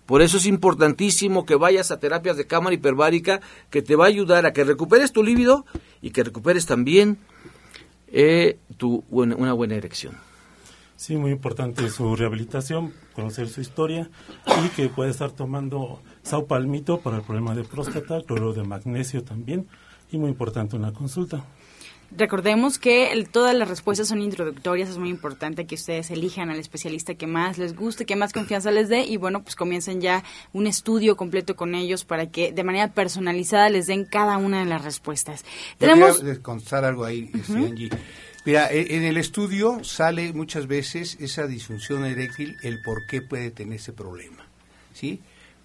Por 0.06 0.22
eso 0.22 0.38
es 0.38 0.46
importantísimo 0.46 1.46
que 1.46 1.56
vayas 1.56 1.92
a 1.92 2.00
terapias 2.00 2.36
de 2.36 2.46
cámara 2.46 2.76
hiperbárica 2.76 3.40
que 3.70 3.82
te 3.82 3.96
va 3.96 4.06
a 4.06 4.10
ayudar 4.10 4.46
a 4.46 4.54
que 4.54 4.64
recuperes 4.64 5.14
tu 5.14 5.24
líbido 5.24 5.66
y 6.02 6.12
que 6.12 6.24
recuperes 6.24 6.66
también 6.66 7.18
eh, 8.08 8.58
tu, 8.78 9.04
una 9.10 9.54
buena 9.54 9.76
erección. 9.76 10.16
Sí, 10.96 11.18
muy 11.18 11.32
importante 11.32 11.90
su 11.90 12.16
rehabilitación, 12.16 12.94
conocer 13.14 13.50
su 13.50 13.62
historia 13.62 14.10
y 14.64 14.70
que 14.70 14.88
puede 14.90 15.10
estar 15.10 15.32
tomando 15.32 16.02
saupalmito 16.22 17.00
para 17.00 17.18
el 17.18 17.24
problema 17.24 17.56
de 17.56 17.64
próstata, 17.64 18.22
cloruro 18.22 18.54
de 18.54 18.64
magnesio 18.64 19.24
también 19.24 19.68
y 20.12 20.18
muy 20.18 20.30
importante 20.30 20.76
una 20.76 20.94
consulta. 20.94 21.44
Recordemos 22.16 22.78
que 22.78 23.12
el- 23.12 23.28
todas 23.30 23.56
las 23.56 23.68
respuestas 23.68 24.08
son 24.08 24.22
introductorias, 24.22 24.90
es 24.90 24.98
muy 24.98 25.10
importante 25.10 25.66
que 25.66 25.76
ustedes 25.76 26.12
elijan 26.12 26.50
al 26.50 26.60
especialista 26.60 27.16
que 27.16 27.26
más 27.28 27.58
les 27.58 27.76
guste, 27.76 28.06
que 28.06 28.16
más 28.16 28.34
confianza 28.34 28.70
les 28.72 28.88
dé 28.90 29.04
y 29.06 29.18
bueno, 29.18 29.42
pues 29.44 29.56
comiencen 29.56 30.00
ya 30.00 30.24
un 30.54 30.68
estudio 30.68 31.18
completo 31.18 31.56
con 31.56 31.74
ellos 31.74 32.06
para 32.06 32.28
que 32.30 32.52
de 32.52 32.64
manera 32.64 32.94
personalizada 32.94 33.70
les 33.70 33.88
den 33.88 34.06
cada 34.06 34.38
una 34.38 34.60
de 34.60 34.66
las 34.66 34.84
respuestas. 34.84 35.44
Yo 35.44 35.50
Tenemos 35.80 36.22
contestar 36.44 36.86
algo 36.86 37.04
ahí, 37.04 37.32
este, 37.34 37.54
Ujú. 37.54 37.66
Angie. 37.66 37.90
Mira, 38.46 38.68
e- 38.72 38.96
en 38.98 39.04
el 39.04 39.18
estudio 39.18 39.84
sale 39.84 40.34
muchas 40.34 40.68
veces 40.68 41.18
esa 41.20 41.48
disfunción 41.48 42.06
eréctil, 42.06 42.58
el 42.62 42.82
por 42.82 43.06
qué 43.08 43.22
puede 43.22 43.50
tener 43.52 43.76
ese 43.76 43.94
problema. 43.94 44.46
¿sí? 44.94 45.20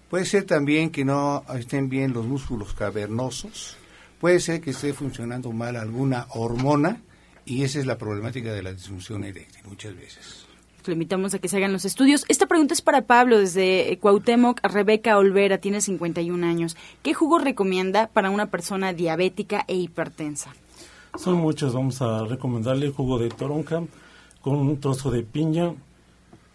Puede 0.09 0.25
ser 0.25 0.45
también 0.45 0.89
que 0.89 1.05
no 1.05 1.43
estén 1.55 1.89
bien 1.89 2.13
los 2.13 2.25
músculos 2.25 2.73
cavernosos, 2.73 3.77
puede 4.19 4.39
ser 4.39 4.61
que 4.61 4.71
esté 4.71 4.93
funcionando 4.93 5.51
mal 5.51 5.75
alguna 5.75 6.27
hormona 6.29 7.01
y 7.45 7.63
esa 7.63 7.79
es 7.79 7.85
la 7.85 7.97
problemática 7.97 8.53
de 8.53 8.61
la 8.61 8.73
disfunción 8.73 9.23
eréctil 9.23 9.63
muchas 9.65 9.95
veces. 9.95 10.45
Le 10.85 10.93
invitamos 10.93 11.35
a 11.35 11.39
que 11.39 11.47
se 11.47 11.57
hagan 11.57 11.71
los 11.71 11.85
estudios. 11.85 12.25
Esta 12.29 12.47
pregunta 12.47 12.73
es 12.73 12.81
para 12.81 13.03
Pablo 13.03 13.37
desde 13.37 13.91
eh, 13.91 13.99
Cuauhtémoc. 13.99 14.59
Rebeca 14.63 15.17
Olvera 15.17 15.59
tiene 15.59 15.81
51 15.81 16.47
años. 16.47 16.75
¿Qué 17.03 17.13
jugo 17.13 17.37
recomienda 17.37 18.07
para 18.07 18.31
una 18.31 18.49
persona 18.49 18.91
diabética 18.91 19.65
e 19.67 19.75
hipertensa? 19.75 20.51
Son 21.15 21.35
muchos, 21.35 21.73
vamos 21.73 22.01
a 22.01 22.25
recomendarle 22.25 22.89
jugo 22.89 23.19
de 23.19 23.29
toronja 23.29 23.83
con 24.41 24.55
un 24.55 24.79
trozo 24.79 25.11
de 25.11 25.21
piña, 25.21 25.73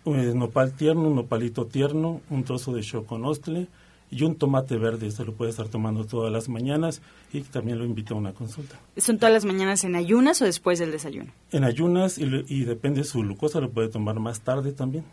eh, 0.05 0.33
nopal 0.35 0.73
tierno, 0.73 1.03
un 1.03 1.17
nopalito 1.17 1.67
tierno, 1.67 2.21
un 2.31 2.45
trozo 2.45 2.73
de 2.73 2.83
choconostle 2.83 3.69
y 4.15 4.23
un 4.23 4.37
tomate 4.37 4.77
verde. 4.77 5.11
Se 5.11 5.25
lo 5.25 5.33
puede 5.33 5.51
estar 5.51 5.69
tomando 5.69 6.05
todas 6.05 6.33
las 6.33 6.49
mañanas 6.49 7.03
y 7.33 7.41
también 7.41 7.79
lo 7.79 7.85
invito 7.85 8.15
a 8.15 8.19
una 8.19 8.33
consulta. 8.33 8.79
¿Son 8.97 9.19
todas 9.19 9.33
las 9.33 9.45
mañanas 9.45 9.83
en 9.85 9.97
ayunas 9.97 10.41
o 10.41 10.45
después 10.45 10.79
del 10.79 10.93
desayuno? 10.93 11.33
En 11.51 11.65
ayunas 11.65 12.19
y, 12.19 12.27
le- 12.27 12.45
y 12.49 12.65
depende 12.65 13.01
de 13.01 13.05
su 13.05 13.21
glucosa, 13.21 13.61
lo 13.61 13.71
puede 13.71 13.89
tomar 13.89 14.21
más 14.21 14.41
tarde 14.41 14.73
también. 14.73 15.05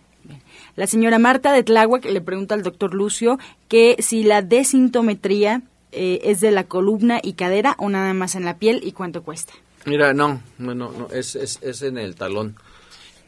La 0.76 0.86
señora 0.86 1.18
Marta 1.18 1.52
de 1.52 1.64
Tláhuac 1.64 2.06
le 2.06 2.22
pregunta 2.22 2.54
al 2.54 2.62
doctor 2.62 2.94
Lucio 2.94 3.40
que 3.68 3.96
si 4.00 4.22
la 4.24 4.44
desintometría 4.44 5.64
eh, 5.92 6.20
es 6.24 6.40
de 6.42 6.52
la 6.52 6.66
columna 6.66 7.20
y 7.24 7.34
cadera 7.34 7.76
o 7.80 7.90
nada 7.90 8.14
más 8.14 8.36
en 8.36 8.46
la 8.46 8.58
piel 8.58 8.82
y 8.84 8.92
cuánto 8.92 9.24
cuesta. 9.24 9.54
Mira, 9.86 10.14
no, 10.14 10.42
no, 10.60 10.76
no, 10.76 10.92
no, 10.92 11.08
es, 11.12 11.36
es, 11.36 11.58
es 11.64 11.82
en 11.82 11.98
el 11.98 12.14
talón. 12.16 12.56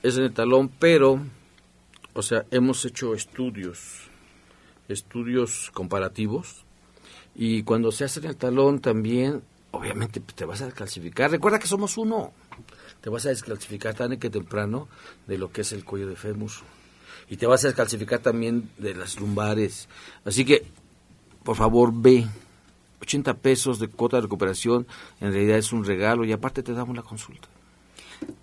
Es 0.03 0.17
en 0.17 0.25
el 0.25 0.33
talón, 0.33 0.69
pero, 0.79 1.19
o 2.13 2.21
sea, 2.21 2.45
hemos 2.51 2.85
hecho 2.85 3.15
estudios, 3.15 3.79
estudios 4.87 5.71
comparativos, 5.73 6.65
y 7.35 7.63
cuando 7.63 7.91
se 7.91 8.05
hace 8.05 8.19
en 8.19 8.27
el 8.27 8.35
talón 8.35 8.79
también, 8.79 9.41
obviamente 9.71 10.21
pues, 10.21 10.35
te 10.35 10.45
vas 10.45 10.61
a 10.61 10.65
descalcificar. 10.65 11.31
Recuerda 11.31 11.59
que 11.59 11.67
somos 11.67 11.97
uno. 11.97 12.31
Te 13.01 13.09
vas 13.09 13.25
a 13.25 13.29
descalcificar 13.29 13.95
tarde 13.95 14.19
que 14.19 14.29
temprano 14.29 14.87
de 15.27 15.37
lo 15.37 15.51
que 15.51 15.61
es 15.61 15.71
el 15.73 15.83
cuello 15.83 16.07
de 16.07 16.15
fémur. 16.15 16.51
Y 17.29 17.37
te 17.37 17.47
vas 17.47 17.63
a 17.63 17.67
descalcificar 17.67 18.19
también 18.19 18.69
de 18.77 18.93
las 18.93 19.19
lumbares. 19.19 19.89
Así 20.25 20.45
que, 20.45 20.65
por 21.43 21.55
favor, 21.55 21.91
ve. 21.93 22.27
80 23.01 23.33
pesos 23.33 23.79
de 23.79 23.89
cuota 23.89 24.15
de 24.15 24.21
recuperación 24.21 24.87
en 25.19 25.33
realidad 25.33 25.57
es 25.57 25.73
un 25.73 25.83
regalo 25.83 26.23
y 26.23 26.31
aparte 26.31 26.63
te 26.63 26.71
damos 26.71 26.95
la 26.95 27.01
consulta. 27.01 27.49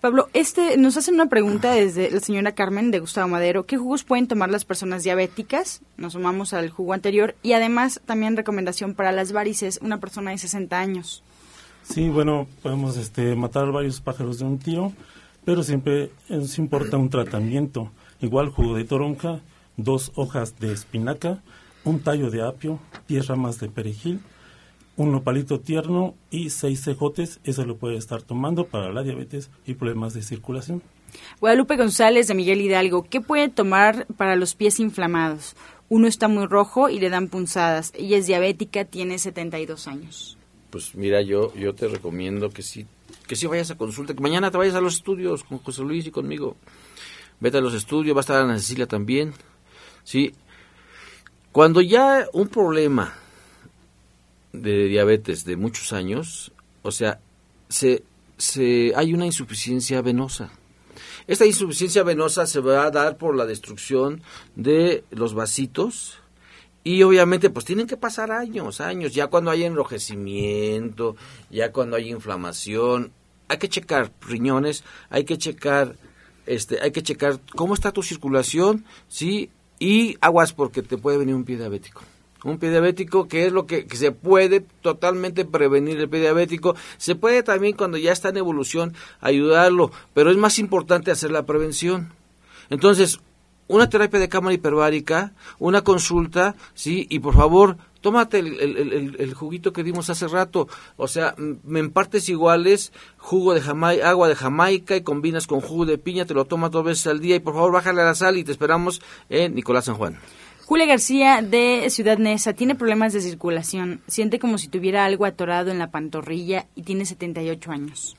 Pablo, 0.01 0.29
este 0.33 0.77
nos 0.77 0.97
hacen 0.97 1.15
una 1.15 1.29
pregunta 1.29 1.73
desde 1.73 2.11
la 2.11 2.21
señora 2.21 2.55
Carmen 2.55 2.91
de 2.91 3.01
Gustavo 3.01 3.29
Madero. 3.29 3.67
¿Qué 3.67 3.77
jugos 3.77 4.05
pueden 4.05 4.29
tomar 4.29 4.51
las 4.51 4.65
personas 4.65 5.03
diabéticas? 5.03 5.83
Nos 5.97 6.15
sumamos 6.15 6.53
al 6.53 6.71
jugo 6.71 6.93
anterior 6.93 7.35
y 7.43 7.53
además 7.53 8.01
también 8.07 8.37
recomendación 8.37 8.95
para 8.95 9.13
las 9.13 9.33
varices, 9.33 9.79
una 9.83 10.01
persona 10.01 10.31
de 10.31 10.39
60 10.39 10.79
años. 10.79 11.23
Sí, 11.83 12.09
bueno, 12.09 12.47
podemos 12.63 12.97
este, 12.97 13.35
matar 13.35 13.73
varios 13.73 14.01
pájaros 14.01 14.39
de 14.39 14.45
un 14.45 14.59
tiro, 14.59 14.93
pero 15.45 15.63
siempre 15.63 16.11
nos 16.29 16.59
importa 16.59 16.97
un 16.97 17.11
tratamiento. 17.11 17.91
Igual 18.21 18.51
jugo 18.51 18.77
de 18.77 18.85
toronja, 18.85 19.41
dos 19.77 20.13
hojas 20.15 20.59
de 20.59 20.73
espinaca, 20.73 21.43
un 21.85 22.01
tallo 22.01 22.31
de 22.31 22.47
apio, 22.47 22.79
10 23.09 23.27
ramas 23.29 23.59
de 23.59 23.69
perejil, 23.69 24.21
un 25.01 25.13
nopalito 25.13 25.61
tierno 25.61 26.15
y 26.31 26.51
seis 26.51 26.85
cejotes. 26.85 27.41
Eso 27.45 27.65
lo 27.65 27.79
puede 27.79 27.97
estar 27.97 28.21
tomando 28.21 28.67
para 28.67 28.93
la 28.93 29.03
diabetes 29.03 29.51
y 29.65 29.73
problemas 29.73 30.13
de 30.13 30.21
circulación. 30.21 30.83
Guadalupe 31.41 31.79
González 31.79 32.29
de 32.29 32.35
Miguel 32.35 32.61
Hidalgo, 32.61 33.07
¿qué 33.09 33.23
puede 33.23 33.49
tomar 33.49 34.07
para 34.19 34.37
los 34.37 34.55
pies 34.55 34.79
inflamados? 34.79 35.57
Uno 35.89 36.07
está 36.07 36.29
muy 36.29 36.45
rojo 36.45 36.91
y 36.91 37.01
le 37.01 37.09
dan 37.09 37.29
punzadas. 37.29 37.95
Ella 37.97 38.19
es 38.19 38.27
diabética, 38.27 38.85
tiene 38.85 39.19
72 39.19 39.89
años. 39.89 40.37
Pues 40.69 40.95
mira, 40.95 41.23
yo 41.23 41.55
yo 41.55 41.75
te 41.75 41.89
recomiendo 41.89 42.51
que 42.51 42.63
sí 42.63 42.87
que 43.27 43.37
sí 43.37 43.47
vayas 43.47 43.71
a 43.71 43.79
consulta, 43.79 44.13
que 44.13 44.21
mañana 44.21 44.51
te 44.51 44.59
vayas 44.59 44.75
a 44.75 44.83
los 44.83 44.97
estudios 44.97 45.45
con 45.45 45.59
José 45.59 45.83
Luis 45.83 46.07
y 46.07 46.11
conmigo. 46.11 46.57
Vete 47.41 47.57
a 47.57 47.63
los 47.63 47.73
estudios, 47.73 48.15
va 48.15 48.21
a 48.21 48.27
estar 48.27 48.43
Ana 48.43 48.59
Cecilia 48.59 48.87
también. 48.87 49.33
¿sí? 50.05 50.35
Cuando 51.53 51.81
ya 51.81 52.27
un 52.35 52.49
problema 52.49 53.15
de 54.53 54.87
diabetes 54.87 55.45
de 55.45 55.57
muchos 55.57 55.93
años, 55.93 56.53
o 56.83 56.91
sea, 56.91 57.21
se, 57.69 58.03
se, 58.37 58.93
hay 58.97 59.15
una 59.15 59.27
insuficiencia 59.27 60.03
venosa. 60.03 60.51
Esta 61.27 61.47
insuficiencia 61.47 62.03
venosa 62.03 62.47
se 62.47 62.61
va 62.61 62.85
a 62.85 62.91
dar 62.91 63.17
por 63.17 63.37
la 63.37 63.47
destrucción 63.47 64.23
de 64.57 65.05
los 65.11 65.35
vasitos 65.35 66.19
y 66.83 67.03
obviamente 67.03 67.51
pues 67.51 67.65
tienen 67.65 67.87
que 67.87 67.97
pasar 67.97 68.33
años, 68.33 68.81
años, 68.81 69.15
ya 69.15 69.29
cuando 69.29 69.51
hay 69.51 69.65
enrojecimiento, 69.65 71.17
ya 71.51 71.73
cuando 71.73 71.97
hay 71.97 72.11
inflamación, 72.11 73.13
hay 73.49 73.59
que 73.59 73.69
checar 73.69 74.13
riñones, 74.21 74.83
hay 75.11 75.25
que 75.25 75.39
checar 75.39 75.97
este, 76.47 76.81
hay 76.81 76.91
que 76.91 77.03
checar 77.03 77.39
cómo 77.55 77.75
está 77.75 77.93
tu 77.93 78.03
circulación, 78.03 78.85
sí, 79.09 79.51
y 79.79 80.17
aguas 80.21 80.53
porque 80.53 80.83
te 80.83 80.99
puede 80.99 81.19
venir 81.19 81.35
un 81.35 81.45
pie 81.45 81.57
diabético. 81.57 82.03
Un 82.43 82.59
diabético, 82.59 83.29
que 83.29 83.47
es 83.47 83.53
lo 83.53 83.67
que, 83.67 83.87
se 83.93 84.13
puede 84.13 84.61
totalmente 84.61 85.45
prevenir 85.45 85.99
el 86.01 86.11
diabético. 86.11 86.75
Se 86.97 87.15
puede 87.15 87.43
también, 87.43 87.77
cuando 87.77 87.99
ya 87.99 88.13
está 88.13 88.31
en 88.31 88.39
evolución, 88.39 88.95
ayudarlo, 89.21 89.91
pero 90.15 90.31
es 90.31 90.37
más 90.37 90.59
importante 90.59 91.11
hacer 91.11 91.31
la 91.31 91.45
prevención. 91.45 92.13
Entonces, 92.71 93.21
una 93.71 93.89
terapia 93.89 94.19
de 94.19 94.29
cámara 94.29 94.55
hiperbárica, 94.55 95.33
una 95.59 95.83
consulta, 95.83 96.57
sí, 96.75 97.07
y 97.09 97.21
por 97.21 97.35
favor, 97.35 97.77
tómate 98.01 98.39
el, 98.39 99.35
juguito 99.35 99.73
que 99.73 99.85
dimos 99.85 100.11
hace 100.11 100.27
rato, 100.27 100.67
o 100.97 101.07
sea, 101.07 101.35
en 101.39 101.91
partes 101.91 102.29
iguales, 102.29 102.93
jugo 103.17 103.55
de 103.55 103.61
agua 104.03 104.29
de 104.29 104.35
Jamaica 104.35 104.97
y 104.97 105.03
combinas 105.03 105.47
con 105.47 105.61
jugo 105.61 105.87
de 105.87 105.99
piña, 105.99 106.25
te 106.25 106.35
lo 106.35 106.47
tomas 106.47 106.73
dos 106.73 106.85
veces 106.85 107.07
al 107.07 107.21
día 107.21 107.37
y 107.37 107.41
por 107.41 107.55
favor 107.55 107.73
bájale 107.73 108.03
a 108.03 108.07
la 108.07 108.15
sal 108.15 108.39
y 108.39 108.45
te 108.45 108.53
esperamos 108.53 109.03
en 109.29 109.55
Nicolás 109.55 109.85
San 109.85 109.95
Juan. 109.95 110.19
Julia 110.71 110.87
García 110.87 111.43
de 111.43 111.91
Ciudad 111.91 112.17
Neza 112.19 112.53
tiene 112.53 112.77
problemas 112.77 113.13
de 113.13 113.21
circulación, 113.21 114.03
siente 114.07 114.39
como 114.39 114.57
si 114.57 114.69
tuviera 114.69 115.05
algo 115.05 115.25
atorado 115.25 115.73
en 115.73 115.81
la 115.81 115.91
pantorrilla 115.91 116.69
y 116.77 116.85
tiene 116.85 117.07
78 117.07 117.73
años. 117.73 118.17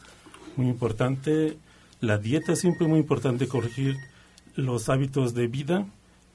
Muy 0.58 0.68
importante, 0.68 1.58
la 2.02 2.18
dieta 2.18 2.58
siempre 2.58 2.88
muy 2.88 3.00
importante 3.00 3.48
corregir 3.48 3.96
los 4.58 4.90
hábitos 4.90 5.34
de 5.34 5.48
vida. 5.48 5.86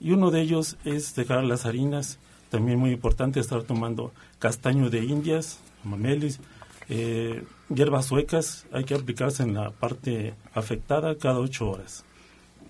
Y 0.01 0.13
uno 0.13 0.31
de 0.31 0.41
ellos 0.41 0.79
es 0.87 1.15
dejar 1.15 1.45
las 1.45 1.67
harinas, 1.67 2.19
también 2.49 2.79
muy 2.79 2.93
importante 2.93 3.39
estar 3.39 3.65
tomando 3.65 4.11
castaño 4.39 4.89
de 4.89 5.05
indias, 5.05 5.59
mamelis, 5.85 6.41
eh, 6.89 7.45
hierbas 7.69 8.07
suecas, 8.07 8.67
hay 8.73 8.85
que 8.85 8.95
aplicarse 8.95 9.43
en 9.43 9.53
la 9.53 9.71
parte 9.71 10.33
afectada 10.55 11.19
cada 11.19 11.41
ocho 11.41 11.69
horas. 11.69 12.06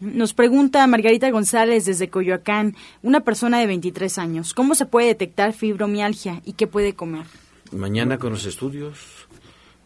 Nos 0.00 0.34
pregunta 0.34 0.86
Margarita 0.86 1.30
González 1.30 1.86
desde 1.86 2.10
Coyoacán, 2.10 2.76
una 3.02 3.20
persona 3.20 3.60
de 3.60 3.66
23 3.66 4.18
años, 4.18 4.52
¿cómo 4.52 4.74
se 4.74 4.86
puede 4.86 5.08
detectar 5.08 5.52
fibromialgia 5.52 6.42
y 6.44 6.52
qué 6.52 6.66
puede 6.66 6.94
comer? 6.94 7.24
Mañana 7.72 8.18
con 8.18 8.32
los 8.32 8.44
estudios, 8.44 9.26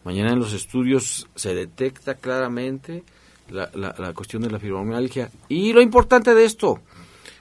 mañana 0.03 0.33
en 0.33 0.39
los 0.39 0.53
estudios 0.53 1.27
se 1.35 1.55
detecta 1.55 2.15
claramente 2.15 3.03
la, 3.49 3.69
la, 3.73 4.13
cuestión 4.13 4.41
de 4.41 4.51
la 4.51 4.59
fibromialgia. 4.59 5.29
Y 5.49 5.73
lo 5.73 5.81
importante 5.81 6.33
de 6.33 6.45
esto, 6.45 6.79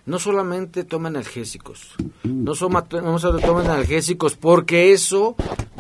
no 0.06 0.18
solamente 0.18 0.84
tomen 0.84 1.16
analgésicos, 1.16 1.94
no, 2.24 2.54
solamente 2.54 3.00
tomen 3.00 3.66
analgésicos 3.66 4.36
porque 4.36 4.92
eso 4.92 5.36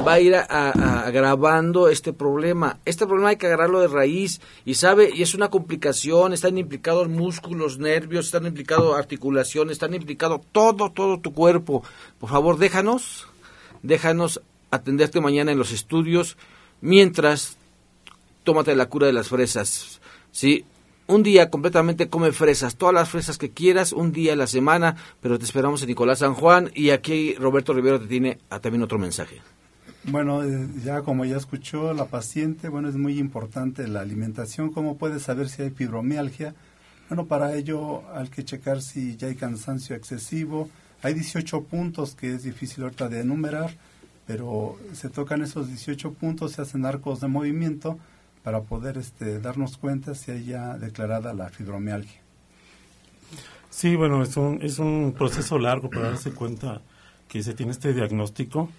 va 0.06 0.14
a 0.14 0.20
ir 0.20 0.34
agravando 0.34 1.88
este 1.88 2.12
problema. 2.12 2.78
Este 2.84 3.06
problema 3.06 3.30
hay 3.30 3.36
que 3.36 3.46
agarrarlo 3.46 3.80
de 3.80 3.88
raíz 3.88 4.40
y 4.64 4.74
sabe, 4.74 5.10
y 5.14 5.22
es 5.22 5.34
una 5.34 5.48
complicación, 5.48 6.32
están 6.32 6.58
implicados 6.58 7.08
músculos, 7.08 7.78
nervios, 7.78 8.26
están 8.26 8.46
implicados 8.46 8.96
articulaciones, 8.96 9.72
están 9.72 9.94
implicados 9.94 10.40
todo, 10.52 10.90
todo 10.90 11.20
tu 11.20 11.32
cuerpo. 11.32 11.82
Por 12.18 12.30
favor, 12.30 12.58
déjanos, 12.58 13.26
déjanos 13.82 14.40
atenderte 14.70 15.20
mañana 15.20 15.52
en 15.52 15.58
los 15.58 15.72
estudios 15.72 16.36
mientras 16.80 17.56
tómate 18.44 18.74
la 18.74 18.86
cura 18.86 19.06
de 19.06 19.12
las 19.12 19.28
fresas 19.28 20.00
¿sí? 20.32 20.64
Un 21.06 21.24
día 21.24 21.50
completamente 21.50 22.08
come 22.08 22.30
fresas, 22.30 22.76
todas 22.76 22.94
las 22.94 23.08
fresas 23.08 23.36
que 23.36 23.50
quieras, 23.50 23.92
un 23.92 24.12
día 24.12 24.34
a 24.34 24.36
la 24.36 24.46
semana, 24.46 24.94
pero 25.20 25.40
te 25.40 25.44
esperamos 25.44 25.82
en 25.82 25.88
Nicolás 25.88 26.20
San 26.20 26.34
Juan 26.34 26.70
y 26.72 26.90
aquí 26.90 27.34
Roberto 27.34 27.72
Rivero 27.72 28.00
te 28.00 28.06
tiene 28.06 28.38
también 28.60 28.84
otro 28.84 28.96
mensaje. 28.96 29.42
Bueno, 30.04 30.42
eh, 30.42 30.66
ya 30.82 31.02
como 31.02 31.24
ya 31.24 31.36
escuchó 31.36 31.92
la 31.92 32.06
paciente, 32.06 32.68
bueno, 32.68 32.88
es 32.88 32.96
muy 32.96 33.18
importante 33.18 33.86
la 33.86 34.00
alimentación. 34.00 34.72
¿Cómo 34.72 34.96
puede 34.96 35.20
saber 35.20 35.48
si 35.48 35.62
hay 35.62 35.70
fibromialgia? 35.70 36.54
Bueno, 37.08 37.26
para 37.26 37.54
ello 37.54 38.02
hay 38.14 38.28
que 38.28 38.44
checar 38.44 38.80
si 38.80 39.16
ya 39.16 39.28
hay 39.28 39.34
cansancio 39.34 39.94
excesivo. 39.94 40.70
Hay 41.02 41.14
18 41.14 41.64
puntos 41.64 42.14
que 42.14 42.34
es 42.34 42.42
difícil 42.42 42.84
ahorita 42.84 43.08
de 43.08 43.20
enumerar, 43.20 43.70
pero 44.26 44.78
se 44.92 45.10
tocan 45.10 45.42
esos 45.42 45.68
18 45.68 46.12
puntos, 46.14 46.52
se 46.52 46.62
hacen 46.62 46.86
arcos 46.86 47.20
de 47.20 47.28
movimiento 47.28 47.98
para 48.42 48.62
poder 48.62 48.96
este, 48.96 49.38
darnos 49.38 49.76
cuenta 49.76 50.14
si 50.14 50.30
hay 50.30 50.44
ya 50.44 50.78
declarada 50.78 51.34
la 51.34 51.50
fibromialgia. 51.50 52.20
Sí, 53.68 53.96
bueno, 53.96 54.22
es 54.22 54.36
un, 54.36 54.60
es 54.62 54.78
un 54.78 55.14
proceso 55.16 55.58
largo 55.58 55.90
para 55.90 56.10
darse 56.10 56.32
cuenta 56.32 56.80
que 57.28 57.42
se 57.42 57.54
tiene 57.54 57.72
este 57.72 57.92
diagnóstico. 57.92 58.70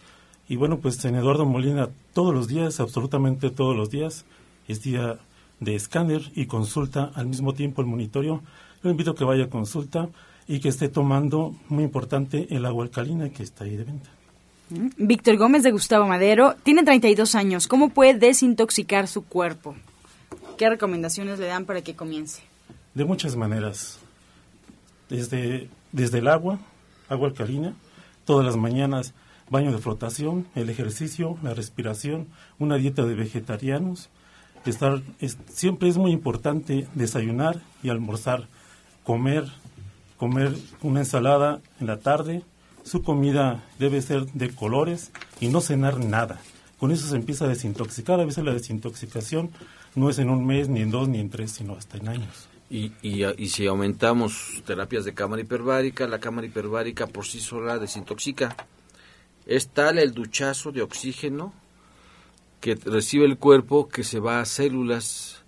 Y 0.48 0.56
bueno, 0.56 0.80
pues 0.80 1.04
en 1.06 1.16
Eduardo 1.16 1.46
Molina 1.46 1.90
todos 2.14 2.34
los 2.34 2.48
días, 2.48 2.80
absolutamente 2.80 3.50
todos 3.50 3.76
los 3.76 3.90
días, 3.90 4.26
es 4.68 4.82
día 4.82 5.20
de 5.60 5.76
escáner 5.76 6.22
y 6.36 6.48
consulta 6.48 7.12
al 7.16 7.28
mismo 7.28 7.54
tiempo 7.54 7.82
el 7.82 7.88
monitorio. 7.88 8.42
Lo 8.84 8.92
invito 8.92 9.12
a 9.12 9.16
que 9.16 9.24
vaya 9.24 9.46
a 9.46 9.50
consulta 9.50 10.10
y 10.48 10.60
que 10.60 10.70
esté 10.70 10.90
tomando, 10.90 11.56
muy 11.70 11.84
importante, 11.84 12.48
el 12.50 12.66
agua 12.66 12.84
alcalina 12.84 13.30
que 13.30 13.44
está 13.44 13.64
ahí 13.64 13.78
de 13.78 13.84
venta. 13.84 14.10
Víctor 14.98 15.38
Gómez 15.38 15.64
de 15.64 15.72
Gustavo 15.72 16.08
Madero 16.08 16.56
tiene 16.64 16.84
32 16.84 17.36
años. 17.36 17.68
¿Cómo 17.68 17.90
puede 17.90 18.14
desintoxicar 18.14 19.08
su 19.08 19.24
cuerpo? 19.24 19.76
¿Qué 20.58 20.70
recomendaciones 20.70 21.40
le 21.40 21.48
dan 21.48 21.66
para 21.66 21.82
que 21.82 21.96
comience? 21.96 22.42
De 22.94 23.06
muchas 23.06 23.36
maneras. 23.36 24.00
Desde, 25.10 25.70
desde 25.92 26.20
el 26.20 26.28
agua, 26.28 26.60
agua 27.10 27.28
alcalina, 27.28 27.74
todas 28.26 28.46
las 28.46 28.56
mañanas 28.56 29.14
baño 29.52 29.72
de 29.72 29.78
flotación, 29.78 30.48
el 30.56 30.70
ejercicio, 30.72 31.38
la 31.44 31.54
respiración, 31.54 32.28
una 32.58 32.78
dieta 32.78 33.06
de 33.06 33.14
vegetarianos. 33.14 34.10
Estar, 34.66 35.02
siempre 35.48 35.90
es 35.90 35.98
muy 35.98 36.12
importante 36.12 36.88
desayunar 36.96 37.62
y 37.84 37.90
almorzar, 37.90 38.48
comer, 39.04 39.46
comer 40.18 40.56
una 40.82 41.02
ensalada 41.02 41.62
en 41.80 41.88
la 41.88 41.98
tarde, 41.98 42.44
su 42.84 43.04
comida 43.04 43.64
debe 43.78 44.02
ser 44.02 44.26
de 44.28 44.50
colores 44.50 45.12
y 45.40 45.50
no 45.50 45.62
cenar 45.62 46.00
nada. 46.00 46.40
Con 46.80 46.92
eso 46.92 47.08
se 47.08 47.16
empieza 47.16 47.46
a 47.46 47.48
desintoxicar. 47.48 48.20
A 48.20 48.26
veces 48.26 48.44
la 48.44 48.54
desintoxicación 48.54 49.52
no 49.94 50.10
es 50.10 50.18
en 50.18 50.30
un 50.30 50.46
mes, 50.48 50.68
ni 50.68 50.82
en 50.82 50.90
dos, 50.90 51.08
ni 51.08 51.20
en 51.20 51.30
tres, 51.30 51.52
sino 51.52 51.76
hasta 51.76 51.98
en 51.98 52.08
años. 52.08 52.48
Y, 52.70 52.94
y, 53.02 53.50
si 53.50 53.68
aumentamos 53.68 54.64
terapias 54.66 55.04
de 55.04 55.14
cámara 55.14 55.42
hiperbárica, 55.42 56.08
la 56.08 56.20
cámara 56.20 56.48
hiperbárica 56.48 57.06
por 57.06 57.26
sí 57.26 57.42
sola 57.42 57.78
desintoxica. 57.78 58.56
Es 59.52 59.68
tal 59.68 60.00
el 60.00 60.14
duchazo 60.14 60.72
de 60.72 60.82
oxígeno 60.82 61.54
que 62.62 62.76
recibe 62.76 63.26
el 63.26 63.38
cuerpo 63.38 63.90
que 63.90 64.06
se 64.06 64.22
va 64.22 64.40
a 64.40 64.46
células. 64.46 65.44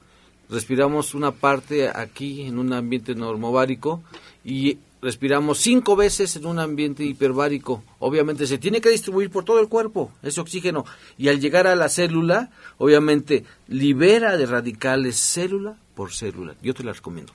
Respiramos 0.50 1.14
una 1.14 1.32
parte 1.32 1.88
aquí 1.88 2.42
en 2.42 2.60
un 2.60 2.74
ambiente 2.74 3.16
normovárico 3.16 4.04
y 4.44 4.78
respiramos 5.02 5.60
cinco 5.60 5.96
veces 5.96 6.36
en 6.36 6.48
un 6.48 6.60
ambiente 6.60 7.06
hiperbárico. 7.06 7.82
Obviamente 8.00 8.46
se 8.46 8.58
tiene 8.58 8.82
que 8.82 8.90
distribuir 8.90 9.30
por 9.30 9.46
todo 9.46 9.62
el 9.62 9.70
cuerpo 9.70 10.12
ese 10.22 10.42
oxígeno 10.42 10.84
y 11.18 11.30
al 11.30 11.40
llegar 11.40 11.66
a 11.66 11.76
la 11.78 11.88
célula, 11.88 12.52
obviamente 12.80 13.46
libera 13.70 14.36
de 14.36 14.46
radicales 14.48 15.16
célula 15.16 15.78
por 15.96 16.12
célula. 16.12 16.56
Yo 16.62 16.74
te 16.74 16.84
la 16.84 16.92
recomiendo. 16.92 17.32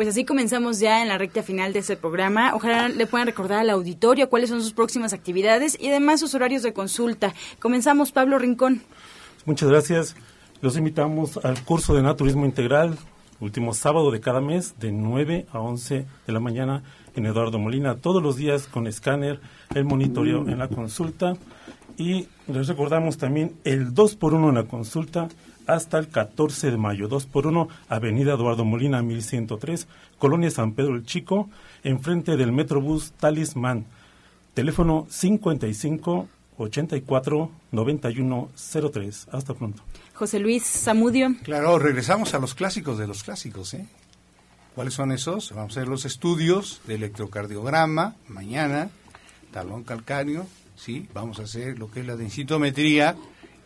Pues 0.00 0.08
así 0.08 0.24
comenzamos 0.24 0.80
ya 0.80 1.02
en 1.02 1.08
la 1.08 1.18
recta 1.18 1.42
final 1.42 1.74
de 1.74 1.80
este 1.80 1.94
programa. 1.94 2.54
Ojalá 2.54 2.88
le 2.88 3.06
puedan 3.06 3.26
recordar 3.26 3.58
al 3.58 3.68
auditorio 3.68 4.30
cuáles 4.30 4.48
son 4.48 4.62
sus 4.62 4.72
próximas 4.72 5.12
actividades 5.12 5.76
y 5.78 5.88
además 5.88 6.20
sus 6.20 6.34
horarios 6.34 6.62
de 6.62 6.72
consulta. 6.72 7.34
Comenzamos, 7.58 8.10
Pablo 8.10 8.38
Rincón. 8.38 8.80
Muchas 9.44 9.68
gracias. 9.68 10.16
Los 10.62 10.78
invitamos 10.78 11.36
al 11.44 11.62
curso 11.64 11.94
de 11.94 12.00
naturismo 12.00 12.46
integral 12.46 12.96
último 13.40 13.74
sábado 13.74 14.10
de 14.10 14.20
cada 14.20 14.40
mes 14.40 14.78
de 14.78 14.90
9 14.90 15.48
a 15.52 15.60
11 15.60 16.06
de 16.26 16.32
la 16.32 16.40
mañana 16.40 16.82
en 17.14 17.26
Eduardo 17.26 17.58
Molina, 17.58 17.96
todos 17.96 18.22
los 18.22 18.36
días 18.36 18.68
con 18.68 18.86
escáner, 18.86 19.38
el 19.74 19.84
monitoreo 19.84 20.48
en 20.48 20.58
la 20.58 20.68
consulta 20.68 21.34
y 21.98 22.26
les 22.46 22.68
recordamos 22.68 23.18
también 23.18 23.56
el 23.64 23.92
2 23.92 24.16
por 24.16 24.32
1 24.32 24.48
en 24.48 24.54
la 24.54 24.64
consulta 24.64 25.28
hasta 25.66 25.98
el 25.98 26.08
14 26.08 26.70
de 26.70 26.76
mayo, 26.76 27.08
2 27.08 27.26
por 27.26 27.46
1 27.46 27.68
Avenida 27.88 28.34
Eduardo 28.34 28.64
Molina 28.64 29.02
1103, 29.02 29.86
Colonia 30.18 30.50
San 30.50 30.72
Pedro 30.72 30.94
el 30.94 31.04
Chico, 31.04 31.48
enfrente 31.84 32.36
del 32.36 32.52
Metrobús 32.52 33.12
Talismán. 33.12 33.86
Teléfono 34.54 35.06
55 35.08 36.28
84 36.58 37.50
91 37.72 38.50
03. 38.92 39.28
Hasta 39.32 39.54
pronto. 39.54 39.82
José 40.14 40.38
Luis 40.38 40.64
Zamudio. 40.64 41.34
Claro, 41.42 41.78
regresamos 41.78 42.34
a 42.34 42.38
los 42.38 42.54
clásicos 42.54 42.98
de 42.98 43.06
los 43.06 43.22
clásicos, 43.22 43.74
¿eh? 43.74 43.86
¿Cuáles 44.74 44.94
son 44.94 45.12
esos? 45.12 45.52
Vamos 45.52 45.76
a 45.76 45.80
hacer 45.80 45.88
los 45.88 46.04
estudios 46.04 46.80
de 46.86 46.94
electrocardiograma 46.96 48.14
mañana, 48.28 48.90
talón 49.52 49.82
calcáneo, 49.82 50.46
¿sí? 50.76 51.08
Vamos 51.12 51.40
a 51.40 51.42
hacer 51.42 51.78
lo 51.78 51.90
que 51.90 52.00
es 52.00 52.06
la 52.06 52.16
densitometría, 52.16 53.16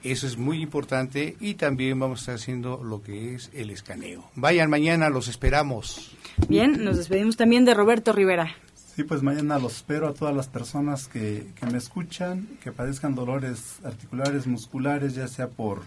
eso 0.04 0.26
es 0.26 0.36
muy 0.36 0.62
importante, 0.62 1.36
y 1.40 1.54
también 1.54 1.98
vamos 1.98 2.18
a 2.18 2.22
estar 2.22 2.34
haciendo 2.36 2.82
lo 2.84 3.02
que 3.02 3.34
es 3.34 3.50
el 3.54 3.70
escaneo. 3.70 4.30
Vayan 4.34 4.70
mañana, 4.70 5.08
los 5.08 5.28
esperamos. 5.28 6.16
Bien, 6.48 6.84
nos 6.84 6.96
despedimos 6.96 7.36
también 7.36 7.64
de 7.64 7.74
Roberto 7.74 8.12
Rivera. 8.12 8.54
Sí, 8.94 9.02
pues 9.02 9.22
mañana 9.22 9.58
los 9.58 9.76
espero 9.76 10.06
a 10.06 10.14
todas 10.14 10.36
las 10.36 10.46
personas 10.46 11.08
que, 11.08 11.48
que 11.58 11.66
me 11.66 11.78
escuchan, 11.78 12.46
que 12.62 12.70
padezcan 12.70 13.14
dolores 13.14 13.78
articulares, 13.84 14.46
musculares, 14.46 15.14
ya 15.14 15.26
sea 15.26 15.48
por 15.48 15.82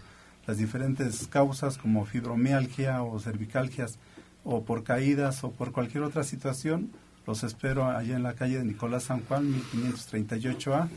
las 0.45 0.57
diferentes 0.57 1.27
causas 1.27 1.77
como 1.77 2.05
fibromialgia 2.05 3.03
o 3.03 3.19
cervicalgias, 3.19 3.97
o 4.43 4.63
por 4.63 4.83
caídas 4.83 5.43
o 5.43 5.51
por 5.51 5.71
cualquier 5.71 6.03
otra 6.03 6.23
situación. 6.23 6.91
Los 7.27 7.43
espero 7.43 7.85
allá 7.85 8.15
en 8.15 8.23
la 8.23 8.33
calle 8.33 8.57
de 8.57 8.63
Nicolás 8.63 9.03
San 9.03 9.23
Juan, 9.25 9.53
1538A, 9.53 10.87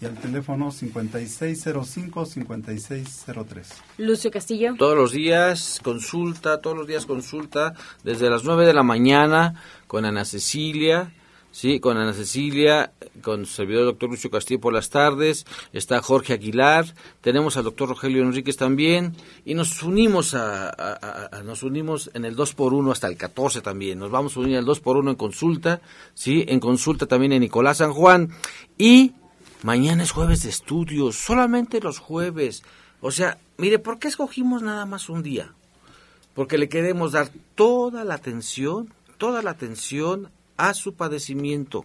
y 0.00 0.04
al 0.04 0.14
teléfono 0.16 0.70
5605-5603. 0.70 3.66
Lucio 3.98 4.30
Castillo. 4.30 4.74
Todos 4.78 4.96
los 4.96 5.10
días 5.12 5.80
consulta, 5.82 6.60
todos 6.60 6.76
los 6.76 6.86
días 6.86 7.06
consulta, 7.06 7.74
desde 8.04 8.30
las 8.30 8.44
9 8.44 8.66
de 8.66 8.74
la 8.74 8.82
mañana 8.82 9.54
con 9.86 10.04
Ana 10.04 10.24
Cecilia, 10.24 11.12
Sí, 11.56 11.80
con 11.80 11.96
Ana 11.96 12.12
Cecilia, 12.12 12.92
con 13.22 13.46
su 13.46 13.54
servidor 13.54 13.86
doctor 13.86 14.10
Lucio 14.10 14.30
Castillo 14.30 14.60
por 14.60 14.74
las 14.74 14.90
tardes, 14.90 15.46
está 15.72 16.02
Jorge 16.02 16.34
Aguilar, 16.34 16.84
tenemos 17.22 17.56
al 17.56 17.64
doctor 17.64 17.88
Rogelio 17.88 18.22
Enríquez 18.22 18.58
también, 18.58 19.16
y 19.42 19.54
nos 19.54 19.82
unimos 19.82 20.34
a, 20.34 21.30
nos 21.46 21.62
unimos 21.62 22.10
en 22.12 22.26
el 22.26 22.36
2 22.36 22.52
por 22.52 22.74
1 22.74 22.92
hasta 22.92 23.08
el 23.08 23.16
14 23.16 23.62
también, 23.62 23.98
nos 23.98 24.10
vamos 24.10 24.36
a 24.36 24.40
unir 24.40 24.58
al 24.58 24.66
2 24.66 24.80
por 24.80 24.98
1 24.98 25.12
en 25.12 25.16
consulta, 25.16 25.80
sí, 26.12 26.44
en 26.46 26.60
consulta 26.60 27.06
también 27.06 27.32
en 27.32 27.40
Nicolás 27.40 27.78
San 27.78 27.94
Juan, 27.94 28.28
y 28.76 29.14
mañana 29.62 30.02
es 30.02 30.12
jueves 30.12 30.42
de 30.42 30.50
estudios, 30.50 31.16
solamente 31.16 31.80
los 31.80 31.98
jueves, 31.98 32.62
o 33.00 33.10
sea, 33.10 33.38
mire, 33.58 33.78
¿por 33.78 33.98
qué 33.98 34.08
escogimos 34.08 34.62
nada 34.62 34.86
más 34.86 35.08
un 35.08 35.22
día? 35.22 35.52
Porque 36.34 36.58
le 36.58 36.68
queremos 36.68 37.12
dar 37.12 37.30
toda 37.54 38.04
la 38.04 38.14
atención, 38.14 38.92
toda 39.18 39.42
la 39.42 39.50
atención 39.50 40.30
a 40.56 40.74
su 40.74 40.94
padecimiento. 40.94 41.84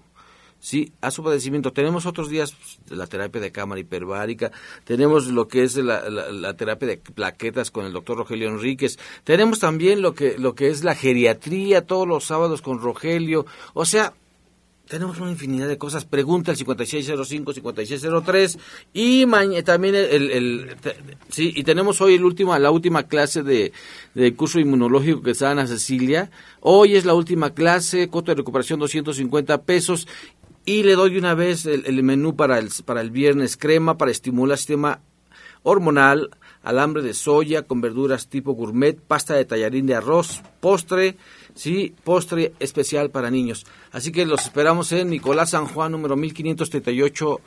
Sí, 0.59 0.93
a 1.01 1.09
su 1.09 1.23
padecimiento. 1.23 1.73
Tenemos 1.73 2.05
otros 2.05 2.29
días 2.29 2.53
pues, 2.53 2.99
la 2.99 3.07
terapia 3.07 3.41
de 3.41 3.51
cámara 3.51 3.81
hiperbárica, 3.81 4.51
tenemos 4.83 5.25
lo 5.25 5.47
que 5.47 5.63
es 5.63 5.75
la, 5.75 6.53
terapia 6.55 6.87
de 6.87 6.97
plaquetas 6.97 7.71
con 7.71 7.85
el 7.85 7.93
doctor 7.93 8.17
Rogelio 8.17 8.47
Enríquez, 8.47 8.99
tenemos 9.23 9.57
también 9.57 10.03
lo 10.03 10.13
que, 10.13 10.37
lo 10.37 10.53
que 10.53 10.69
es 10.69 10.83
la 10.83 10.93
geriatría 10.93 11.87
todos 11.87 12.07
los 12.07 12.25
sábados 12.25 12.61
con 12.61 12.79
Rogelio. 12.79 13.47
O 13.73 13.85
sea, 13.85 14.13
tenemos 14.87 15.19
una 15.19 15.31
infinidad 15.31 15.67
de 15.67 15.77
cosas. 15.77 16.05
Pregunta 16.05 16.51
el 16.51 16.57
5605-5603 16.57 18.57
y 18.93 19.25
también 19.63 19.95
el, 19.95 20.75
sí, 21.29 21.53
y 21.55 21.63
tenemos 21.63 22.01
hoy 22.01 22.15
el 22.15 22.25
último, 22.25 22.57
la 22.59 22.71
última 22.71 23.03
clase 23.03 23.43
de, 23.43 23.71
curso 24.35 24.59
inmunológico 24.59 25.21
que 25.21 25.31
está 25.31 25.51
Ana 25.51 25.67
Cecilia. 25.67 26.29
Hoy 26.59 26.95
es 26.95 27.05
la 27.05 27.13
última 27.13 27.53
clase, 27.53 28.09
costo 28.09 28.31
de 28.31 28.35
recuperación 28.35 28.79
250 28.79 29.63
pesos 29.63 30.07
y 30.65 30.83
le 30.83 30.93
doy 30.93 31.17
una 31.17 31.33
vez 31.33 31.65
el, 31.65 32.03
menú 32.03 32.35
para 32.35 32.59
el, 32.59 32.69
para 32.85 33.01
el 33.01 33.11
viernes 33.11 33.57
crema 33.57 33.97
para 33.97 34.11
estimular 34.11 34.55
el 34.55 34.59
sistema 34.59 35.01
hormonal, 35.63 36.31
alambre 36.63 37.01
de 37.01 37.13
soya 37.13 37.63
con 37.63 37.81
verduras 37.81 38.27
tipo 38.27 38.53
gourmet, 38.53 38.99
pasta 38.99 39.35
de 39.35 39.45
tallarín 39.45 39.85
de 39.85 39.95
arroz, 39.95 40.41
postre, 40.59 41.17
sí, 41.55 41.93
postre 42.03 42.53
especial 42.59 43.09
para 43.09 43.31
niños. 43.31 43.65
Así 43.91 44.11
que 44.11 44.25
los 44.25 44.41
esperamos 44.41 44.91
en 44.91 45.09
Nicolás 45.09 45.51
San 45.51 45.67
Juan, 45.67 45.91
número 45.91 46.15
1538 46.15 47.41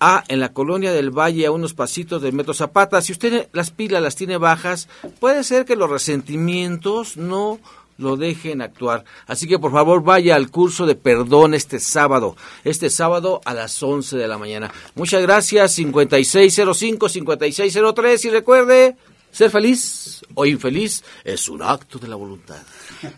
A, 0.00 0.24
en 0.28 0.40
la 0.40 0.52
colonia 0.52 0.92
del 0.92 1.10
Valle, 1.10 1.46
a 1.46 1.50
unos 1.50 1.74
pasitos 1.74 2.22
del 2.22 2.34
Metro 2.34 2.54
Zapata. 2.54 3.00
Si 3.00 3.12
usted 3.12 3.48
las 3.52 3.70
pilas 3.70 4.02
las 4.02 4.16
tiene 4.16 4.36
bajas, 4.36 4.88
puede 5.20 5.44
ser 5.44 5.64
que 5.64 5.76
los 5.76 5.90
resentimientos 5.90 7.16
no 7.16 7.58
lo 7.98 8.16
dejen 8.16 8.62
actuar. 8.62 9.04
Así 9.26 9.48
que 9.48 9.58
por 9.58 9.72
favor 9.72 10.02
vaya 10.02 10.36
al 10.36 10.50
curso 10.50 10.86
de 10.86 10.94
perdón 10.94 11.52
este 11.54 11.80
sábado, 11.80 12.36
este 12.64 12.88
sábado 12.90 13.40
a 13.44 13.54
las 13.54 13.82
11 13.82 14.16
de 14.16 14.28
la 14.28 14.38
mañana. 14.38 14.72
Muchas 14.94 15.22
gracias, 15.22 15.76
5605-5603 15.78 18.24
y 18.24 18.30
recuerde, 18.30 18.96
ser 19.36 19.50
feliz 19.50 20.24
o 20.34 20.46
infeliz 20.46 21.04
es 21.22 21.50
un 21.50 21.60
acto 21.62 21.98
de 21.98 22.08
la 22.08 22.16
voluntad. 22.16 22.56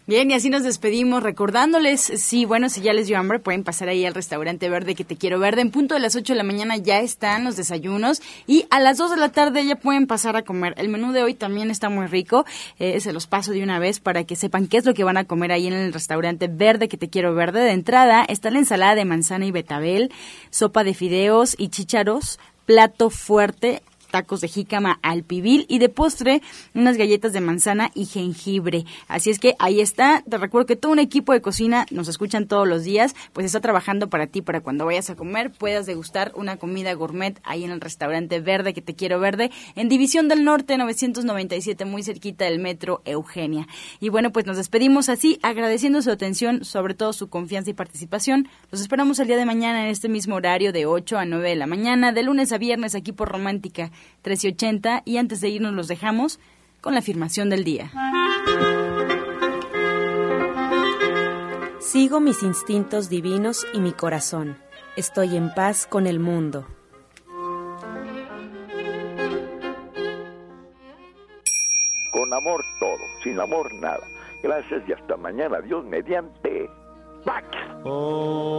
Bien, 0.09 0.29
y 0.29 0.35
así 0.35 0.51
nos 0.51 0.65
despedimos 0.65 1.23
recordándoles, 1.23 2.01
sí, 2.01 2.45
bueno, 2.45 2.69
si 2.69 2.81
ya 2.81 2.93
les 2.93 3.07
dio 3.07 3.19
hambre, 3.19 3.39
pueden 3.39 3.63
pasar 3.63 3.89
ahí 3.89 4.05
al 4.05 4.15
restaurante 4.15 4.69
verde 4.69 4.97
que 4.97 5.05
te 5.05 5.15
quiero 5.15 5.39
verde. 5.39 5.61
En 5.61 5.71
punto 5.71 5.95
de 5.95 6.01
las 6.01 6.17
8 6.17 6.33
de 6.33 6.37
la 6.37 6.43
mañana 6.43 6.77
ya 6.77 6.99
están 6.99 7.45
los 7.45 7.55
desayunos 7.55 8.21
y 8.49 8.67
a 8.71 8.81
las 8.81 8.99
2 8.99 9.13
de 9.13 9.17
la 9.17 9.29
tarde 9.29 9.65
ya 9.65 9.77
pueden 9.77 10.09
pasar 10.09 10.35
a 10.35 10.43
comer. 10.43 10.75
El 10.77 10.89
menú 10.89 11.13
de 11.13 11.23
hoy 11.23 11.35
también 11.35 11.71
está 11.71 11.89
muy 11.89 12.09
rico, 12.09 12.45
eh, 12.81 12.99
se 12.99 13.13
los 13.13 13.29
paso 13.29 13.53
de 13.53 13.63
una 13.63 13.79
vez 13.79 14.01
para 14.01 14.25
que 14.25 14.35
sepan 14.35 14.67
qué 14.67 14.79
es 14.79 14.85
lo 14.87 14.95
que 14.95 15.05
van 15.05 15.19
a 15.19 15.25
comer 15.25 15.53
ahí 15.53 15.69
en 15.69 15.75
el 15.75 15.93
restaurante 15.93 16.49
verde 16.49 16.89
que 16.89 16.97
te 16.97 17.09
quiero 17.09 17.33
verde. 17.33 17.61
De 17.61 17.71
entrada 17.71 18.25
está 18.29 18.51
la 18.51 18.59
ensalada 18.59 18.97
de 18.97 19.05
manzana 19.05 19.47
y 19.47 19.53
betabel, 19.53 20.11
sopa 20.51 20.83
de 20.83 20.95
fideos 20.95 21.55
y 21.57 21.69
chícharos, 21.69 22.41
plato 22.67 23.09
fuerte 23.09 23.83
tacos 24.11 24.41
de 24.41 24.49
jícama 24.49 24.99
al 25.03 25.23
pibil 25.23 25.67
y 25.69 25.79
de 25.79 25.89
postre 25.89 26.43
unas 26.75 26.97
galletas 26.97 27.33
de 27.33 27.41
manzana 27.41 27.91
y 27.95 28.07
jengibre. 28.07 28.85
Así 29.07 29.31
es 29.31 29.39
que 29.39 29.55
ahí 29.59 29.81
está. 29.81 30.23
Te 30.29 30.39
recuerdo 30.39 30.67
que 30.67 30.77
todo 30.77 30.93
un 30.93 30.99
equipo 30.99 31.33
de 31.33 31.41
cocina 31.41 31.87
nos 31.91 32.09
escuchan 32.09 32.47
todos 32.47 32.67
los 32.67 32.85
días, 32.85 33.15
pues 33.33 33.47
está 33.47 33.61
trabajando 33.61 34.09
para 34.09 34.27
ti, 34.27 34.43
para 34.43 34.61
cuando 34.61 34.87
vayas 34.87 35.11
a 35.11 35.17
comer 35.17 35.53
puedas 35.59 35.87
degustar 35.87 36.33
una 36.35 36.57
comida 36.57 36.93
gourmet 36.95 37.39
ahí 37.45 37.65
en 37.65 37.71
el 37.71 37.81
restaurante 37.81 38.41
verde 38.41 38.75
que 38.75 38.83
te 38.83 38.95
quiero 38.95 39.21
verde 39.21 39.51
en 39.77 39.89
División 39.89 40.29
del 40.29 40.45
Norte 40.45 40.77
997 40.77 41.85
muy 41.85 42.03
cerquita 42.03 42.45
del 42.45 42.59
metro 42.59 43.03
Eugenia. 43.05 43.67
Y 44.01 44.09
bueno, 44.09 44.33
pues 44.33 44.47
nos 44.47 44.57
despedimos 44.57 45.09
así 45.09 45.39
agradeciendo 45.43 46.03
su 46.03 46.11
atención, 46.11 46.65
sobre 46.65 46.95
todo 46.95 47.13
su 47.13 47.29
confianza 47.29 47.71
y 47.71 47.75
participación. 47.75 48.49
Los 48.71 48.81
esperamos 48.81 49.19
el 49.19 49.29
día 49.29 49.37
de 49.37 49.45
mañana 49.45 49.85
en 49.85 49.89
este 49.89 50.09
mismo 50.09 50.37
horario 50.37 50.73
de 50.73 50.87
8 50.87 51.19
a 51.19 51.25
9 51.25 51.49
de 51.51 51.57
la 51.57 51.67
mañana, 51.67 52.13
de 52.13 52.23
lunes 52.23 52.53
a 52.53 52.59
viernes 52.59 52.95
aquí 52.95 53.13
por 53.13 53.29
Romántica 53.29 53.91
1380 54.25 55.03
y 55.05 55.17
antes 55.17 55.41
de 55.41 55.49
irnos 55.49 55.75
los 55.75 55.89
dejamos 55.89 56.41
con 56.81 56.95
la 56.95 57.01
afirmación 57.01 57.51
del 57.51 57.65
día. 57.65 57.91
Sigo 61.81 62.21
mis 62.21 62.43
instintos 62.43 63.09
divinos 63.09 63.67
y 63.73 63.81
mi 63.81 63.93
corazón. 63.93 64.59
Estoy 64.97 65.37
en 65.37 65.55
paz 65.55 65.87
con 65.87 66.07
el 66.07 66.21
mundo. 66.21 66.67
Con 72.13 72.35
amor 72.35 72.63
todo, 72.81 72.99
sin 73.23 73.41
amor 73.41 73.73
nada. 73.75 74.07
Gracias 74.43 74.83
y 74.89 74.93
hasta 74.93 75.17
mañana. 75.17 75.61
Dios 75.61 75.85
mediante. 75.85 76.69
Pax. 77.25 77.47
Oh. 77.85 78.59